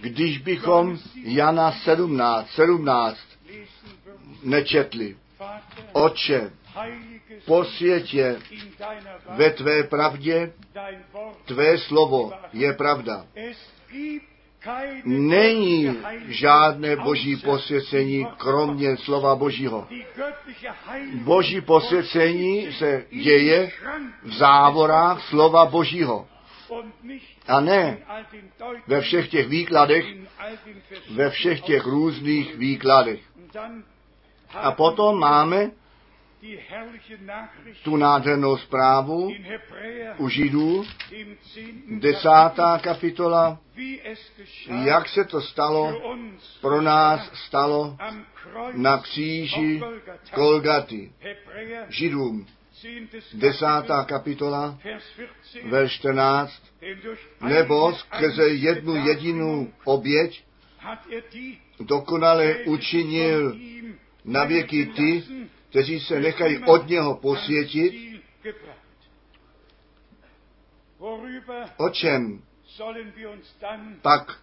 Když 0.00 0.38
bychom 0.38 0.98
Jana 1.24 1.72
17, 1.72 2.50
17 2.50 3.18
lesen 3.46 3.96
würden, 4.04 4.36
nečetli, 4.42 5.16
posvětě 7.44 8.38
in 8.50 8.72
deiner 8.78 9.20
ve 9.36 9.50
tvé 9.50 9.82
pravdě, 9.82 10.52
tvé 11.44 11.78
slovo 11.78 12.32
je 12.52 12.72
pravda. 12.72 13.26
Není 15.04 15.96
žádné 16.28 16.96
boží 16.96 17.36
posvěcení, 17.36 18.26
kromě 18.36 18.96
slova 18.96 19.36
Božího. 19.36 19.88
Boží 21.14 21.60
posvěcení 21.60 22.72
se 22.72 23.04
děje 23.22 23.70
v 24.22 24.32
závorách 24.32 25.22
slova 25.28 25.66
Božího. 25.66 26.26
A 27.48 27.60
ne 27.60 27.98
ve 28.86 29.00
všech 29.00 29.28
těch 29.28 29.48
výkladech, 29.48 30.06
ve 31.10 31.30
všech 31.30 31.60
těch 31.60 31.84
různých 31.84 32.56
výkladech. 32.56 33.20
A 34.52 34.72
potom 34.72 35.18
máme 35.18 35.70
tu 37.82 37.96
nádhernou 37.96 38.56
zprávu 38.56 39.32
u 40.18 40.28
Židů, 40.28 40.84
desátá 41.98 42.78
kapitola, 42.78 43.58
jak 44.84 45.08
se 45.08 45.24
to 45.24 45.40
stalo, 45.40 46.02
pro 46.60 46.82
nás 46.82 47.30
stalo 47.46 47.96
na 48.72 48.98
kříži. 48.98 49.80
Kolgaty. 50.34 51.12
Židům, 51.88 52.46
desátá 53.34 54.04
kapitola, 54.04 54.78
Vers 54.84 55.04
14, 55.12 55.70
verš 55.70 55.92
14, 55.92 56.62
denn 56.80 57.00
durch 57.02 57.20
nebo 57.40 57.94
skrze 57.94 58.48
jednu 58.48 58.96
jedinou 58.96 59.72
oběť 59.84 60.44
dokonale 61.80 62.56
učinil 62.64 63.56
na 64.24 64.44
věky 64.44 64.86
ty, 64.86 65.24
kteří 65.70 66.00
se 66.00 66.20
nechají 66.20 66.58
od 66.58 66.88
něho 66.88 67.14
posvětit, 67.14 67.94
o 71.76 71.90
čem 71.90 72.42
pak 74.02 74.38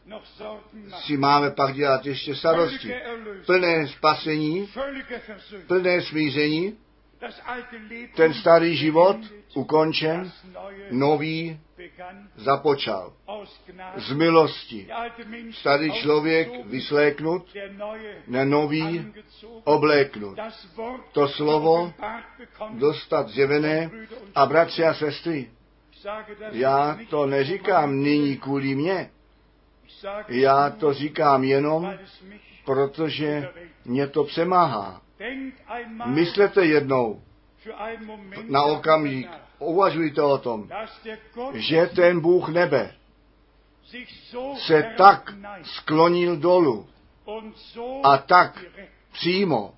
si 1.06 1.18
máme 1.18 1.52
pak 1.52 1.76
dělat 1.76 2.06
ještě 2.06 2.36
starosti. 2.36 2.94
Plné 3.46 3.88
spasení, 3.88 4.70
plné 5.68 6.02
smíření, 6.02 6.78
ten 8.16 8.34
starý 8.34 8.76
život 8.76 9.18
ukončen, 9.54 10.32
nový 10.92 11.60
započal. 12.36 13.14
Z 13.96 14.12
milosti. 14.14 14.88
Starý 15.52 15.92
člověk 15.92 16.66
vysléknut, 16.66 17.56
ne 18.28 18.46
nový 18.46 19.14
obléknut. 19.64 20.40
To 21.12 21.28
slovo. 21.28 21.94
Dostat 22.70 23.30
zjevené 23.30 23.92
a 24.36 24.46
bratři 24.46 24.84
a 24.84 24.94
sestry, 24.94 25.50
já 26.52 27.00
to 27.10 27.26
neříkám 27.26 28.04
nyní 28.04 28.38
kvůli 28.38 28.76
mně, 28.76 29.10
sage 29.88 30.40
já 30.40 30.70
to 30.70 30.94
říkám 30.94 31.44
jenom, 31.44 31.94
protože 32.66 33.50
mě 33.86 34.08
to 34.08 34.24
přemáhá. 34.24 35.02
Myslete 36.06 36.66
jednou 36.66 37.22
na 38.50 38.64
okamžik, 38.64 39.30
uvažujte 39.60 40.22
o 40.22 40.38
tom, 40.38 40.70
že 41.54 41.90
ten 41.96 42.20
Bůh 42.20 42.50
nebe 42.50 42.96
se 44.58 44.94
tak 44.98 45.34
sklonil 45.64 46.38
dolů 46.38 46.88
a 48.04 48.18
tak 48.18 48.66
přímo 49.12 49.74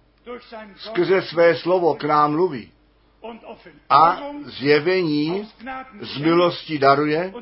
skrze 0.75 1.21
své 1.21 1.55
slovo 1.55 1.95
k 1.95 2.03
nám 2.03 2.31
mluví. 2.31 2.71
a 3.89 4.21
zjevení 4.45 5.49
z 6.01 6.17
milosti 6.17 6.79
daruje 6.79 7.33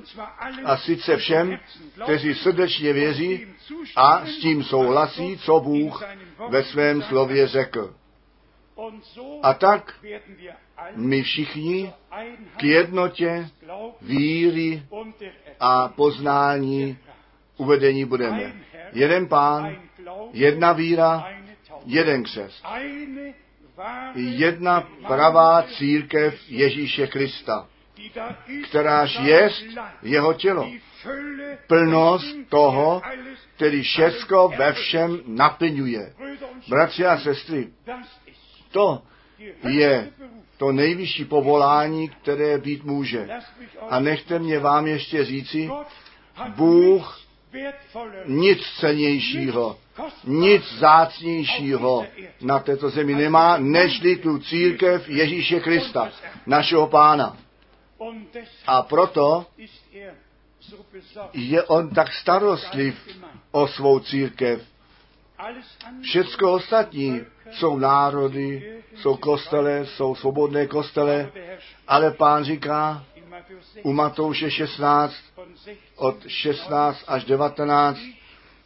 a 0.66 0.78
sice 0.78 1.18
všem, 1.18 1.60
kteří 2.04 2.36
srdečně 2.36 2.94
věří 2.94 3.48
a 3.96 4.26
s 4.26 4.38
tím 4.38 4.64
souhlasí, 4.64 5.38
co 5.38 5.60
Bůh 5.60 6.04
ve 6.50 6.64
svém 6.64 7.02
slově 7.02 7.48
řekl. 7.48 7.96
A 9.44 9.54
tak 9.54 9.94
my 10.96 11.24
všichni 11.24 11.94
k 12.58 12.64
jednotě 12.64 13.50
víry 14.02 14.84
a 15.60 15.88
poznání 15.88 16.98
uvedení 17.58 18.06
budeme. 18.06 18.54
Jeden 18.94 19.28
pán, 19.28 19.76
jedna 20.34 20.74
víra, 20.74 21.28
jeden 21.86 22.24
wahre 22.24 23.34
Jedna 24.16 24.88
pravá 25.08 25.64
církev 25.64 26.40
Ježíše 26.48 27.08
Krista, 27.08 27.68
kteráž 28.70 29.20
jest 29.20 29.66
jeho 30.02 30.34
tělo, 30.34 30.72
plnost 31.68 32.38
toho, 32.50 33.02
který 33.56 33.82
všecko 33.82 34.54
ve 34.58 34.74
všem 34.74 35.22
naplňuje. 35.26 36.14
Bratři 36.68 37.06
a 37.06 37.20
sestry, 37.20 37.68
to 38.72 39.02
je 39.68 40.10
to 40.58 40.72
nejvyšší 40.72 41.26
povolání, 41.26 42.10
které 42.10 42.58
být 42.58 42.84
může. 42.84 43.30
A 43.90 44.00
nechte 44.00 44.40
mě 44.40 44.60
vám 44.60 44.88
ještě 44.88 45.26
říci, 45.26 45.70
Bůh 46.56 47.20
nic 48.26 48.62
cenějšího, 48.80 49.78
nic 50.24 50.74
zácnějšího 50.80 52.06
na 52.42 52.60
této 52.60 52.90
zemi 52.90 53.16
nemá, 53.16 53.58
nežli 53.58 54.16
tu 54.16 54.40
církev 54.40 55.10
Ježíše 55.10 55.60
Krista, 55.60 56.12
našeho 56.46 56.88
pána. 56.88 57.38
A 58.68 58.82
proto 58.82 59.46
je 61.34 61.64
on 61.64 61.90
tak 61.90 62.14
starostliv 62.14 62.96
o 63.54 63.68
svou 63.68 64.00
církev. 64.00 64.62
Všecko 66.02 66.54
ostatní 66.54 67.22
jsou 67.52 67.78
národy, 67.78 68.74
jsou 68.96 69.18
kostele, 69.18 69.86
jsou 69.86 70.16
svobodné 70.16 70.68
kostele, 70.68 71.32
ale 71.88 72.12
pán 72.12 72.44
říká 72.44 73.04
in 73.16 73.30
Matthäus 73.30 73.74
6 73.74 73.80
u 73.84 73.94
Matouše 73.94 74.52
16 74.52 75.14
von 75.36 75.48
16 75.56 75.78
od 75.96 76.28
16 76.28 77.04
až 77.08 77.26
19, 77.26 78.00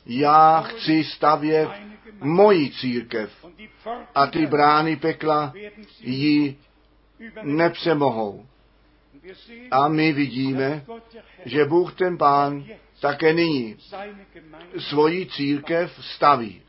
já 0.06 0.62
chci 0.62 1.04
stavět 1.04 1.70
moji 2.22 2.72
církev 2.72 3.46
a 4.16 4.28
ty 4.28 4.46
brány 4.46 4.96
pekla 4.96 5.54
ji 6.00 6.58
nepřemohou. 7.44 8.46
A 9.72 9.88
my 9.88 10.14
vidíme, 10.14 10.86
že 11.46 11.66
Bůh 11.66 11.94
ten 11.94 12.18
pán 12.18 12.66
také 13.00 13.34
nyní 13.34 13.76
svoji 14.80 15.26
církev 15.26 15.92
staví. 16.02 16.62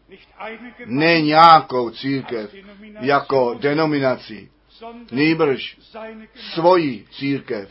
Ne 0.87 1.21
nějakou 1.21 1.91
církev 1.91 2.55
jako 3.01 3.55
denominaci, 3.55 4.51
nýbrž 5.11 5.79
svoji 6.55 7.07
církev, 7.11 7.71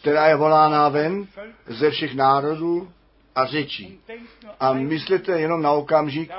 která 0.00 0.26
je 0.26 0.36
volána 0.36 0.88
ven 0.88 1.26
ze 1.66 1.90
všech 1.90 2.14
národů 2.14 2.92
a 3.34 3.46
řečí. 3.46 4.00
A 4.60 4.72
myslíte 4.72 5.40
jenom 5.40 5.62
na 5.62 5.72
okamžik, 5.72 6.30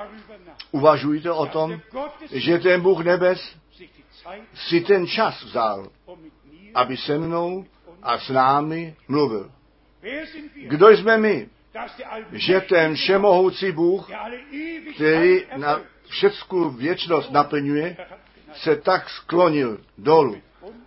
uvažujte 0.72 1.32
o 1.32 1.46
tom, 1.46 1.80
že 2.32 2.60
ten 2.60 2.82
Bůh 2.82 3.06
nebes 3.06 3.56
si 4.54 4.82
ten 4.82 5.08
čas 5.08 5.44
vzal, 5.44 5.90
um 6.06 6.32
aby 6.74 6.98
se 6.98 7.18
mnou 7.18 7.66
a 8.04 8.20
s 8.20 8.30
námi 8.30 8.96
mluvil. 9.08 9.52
Kdo 10.56 10.90
jsme 10.90 11.18
my, 11.18 11.50
že 12.32 12.62
ten 12.62 12.96
všemohoucí 12.96 13.72
Bůh, 13.72 14.10
který 14.96 15.44
na 15.58 15.82
všecku 16.10 16.70
věčnost 16.70 17.32
naplňuje, 17.32 17.98
se 18.54 18.76
tak 18.76 19.10
sklonil 19.10 19.78
dolů, 19.98 20.42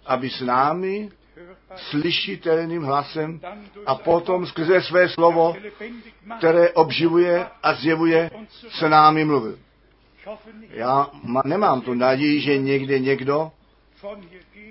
aby 0.06 0.30
s 0.30 0.40
námi 0.40 1.10
slyšitelným 1.76 2.82
hlasem 2.82 3.40
a 3.86 3.94
potom 3.94 4.46
skrze 4.46 4.82
své 4.82 5.08
slovo, 5.08 5.56
které 6.38 6.70
obživuje 6.70 7.46
a 7.62 7.74
zjevuje, 7.74 8.30
s 8.68 8.88
námi 8.88 9.24
mluvil. 9.24 9.58
Já 10.70 11.10
nemám 11.44 11.80
tu 11.80 11.94
naději, 11.94 12.40
že 12.40 12.58
někde 12.58 12.98
někdo 12.98 13.52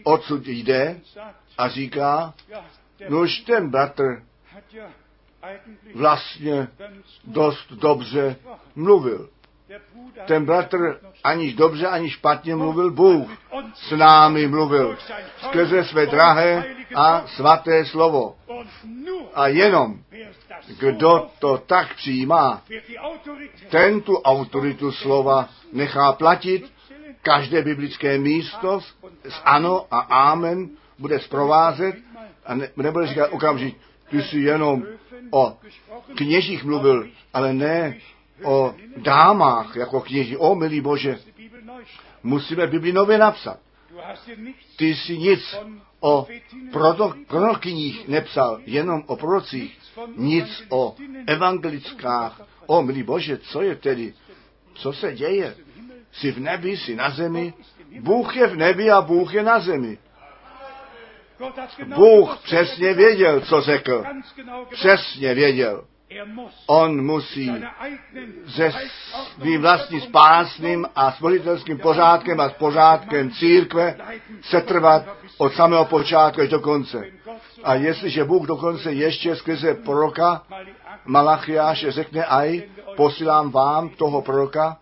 odsud 0.04 0.48
jde 0.48 1.00
a 1.58 1.70
říká, 1.70 2.34
nož 3.10 3.40
ten 3.40 3.70
bratr 3.70 4.24
vlastně 5.96 6.68
dost 7.24 7.72
dobře 7.72 8.36
mluvil. 8.76 9.30
Ten 10.26 10.46
bratr 10.46 11.00
aniž 11.24 11.54
dobře, 11.54 11.88
ani 11.88 12.10
špatně 12.10 12.56
mluvil, 12.56 12.92
Bůh 12.92 13.30
s 13.74 13.92
námi 13.92 14.48
mluvil 14.48 14.98
skrze 15.38 15.84
své 15.84 16.06
drahé 16.06 16.76
a 16.96 17.28
svaté 17.28 17.86
slovo. 17.86 18.36
A 19.34 19.48
jenom 19.48 20.00
kdo 20.80 21.30
to 21.40 21.58
tak 21.58 21.96
přijímá, 21.96 22.62
ten 23.70 24.02
tu 24.02 24.18
autoritu 24.18 24.92
slova 24.92 25.50
nechá 25.74 26.14
platit, 26.14 26.74
každé 27.22 27.62
biblické 27.62 28.18
místo 28.18 28.82
s 29.30 29.42
ano 29.44 29.86
a 29.92 30.00
amen 30.00 30.70
bude 31.00 31.20
zprovázet 31.20 31.96
a 32.46 32.56
ne, 32.56 32.70
nebude 32.76 33.08
říkat 33.08 33.28
okamžik, 33.32 33.78
ty 34.10 34.22
jsi 34.24 34.40
jenom 34.40 34.84
o 35.32 35.58
kněžích 36.16 36.64
mluvil, 36.64 37.10
ale 37.34 37.54
ne 37.54 37.98
o 38.44 38.76
dámách 38.98 39.76
jako 39.76 40.02
kněží. 40.02 40.38
O, 40.38 40.56
milý 40.56 40.82
Bože, 40.82 41.20
musíme 42.24 42.68
Bibli 42.68 42.94
nově 42.94 43.18
napsat. 43.18 43.60
Ty 44.78 44.96
jsi 44.96 45.18
nic 45.18 45.56
o 46.00 46.28
prorokyních 47.28 48.08
nepsal, 48.08 48.60
jenom 48.66 49.04
o 49.08 49.16
prorocích, 49.16 49.80
nic 50.16 50.64
o 50.70 50.96
evangelickách. 51.28 52.42
O, 52.66 52.82
milý 52.82 53.04
Bože, 53.04 53.38
co 53.38 53.62
je 53.62 53.76
tedy? 53.76 54.14
Co 54.74 54.94
se 54.94 55.16
děje? 55.16 55.56
Jsi 56.12 56.32
v 56.32 56.40
nebi, 56.40 56.78
jsi 56.78 56.96
na 56.96 57.10
zemi. 57.10 57.54
Bůh 58.00 58.36
je 58.36 58.48
v 58.48 58.56
nebi 58.56 58.92
a 58.92 59.02
Bůh 59.02 59.34
je 59.34 59.44
na 59.44 59.60
zemi. 59.60 59.98
Bůh 61.96 62.38
přesně 62.44 62.94
věděl, 62.94 63.42
co 63.42 63.62
řekl. 63.62 64.04
Přesně 64.72 65.34
věděl. 65.34 65.86
On 66.68 67.06
musí 67.06 67.52
se 68.48 68.72
svým 69.36 69.62
vlastním 69.62 70.02
spásným 70.02 70.88
a 70.96 71.12
stvořitelským 71.12 71.78
pořádkem 71.78 72.40
a 72.40 72.50
s 72.50 72.54
pořádkem 72.54 73.32
církve 73.32 73.96
setrvat 74.42 75.04
od 75.38 75.54
samého 75.54 75.86
počátku 75.86 76.42
až 76.42 76.50
do 76.50 76.60
konce. 76.60 77.06
A 77.64 77.74
jestliže 77.74 78.24
Bůh 78.24 78.48
dokonce 78.48 78.94
ještě 78.94 79.36
skrze 79.36 79.74
proroka 79.74 80.44
mal 80.50 80.66
die 80.66 80.74
Akten, 80.86 81.12
Malachiáše 81.12 81.92
řekne 81.92 82.26
aj, 82.26 82.64
posílám 82.96 83.52
vám 83.52 83.90
toho 83.90 84.22
proroka, 84.22 84.78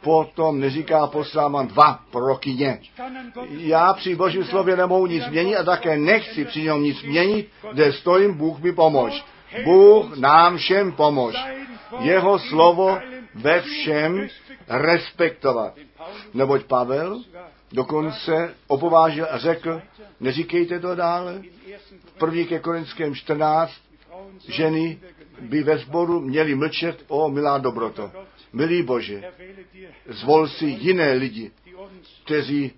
potom 0.00 0.60
neříká 0.60 1.06
posílám 1.06 1.52
vám 1.52 1.66
dva 1.66 2.00
prorokyně. 2.10 2.80
Já 3.50 3.92
při 3.92 4.14
božím 4.14 4.44
slově 4.44 4.76
nemohu 4.76 5.06
nic 5.06 5.28
měnit 5.28 5.56
a 5.56 5.64
také 5.64 5.96
nechci 5.96 6.44
při 6.44 6.62
něm 6.62 6.82
nic 6.82 7.02
měnit, 7.02 7.48
kde 7.72 7.92
stojím, 7.92 8.34
Bůh 8.34 8.58
mi 8.58 8.72
pomož. 8.72 9.24
Bůh 9.64 10.16
nám 10.16 10.56
všem 10.56 10.92
pomož. 10.92 11.34
Jeho 12.00 12.38
slovo 12.38 12.98
ve 13.34 13.60
všem 13.62 14.28
respektovat. 14.68 15.74
Neboť 16.34 16.64
Pavel 16.64 17.22
dokonce 17.72 18.54
opovážil 18.66 19.26
a 19.30 19.38
řekl, 19.38 19.82
neříkejte 20.20 20.80
to 20.80 20.94
dále, 20.94 21.42
první 22.18 22.46
ke 22.46 22.58
Korinském 22.58 23.14
14, 23.14 23.72
ženy 24.48 24.98
by 25.40 25.62
ve 25.62 25.78
sboru 25.78 26.20
měly 26.20 26.54
mlčet, 26.54 27.04
o 27.08 27.28
milá 27.28 27.58
dobroto. 27.58 28.10
Milý 28.52 28.82
Bože, 28.82 29.22
zvol 30.08 30.48
si 30.48 30.66
jiné 30.66 31.12
lidi, 31.12 31.50
kteří 32.24 32.72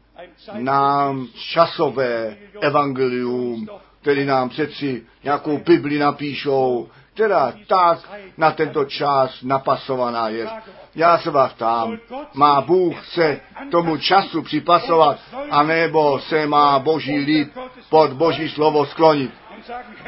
nám 0.53 1.29
časové 1.35 2.37
evangelium, 2.61 3.69
který 4.07 4.25
nám 4.25 4.49
přeci 4.49 5.03
nějakou 5.25 5.59
Bibli 5.59 5.99
napíšou, 5.99 6.89
která 7.15 7.53
tak 7.67 7.99
na 8.39 8.51
tento 8.51 8.85
čas 8.85 9.43
napasovaná 9.43 10.29
je. 10.29 10.47
Já 10.95 11.19
se 11.19 11.31
vás 11.31 11.53
ptám, 11.53 11.99
má 12.35 12.61
Bůh 12.61 13.07
se 13.07 13.41
tomu 13.71 13.97
času 13.97 14.43
připasovat, 14.43 15.19
anebo 15.51 16.19
se 16.19 16.47
má 16.47 16.79
boží 16.79 17.19
lid 17.19 17.49
pod 17.91 18.13
boží 18.13 18.49
slovo 18.49 18.87
sklonit 18.87 19.31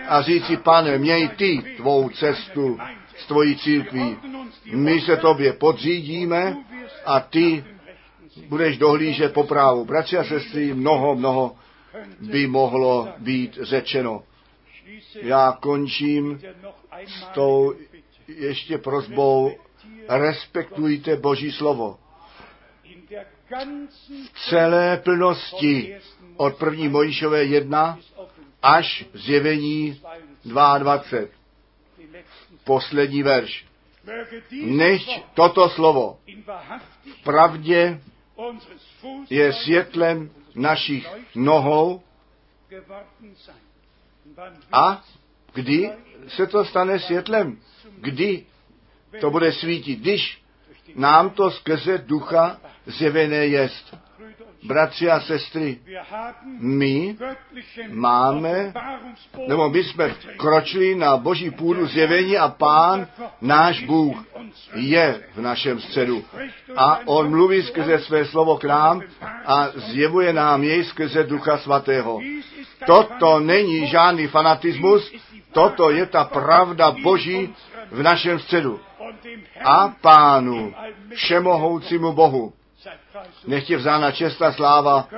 a 0.09 0.23
říci, 0.23 0.57
pane, 0.57 0.99
měj 0.99 1.29
ty 1.29 1.63
tvou 1.77 2.09
cestu 2.09 2.79
s 3.17 3.27
tvojí 3.27 3.57
církví. 3.57 4.17
My 4.73 5.01
se 5.01 5.17
tobě 5.17 5.53
podřídíme 5.53 6.57
a 7.07 7.21
ty 7.21 7.65
budeš 8.49 8.79
dohlížet 8.79 9.33
po 9.33 9.45
právu. 9.45 9.85
Bratři 9.85 10.19
a 10.19 10.25
sestry, 10.25 10.75
mnoho, 10.75 11.15
mnoho 11.15 11.57
by 12.21 12.47
mohlo 12.47 13.09
být 13.19 13.59
řečeno. 13.63 14.23
Já 15.15 15.53
končím 15.61 16.41
s 17.07 17.25
tou 17.35 17.75
ještě 18.29 18.79
prozbou, 18.79 19.53
respektujte 20.09 21.17
Boží 21.17 21.53
slovo. 21.53 21.99
V 24.33 24.49
celé 24.49 24.97
plnosti 24.97 25.97
od 26.37 26.57
první 26.57 26.89
Mojišové 26.89 27.45
1 27.45 27.99
až 28.63 29.05
zjevení 29.15 30.01
22. 30.45 30.97
den 30.97 31.03
letzten 31.03 31.29
Poslední 32.65 33.23
verš. 33.23 33.67
Wort 34.05 35.25
toto 35.35 35.69
slovo 35.69 36.19
v 37.21 37.23
pravdě 37.25 38.01
je 39.31 39.53
světlem 39.53 40.31
našich 40.55 41.09
nohou 41.35 42.03
a 44.73 45.05
kdy 45.55 45.91
se 46.29 46.47
to 46.47 46.65
stane 46.65 46.99
světlem? 46.99 47.61
Kdy 47.97 48.47
to 49.21 49.31
bude 49.31 49.53
svítit? 49.53 49.99
Když 49.99 50.43
nám 50.95 51.31
to 51.31 51.51
skrze 51.51 51.99
ducha 51.99 52.61
zjevené 52.87 53.47
jest. 53.47 53.97
Bratři 54.63 55.11
a 55.11 55.21
sestry, 55.21 55.79
my 56.59 57.17
máme, 57.89 58.73
nebo 59.49 59.69
my 59.71 59.85
jsme 59.85 60.15
kročili 60.37 60.95
na 60.95 61.17
boží 61.17 61.51
půdu 61.51 61.87
zjevení 61.87 62.39
a 62.39 62.49
pán, 62.49 63.07
náš 63.41 63.85
Bůh, 63.85 64.25
je 64.75 65.23
v 65.35 65.41
našem 65.41 65.81
středu. 65.81 66.25
A 66.77 67.01
on 67.07 67.31
mluví 67.31 67.63
skrze 67.63 67.99
své 67.99 68.25
slovo 68.25 68.57
k 68.57 68.65
nám 68.65 69.03
a 69.47 69.69
zjevuje 69.75 70.33
nám 70.33 70.63
jej 70.63 70.85
skrze 70.85 71.25
ducha 71.25 71.59
svatého. 71.59 72.21
Toto 72.87 73.41
není 73.41 73.87
žádný 73.87 74.27
fanatismus, 74.27 75.13
toto 75.53 75.91
je 75.91 76.07
ta 76.07 76.25
pravda 76.25 76.91
boží 76.91 77.55
v 77.91 78.03
našem 78.03 78.39
středu. 78.39 78.81
A 79.65 79.95
pánu, 80.01 80.75
všemohoucímu 81.15 82.13
Bohu, 82.13 82.53
nech 83.47 83.71
je 83.71 83.77
vzána 83.77 84.11
čest 84.11 84.43
a 84.43 84.53
sláva. 84.53 85.09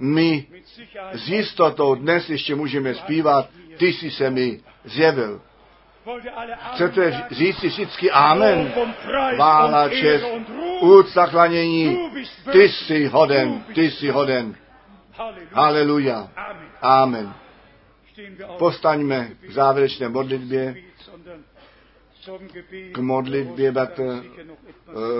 My 0.00 0.46
s 1.12 1.28
jistotou 1.28 1.94
dnes 1.94 2.30
ještě 2.30 2.54
můžeme 2.54 2.94
zpívat, 2.94 3.50
ty 3.76 3.86
jsi 3.92 4.10
se 4.10 4.30
mi 4.30 4.60
zjevil. 4.84 5.40
Chcete 6.74 7.24
říct 7.30 7.58
si 7.58 7.66
vždycky 7.68 8.10
amen? 8.10 8.72
Vála, 9.38 9.88
čest, 9.88 10.26
úcta, 10.80 11.26
klanění, 11.26 12.10
ty 12.52 12.68
jsi 12.68 13.06
hoden, 13.06 13.64
ty 13.74 13.90
jsi 13.90 14.08
hoden. 14.08 14.54
Haleluja. 15.52 16.28
Amen. 16.82 17.34
Postaňme 18.58 19.28
k 19.48 19.50
závěrečné 19.50 20.08
modlitbě, 20.08 20.76
k 22.92 22.98
modlitbě, 22.98 23.72
bratr 23.72 24.24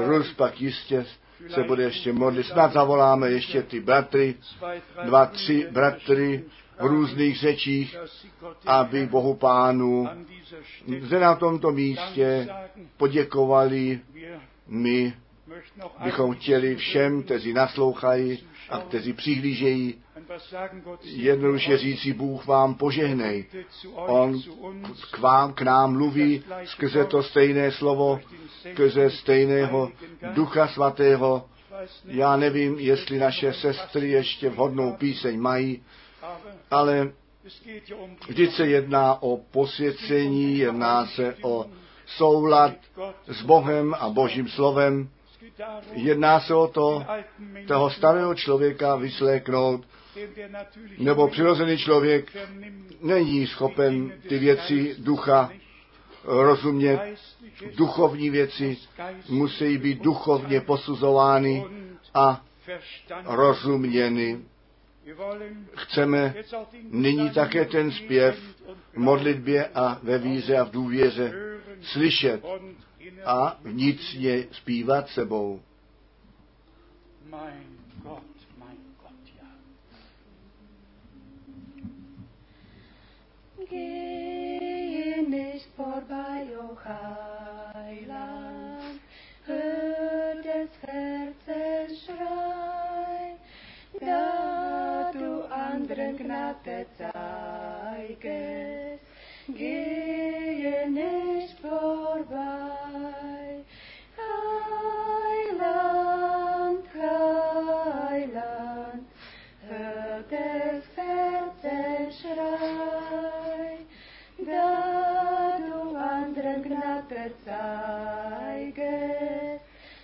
Rus 0.07 0.33
pak 0.33 0.61
jistě 0.61 1.07
se 1.49 1.63
bude 1.63 1.83
ještě 1.83 2.13
modlit. 2.13 2.47
Snad 2.47 2.73
zavoláme 2.73 3.31
ještě 3.31 3.63
ty 3.63 3.81
bratry, 3.81 4.35
dva, 5.05 5.27
tři 5.27 5.69
bratry 5.71 6.45
v 6.81 6.87
různých 6.87 7.39
řečích, 7.39 7.97
aby 8.67 9.07
Bohu 9.07 9.35
Pánu 9.35 10.09
zde 11.01 11.21
na 11.21 11.35
tomto 11.35 11.71
místě 11.71 12.49
poděkovali. 12.97 14.01
My 14.67 15.15
bychom 16.05 16.35
chtěli 16.35 16.77
všem, 16.77 17.23
kteří 17.23 17.53
naslouchají 17.53 18.49
a 18.71 18.79
kteří 18.79 19.13
přihlížejí, 19.13 19.95
jednoduše 21.03 21.79
říci, 21.79 22.13
Bůh 22.13 22.47
vám 22.47 22.75
požehnej. 22.75 23.47
On 23.95 24.41
k 25.11 25.19
vám, 25.19 25.53
k 25.53 25.63
nám 25.63 25.93
mluví 25.93 26.45
skrze 26.65 27.05
to 27.05 27.23
stejné 27.23 27.73
slovo, 27.73 28.21
skrze 28.73 29.11
stejného 29.11 29.93
Ducha 30.35 30.69
Svatého. 30.69 31.49
Já 32.05 32.37
nevím, 32.37 32.79
jestli 32.79 33.19
naše 33.19 33.53
sestry 33.53 34.11
ještě 34.11 34.51
vhodnou 34.51 34.93
píseň 34.93 35.41
mají, 35.41 35.83
ale 36.71 37.13
vždyť 38.29 38.55
se 38.55 38.67
jedná 38.67 39.23
o 39.23 39.37
posvěcení, 39.37 40.59
jedná 40.59 41.07
se 41.07 41.37
o 41.43 41.67
soulad 42.07 42.73
s 43.27 43.43
Bohem 43.43 43.95
a 43.99 44.09
Božím 44.09 44.49
slovem. 44.49 45.09
Jedná 45.93 46.41
se 46.41 46.55
o 46.55 46.67
to, 46.67 47.05
toho 47.69 47.91
starého 47.91 48.35
člověka 48.35 48.97
vysléknout, 48.97 49.87
nebo 50.99 51.29
přirozený 51.29 51.79
člověk 51.79 52.37
není 53.03 53.47
schopen 53.47 54.13
ty 54.29 54.39
věci 54.39 54.97
ducha 54.99 55.51
rozumět. 56.25 57.01
Duchovní 57.77 58.31
věci 58.31 58.77
musí 59.29 59.79
být 59.79 60.03
duchovně 60.03 60.61
posuzovány 60.61 61.65
a 62.15 62.45
rozuměny. 63.25 64.39
Chceme 65.75 66.35
nyní 66.91 67.31
také 67.31 67.65
ten 67.65 67.93
zpěv 67.93 68.39
v 68.93 68.97
modlitbě 68.97 69.67
a 69.75 69.99
ve 70.03 70.19
víře 70.19 70.57
a 70.57 70.65
v 70.65 70.71
důvěře 70.71 71.33
slyšet 71.83 72.43
a 73.25 73.59
vnitřně 73.63 74.45
zpívat 74.53 75.09
sebou. 75.09 75.61
mein 77.31 77.79
Gott, 78.03 78.23
mein 78.59 78.79
Gott, 79.03 79.25
ja. 79.37 79.49
Gehe 83.71 85.23
nicht 85.29 85.67
vorbei, 85.77 86.47
o 86.59 86.77
Heiland, 87.75 89.01
hör 89.47 90.43
des 90.43 90.71
Herzens 90.83 92.03
Schrei, 92.05 93.37
da 94.01 95.13
du 95.13 95.43
anderen 95.51 96.17
Gnade 96.17 96.87
zeigest, 96.97 99.05
gehe 99.49 100.89
nicht 100.91 101.59
vorbei. 101.61 102.68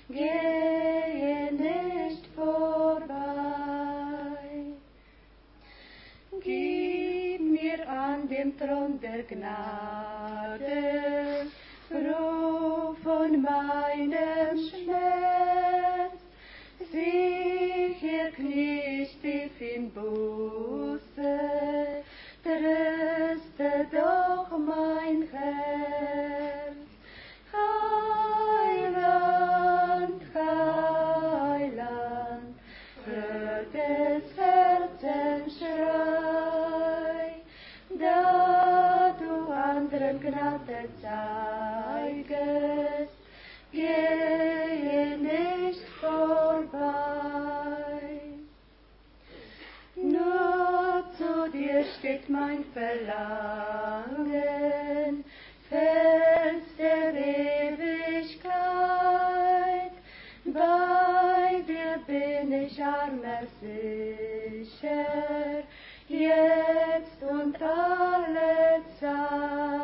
Gehe 0.08 1.50
nicht 1.52 2.26
vorbei. 2.36 3.14
Gib 6.42 7.40
mir 7.40 7.88
an 7.88 8.28
dem 8.28 8.56
Thron 8.58 9.00
der 9.00 9.22
Gnade, 9.22 10.76
Ruhe 11.90 12.94
von 13.02 13.42
meinem 13.42 14.58
Schmerz, 14.68 16.20
sicher 16.92 18.30
knie 18.36 19.02
ich 19.02 19.16
tief 19.22 19.60
in 19.60 19.90
Buße, 19.90 21.40
tröste 22.44 23.86
doch 23.90 24.50
mein 24.58 25.22
Herz. 25.32 25.93
Gehe 43.74 45.18
nicht 45.18 45.82
vorbei. 46.00 46.80
Nur 49.96 51.04
zu 51.18 51.50
dir 51.50 51.84
steht 51.98 52.28
mein 52.28 52.64
Verlangen, 52.72 53.14
Fels 55.68 56.76
der 56.78 57.14
Ewigkeit. 57.14 58.52
Bei 60.44 61.62
dir 61.66 61.98
bin 62.06 62.52
ich 62.52 62.80
armer 62.80 63.42
sicher, 63.60 65.06
jetzt 66.08 67.22
und 67.22 67.60
alle 67.60 68.82
Zeit. 69.00 69.83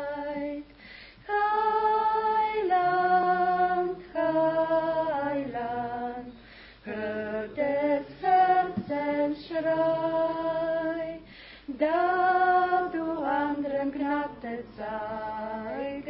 Schrei, 9.61 11.19
da 11.67 12.89
du 12.91 13.05
anderen 13.23 13.91
Gnade 13.91 14.63
zeigest, 14.75 16.09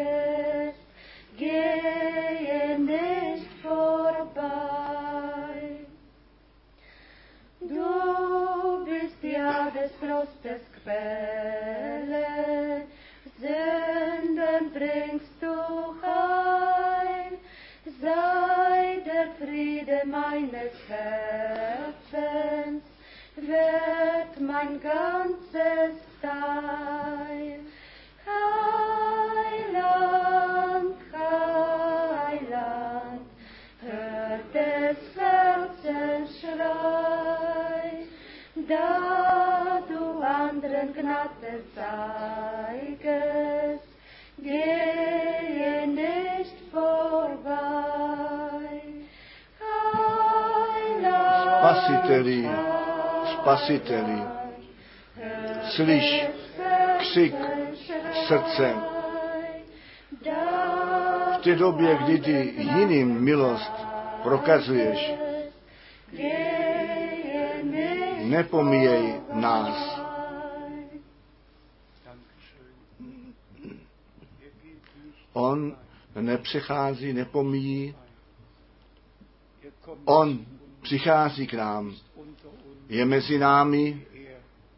gehe 1.38 2.80
nicht 2.80 3.52
vorbei. 3.62 4.52
Du 7.60 8.86
bist 8.86 9.22
ja 9.22 9.70
des 9.72 9.92
Trostes 10.00 10.62
Quelle, 10.84 11.41
spasiteli, 53.42 54.22
slyš 55.76 56.26
křik 56.98 57.36
srdce. 58.28 58.76
V 61.36 61.44
té 61.44 61.56
době, 61.56 61.98
kdy 62.04 62.20
ty 62.20 62.54
jiným 62.58 63.22
milost 63.22 63.72
prokazuješ, 64.24 65.14
nepomíjej 68.24 69.22
nás. 69.34 70.02
On 75.34 75.76
nepřechází, 76.16 77.14
nepomíjí, 77.14 77.96
on 80.06 80.46
přichází 80.82 81.48
k 81.48 81.54
nám, 81.54 81.96
je 82.92 83.06
mezi 83.06 83.40
námi, 83.40 84.06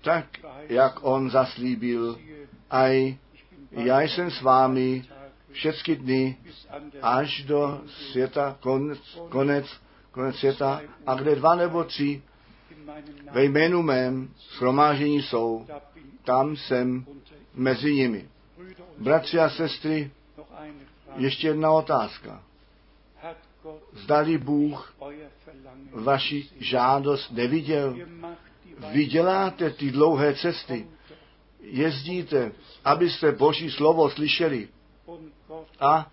tak, 0.02 0.26
jak 0.70 1.00
on 1.02 1.30
zaslíbil, 1.30 2.20
aj 2.70 3.18
já 3.72 4.02
jsem 4.02 4.32
s 4.32 4.42
vámi 4.42 5.06
všechny 5.52 5.96
dny 5.96 6.38
až 7.02 7.44
do 7.44 7.82
světa, 7.88 8.58
konec, 8.60 9.00
konec, 9.30 9.66
konec 10.12 10.36
světa, 10.36 10.82
a 11.06 11.16
kde 11.16 11.36
dva 11.36 11.56
nebo 11.56 11.84
tři 11.84 12.22
ve 13.32 13.44
jménu 13.44 13.82
mém 13.82 14.30
shromážení 14.58 15.22
jsou, 15.22 15.66
tam 16.24 16.56
jsem 16.56 17.06
mezi 17.54 17.94
nimi. 17.94 18.30
Bratři 18.98 19.40
a 19.40 19.50
sestry, 19.50 20.12
ještě 21.16 21.48
jedna 21.48 21.72
otázka. 21.72 22.44
Zdali 23.94 24.38
Bůh 24.38 24.96
vaši 25.92 26.50
žádost 26.60 27.32
neviděl? 27.32 27.98
Vy 28.92 29.06
děláte 29.06 29.70
ty 29.70 29.92
dlouhé 29.92 30.36
cesty, 30.36 30.88
jezdíte, 31.62 32.52
abyste 32.86 33.32
Boží 33.32 33.72
slovo 33.72 34.10
slyšeli 34.10 34.68
a 35.80 36.12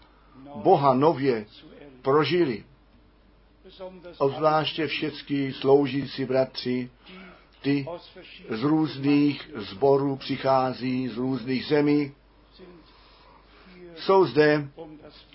Boha 0.55 0.95
nově 0.95 1.47
prožili. 2.03 2.65
Obzvláště 4.19 4.87
všichni 4.87 5.53
sloužící 5.53 6.25
bratři, 6.25 6.91
ty 7.63 7.87
z 8.51 8.63
různých 8.63 9.51
zborů 9.57 10.17
přichází, 10.17 11.09
z 11.09 11.17
různých 11.17 11.67
zemí, 11.67 12.13
jsou 13.97 14.25
zde, 14.25 14.69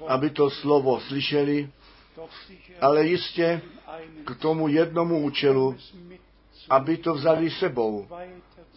aby 0.07 0.29
to 0.29 0.49
slovo 0.49 0.99
slyšeli, 0.99 1.69
ale 2.81 3.05
jistě 3.05 3.61
k 4.25 4.35
tomu 4.35 4.67
jednomu 4.67 5.19
účelu, 5.19 5.75
aby 6.69 6.97
to 6.97 7.13
vzali 7.13 7.49
sebou, 7.49 8.07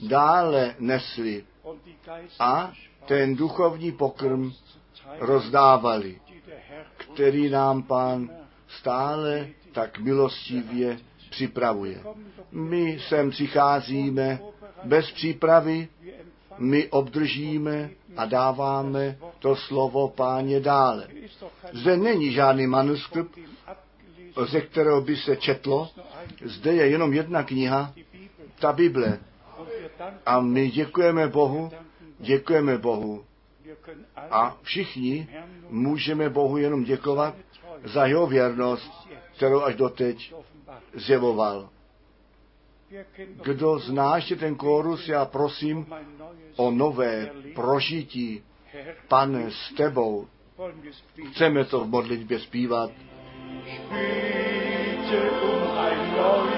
dále 0.08 0.74
nesli 0.78 1.44
a 2.38 2.72
ten 3.06 3.36
duchovní 3.36 3.92
pokrm 3.92 4.52
rozdávali, 5.18 6.18
který 6.96 7.50
nám 7.50 7.82
pán 7.82 8.30
stále 8.68 9.48
tak 9.72 9.98
milostivě 9.98 10.98
připravuje. 11.30 12.00
My 12.52 12.98
sem 13.08 13.30
přicházíme 13.30 14.40
bez 14.84 15.10
přípravy, 15.10 15.88
my 16.58 16.88
obdržíme 16.88 17.90
a 18.16 18.26
dáváme 18.26 19.18
to 19.38 19.56
slovo 19.56 20.08
páně 20.08 20.60
dále. 20.60 21.08
Zde 21.72 21.96
není 21.96 22.32
žádný 22.32 22.66
manuskript, 22.66 23.38
ze 24.46 24.60
kterého 24.60 25.00
by 25.00 25.16
se 25.16 25.36
četlo, 25.36 25.90
zde 26.44 26.72
je 26.72 26.88
jenom 26.88 27.12
jedna 27.12 27.42
kniha, 27.42 27.92
ta 28.58 28.72
Bible. 28.72 29.18
A 30.26 30.40
my 30.40 30.70
děkujeme 30.70 31.28
Bohu, 31.28 31.70
děkujeme 32.18 32.78
Bohu. 32.78 33.24
A 34.30 34.56
všichni 34.62 35.28
můžeme 35.70 36.30
Bohu 36.30 36.58
jenom 36.58 36.84
děkovat 36.84 37.34
za 37.84 38.06
jeho 38.06 38.26
věrnost, 38.26 39.08
kterou 39.36 39.62
až 39.62 39.74
doteď 39.74 40.34
zjevoval. 40.94 41.68
Kdo 43.44 43.78
zná 43.78 44.16
ještě 44.16 44.36
ten 44.36 44.54
kórus, 44.54 45.08
já 45.08 45.24
prosím 45.24 45.86
o 46.56 46.70
nové 46.70 47.30
prožití. 47.54 48.42
Pane, 49.08 49.50
s 49.50 49.74
tebou 49.76 50.28
chceme 51.30 51.64
to 51.64 51.84
v 51.84 51.88
modlitbě 51.88 52.38
zpívat. 52.38 52.90
Bitte 53.90 55.20
um 55.42 55.78
ein 55.78 56.00
neues 56.16 56.57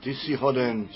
Ty 0.00 0.14
jsi 0.14 0.34
hoden. 0.34 0.88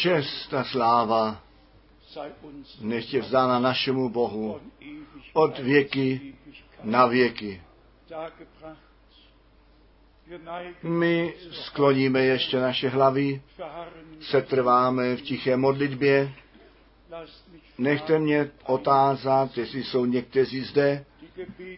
Čest 0.00 0.54
a 0.54 0.64
sláva 0.64 1.42
sei 2.08 2.32
uns 2.42 2.80
nech 2.80 3.14
je 3.14 3.20
vzána 3.20 3.58
našemu 3.58 4.08
Bohu 4.08 4.60
od 5.32 5.58
věky 5.58 6.34
na 6.82 7.06
věky. 7.06 7.62
My 10.82 11.34
skloníme 11.50 12.24
ještě 12.24 12.60
naše 12.60 12.88
hlavy, 12.88 13.42
setrváme 14.20 15.16
v 15.16 15.22
tiché 15.22 15.56
modlitbě. 15.56 16.32
Nechte 17.78 18.18
mě 18.18 18.50
otázat, 18.66 19.58
jestli 19.58 19.84
jsou 19.84 20.04
někteří 20.04 20.60
zde, 20.60 21.04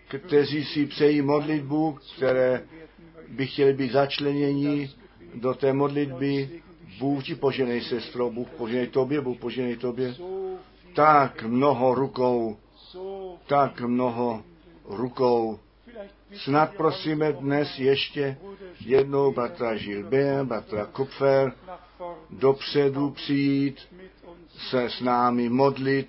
kteří 0.07 0.65
si 0.65 0.87
přejí 0.87 1.23
modlitbu, 1.23 1.99
které 2.17 2.63
by 3.29 3.47
chtěli 3.47 3.73
být 3.73 3.93
začleněni 3.93 4.91
do 5.35 5.55
té 5.55 5.73
modlitby. 5.73 6.63
Bůh 6.99 7.25
ti 7.25 7.35
poženej, 7.35 7.81
sestro, 7.81 8.31
Bůh 8.31 8.49
poženej 8.49 8.87
tobě, 8.87 9.21
Bůh 9.21 9.39
poženej 9.39 9.77
tobě. 9.77 10.15
Tak 10.95 11.43
mnoho 11.43 11.95
rukou, 11.95 12.57
tak 13.47 13.81
mnoho 13.81 14.43
rukou. 14.85 15.59
Snad 16.35 16.77
prosíme 16.77 17.33
dnes 17.33 17.79
ještě 17.79 18.39
jednou 18.81 19.33
bratra 19.33 19.75
Gilbert, 19.75 20.47
bratra 20.47 20.87
Kupfer, 20.87 21.53
dopředu 22.31 23.11
přijít, 23.11 23.79
se 24.71 24.91
s 24.91 25.01
námi 25.01 25.49
modlit. 25.49 26.09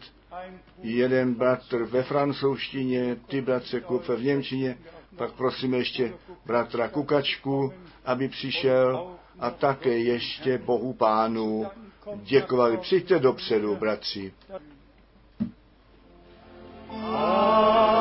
Jeden 0.82 1.34
bratr 1.34 1.84
ve 1.84 2.04
francouzštině, 2.04 3.18
ty 3.28 3.42
bratře 3.42 3.82
Kupfer 3.82 4.18
v 4.18 4.24
Němčině, 4.24 4.78
pak 5.16 5.32
prosíme 5.32 5.78
ještě 5.78 6.14
bratra 6.46 6.88
Kukačku, 6.88 7.74
aby 8.06 8.30
přišel 8.30 9.16
a 9.40 9.50
také 9.50 9.98
ještě 9.98 10.58
Bohu 10.58 10.94
Pánu 10.94 11.66
děkovali. 12.16 12.78
Přijďte 12.78 13.20
dopředu, 13.20 13.76
bratři. 13.76 14.34
Alles 16.90 17.93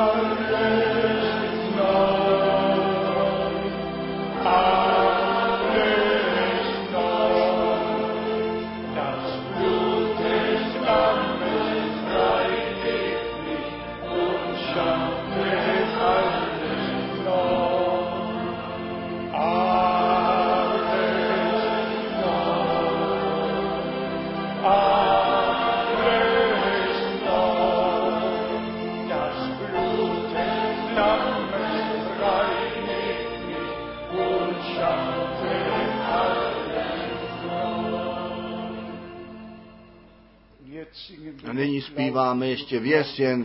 nyní 42.13 42.19
zpíváme 42.19 42.47
ještě 42.47 42.79
věs, 42.79 43.19
jen 43.19 43.43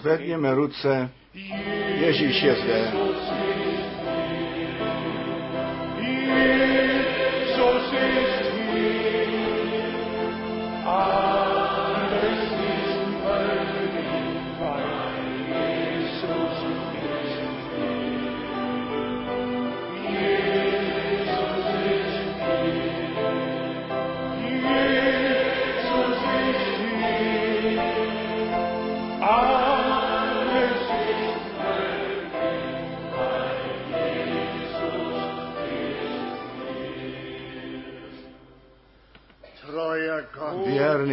Zvedněme 0.00 0.54
ruce, 0.54 1.10
Ježíš 2.00 2.42
je 2.42 2.54
zde. 2.54 2.92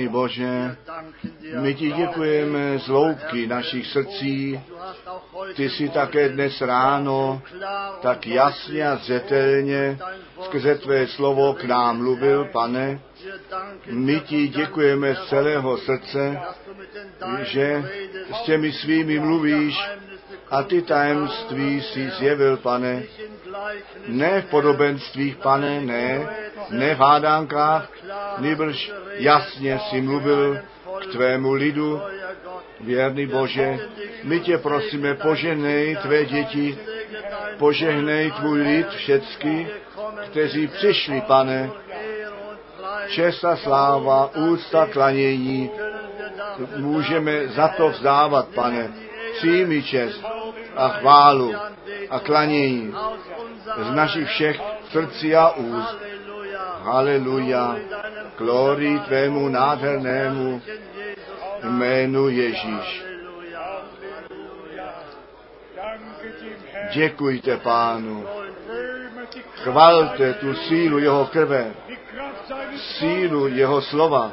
Bože, 0.08 0.76
my 1.60 1.74
ti 1.74 1.92
děkujeme 1.92 2.80
z 2.80 2.88
loubky 2.88 3.48
našich 3.48 3.88
srdcí. 3.88 4.62
Ty 5.56 5.70
jsi 5.70 5.90
také 5.90 6.30
dnes 6.30 6.62
ráno 6.62 7.42
tak 8.02 8.28
jasně 8.28 8.90
a 8.90 8.96
zřetelně 8.96 10.00
skrze 10.42 10.76
tvé 10.76 11.08
slovo 11.08 11.54
k 11.54 11.64
nám 11.64 11.98
mluvil, 11.98 12.46
pane. 12.46 13.00
My 13.92 14.20
ti 14.20 14.48
děkujeme 14.48 15.16
z 15.16 15.30
celého 15.30 15.78
srdce, 15.78 16.40
že 17.42 17.84
s 18.34 18.42
těmi 18.46 18.72
svými 18.72 19.20
mluvíš 19.20 19.78
a 20.52 20.64
ty 20.64 20.82
tajemství 20.82 21.82
si 21.82 22.10
zjevil, 22.10 22.58
pane. 22.58 23.04
Ne 24.08 24.42
v 24.42 24.46
podobenstvích, 24.46 25.36
pane, 25.36 25.82
ne, 25.82 26.28
ne 26.70 26.96
v 26.96 27.00
hádánkách, 27.00 27.90
nýbrž 28.38 28.92
jasně 29.18 29.80
si 29.90 30.02
mluvil 30.02 30.60
k 31.02 31.12
tvému 31.12 31.54
lidu, 31.54 32.02
věrný 32.80 33.26
Bože. 33.26 33.80
My 34.24 34.40
tě 34.40 34.58
prosíme, 34.58 35.14
požehnej 35.14 35.96
tvé 35.96 36.26
děti, 36.26 36.78
požehnej 37.58 38.32
tvůj 38.32 38.62
lid 38.62 38.90
všecky, 38.90 39.68
kteří 40.26 40.68
přišli, 40.68 41.22
pane, 41.22 41.70
čest 43.08 43.46
a 43.46 43.56
sláva, 43.56 44.36
úcta, 44.36 44.86
klanění, 44.86 45.72
můžeme 46.76 47.48
za 47.48 47.68
to 47.68 47.90
vzdávat, 47.90 48.48
pane. 48.48 48.92
Přijmi 49.38 49.84
čest 49.84 50.26
a 50.76 50.90
chválu 50.90 51.54
a 52.10 52.20
klanění 52.20 52.94
z 53.78 53.92
našich 53.92 54.28
všech 54.28 54.62
srdcí 54.92 55.36
a 55.36 55.50
úst. 55.50 55.98
Haleluja. 56.88 57.76
Glorii 58.38 59.00
tvému 59.00 59.50
nádhernému 59.50 60.62
jménu 61.64 62.30
Ježíš. 62.30 63.04
Děkujte 66.94 67.58
pánu. 67.58 68.28
Chvalte 69.56 70.34
tu 70.34 70.54
sílu 70.54 71.00
jeho 71.00 71.26
krve, 71.26 71.74
sílu 72.76 73.48
jeho 73.48 73.82
slova 73.82 74.32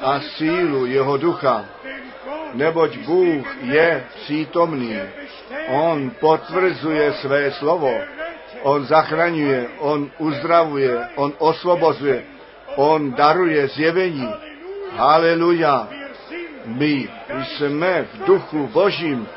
a 0.00 0.20
sílu 0.20 0.86
jeho 0.86 1.16
ducha, 1.16 1.64
neboť 2.54 2.98
Bůh 2.98 3.56
je 3.62 4.06
přítomný. 4.14 4.98
On 5.68 6.10
potvrzuje 6.20 7.12
své 7.12 7.50
slovo. 7.50 8.21
On 8.62 8.84
zachraňuje, 8.86 9.68
on 9.78 10.10
uzdravuje, 10.18 11.08
on 11.16 11.32
osvobozuje, 11.38 12.24
on 12.76 13.12
daruje 13.12 13.68
zjevení. 13.68 14.28
Haleluja. 14.96 15.88
My 16.66 17.08
jsme 17.28 18.02
v 18.02 18.24
duchu 18.24 18.66
božím. 18.66 19.28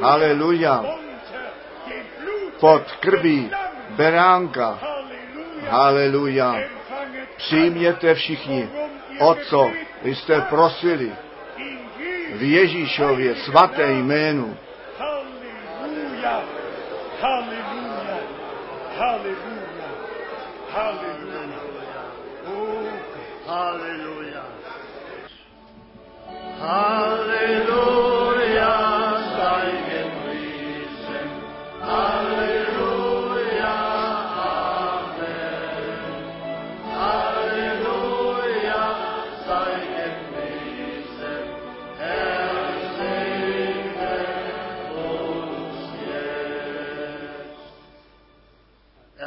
Haleluja. 0.00 0.84
Pod 2.60 2.92
krví 3.00 3.50
beránka. 3.96 4.78
Haleluja. 5.68 6.60
Přijměte 7.36 8.14
všichni, 8.14 8.70
o 9.20 9.34
co 9.34 9.70
jste 10.04 10.40
prosili 10.40 11.12
v 12.34 12.42
Ježíšově 12.42 13.34
svaté 13.34 13.92
jménu. 13.92 14.56
Halleluja. 14.98 16.42
Halleluja. 17.20 17.75
Hallelujah. 18.96 19.92
Hallelujah. 20.72 21.60
Oh, 22.46 22.80
hallelujah. 23.44 24.46
Oh, 26.58 26.58
hallelujah. 26.58 27.95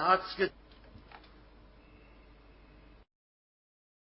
Arzt 0.10 0.40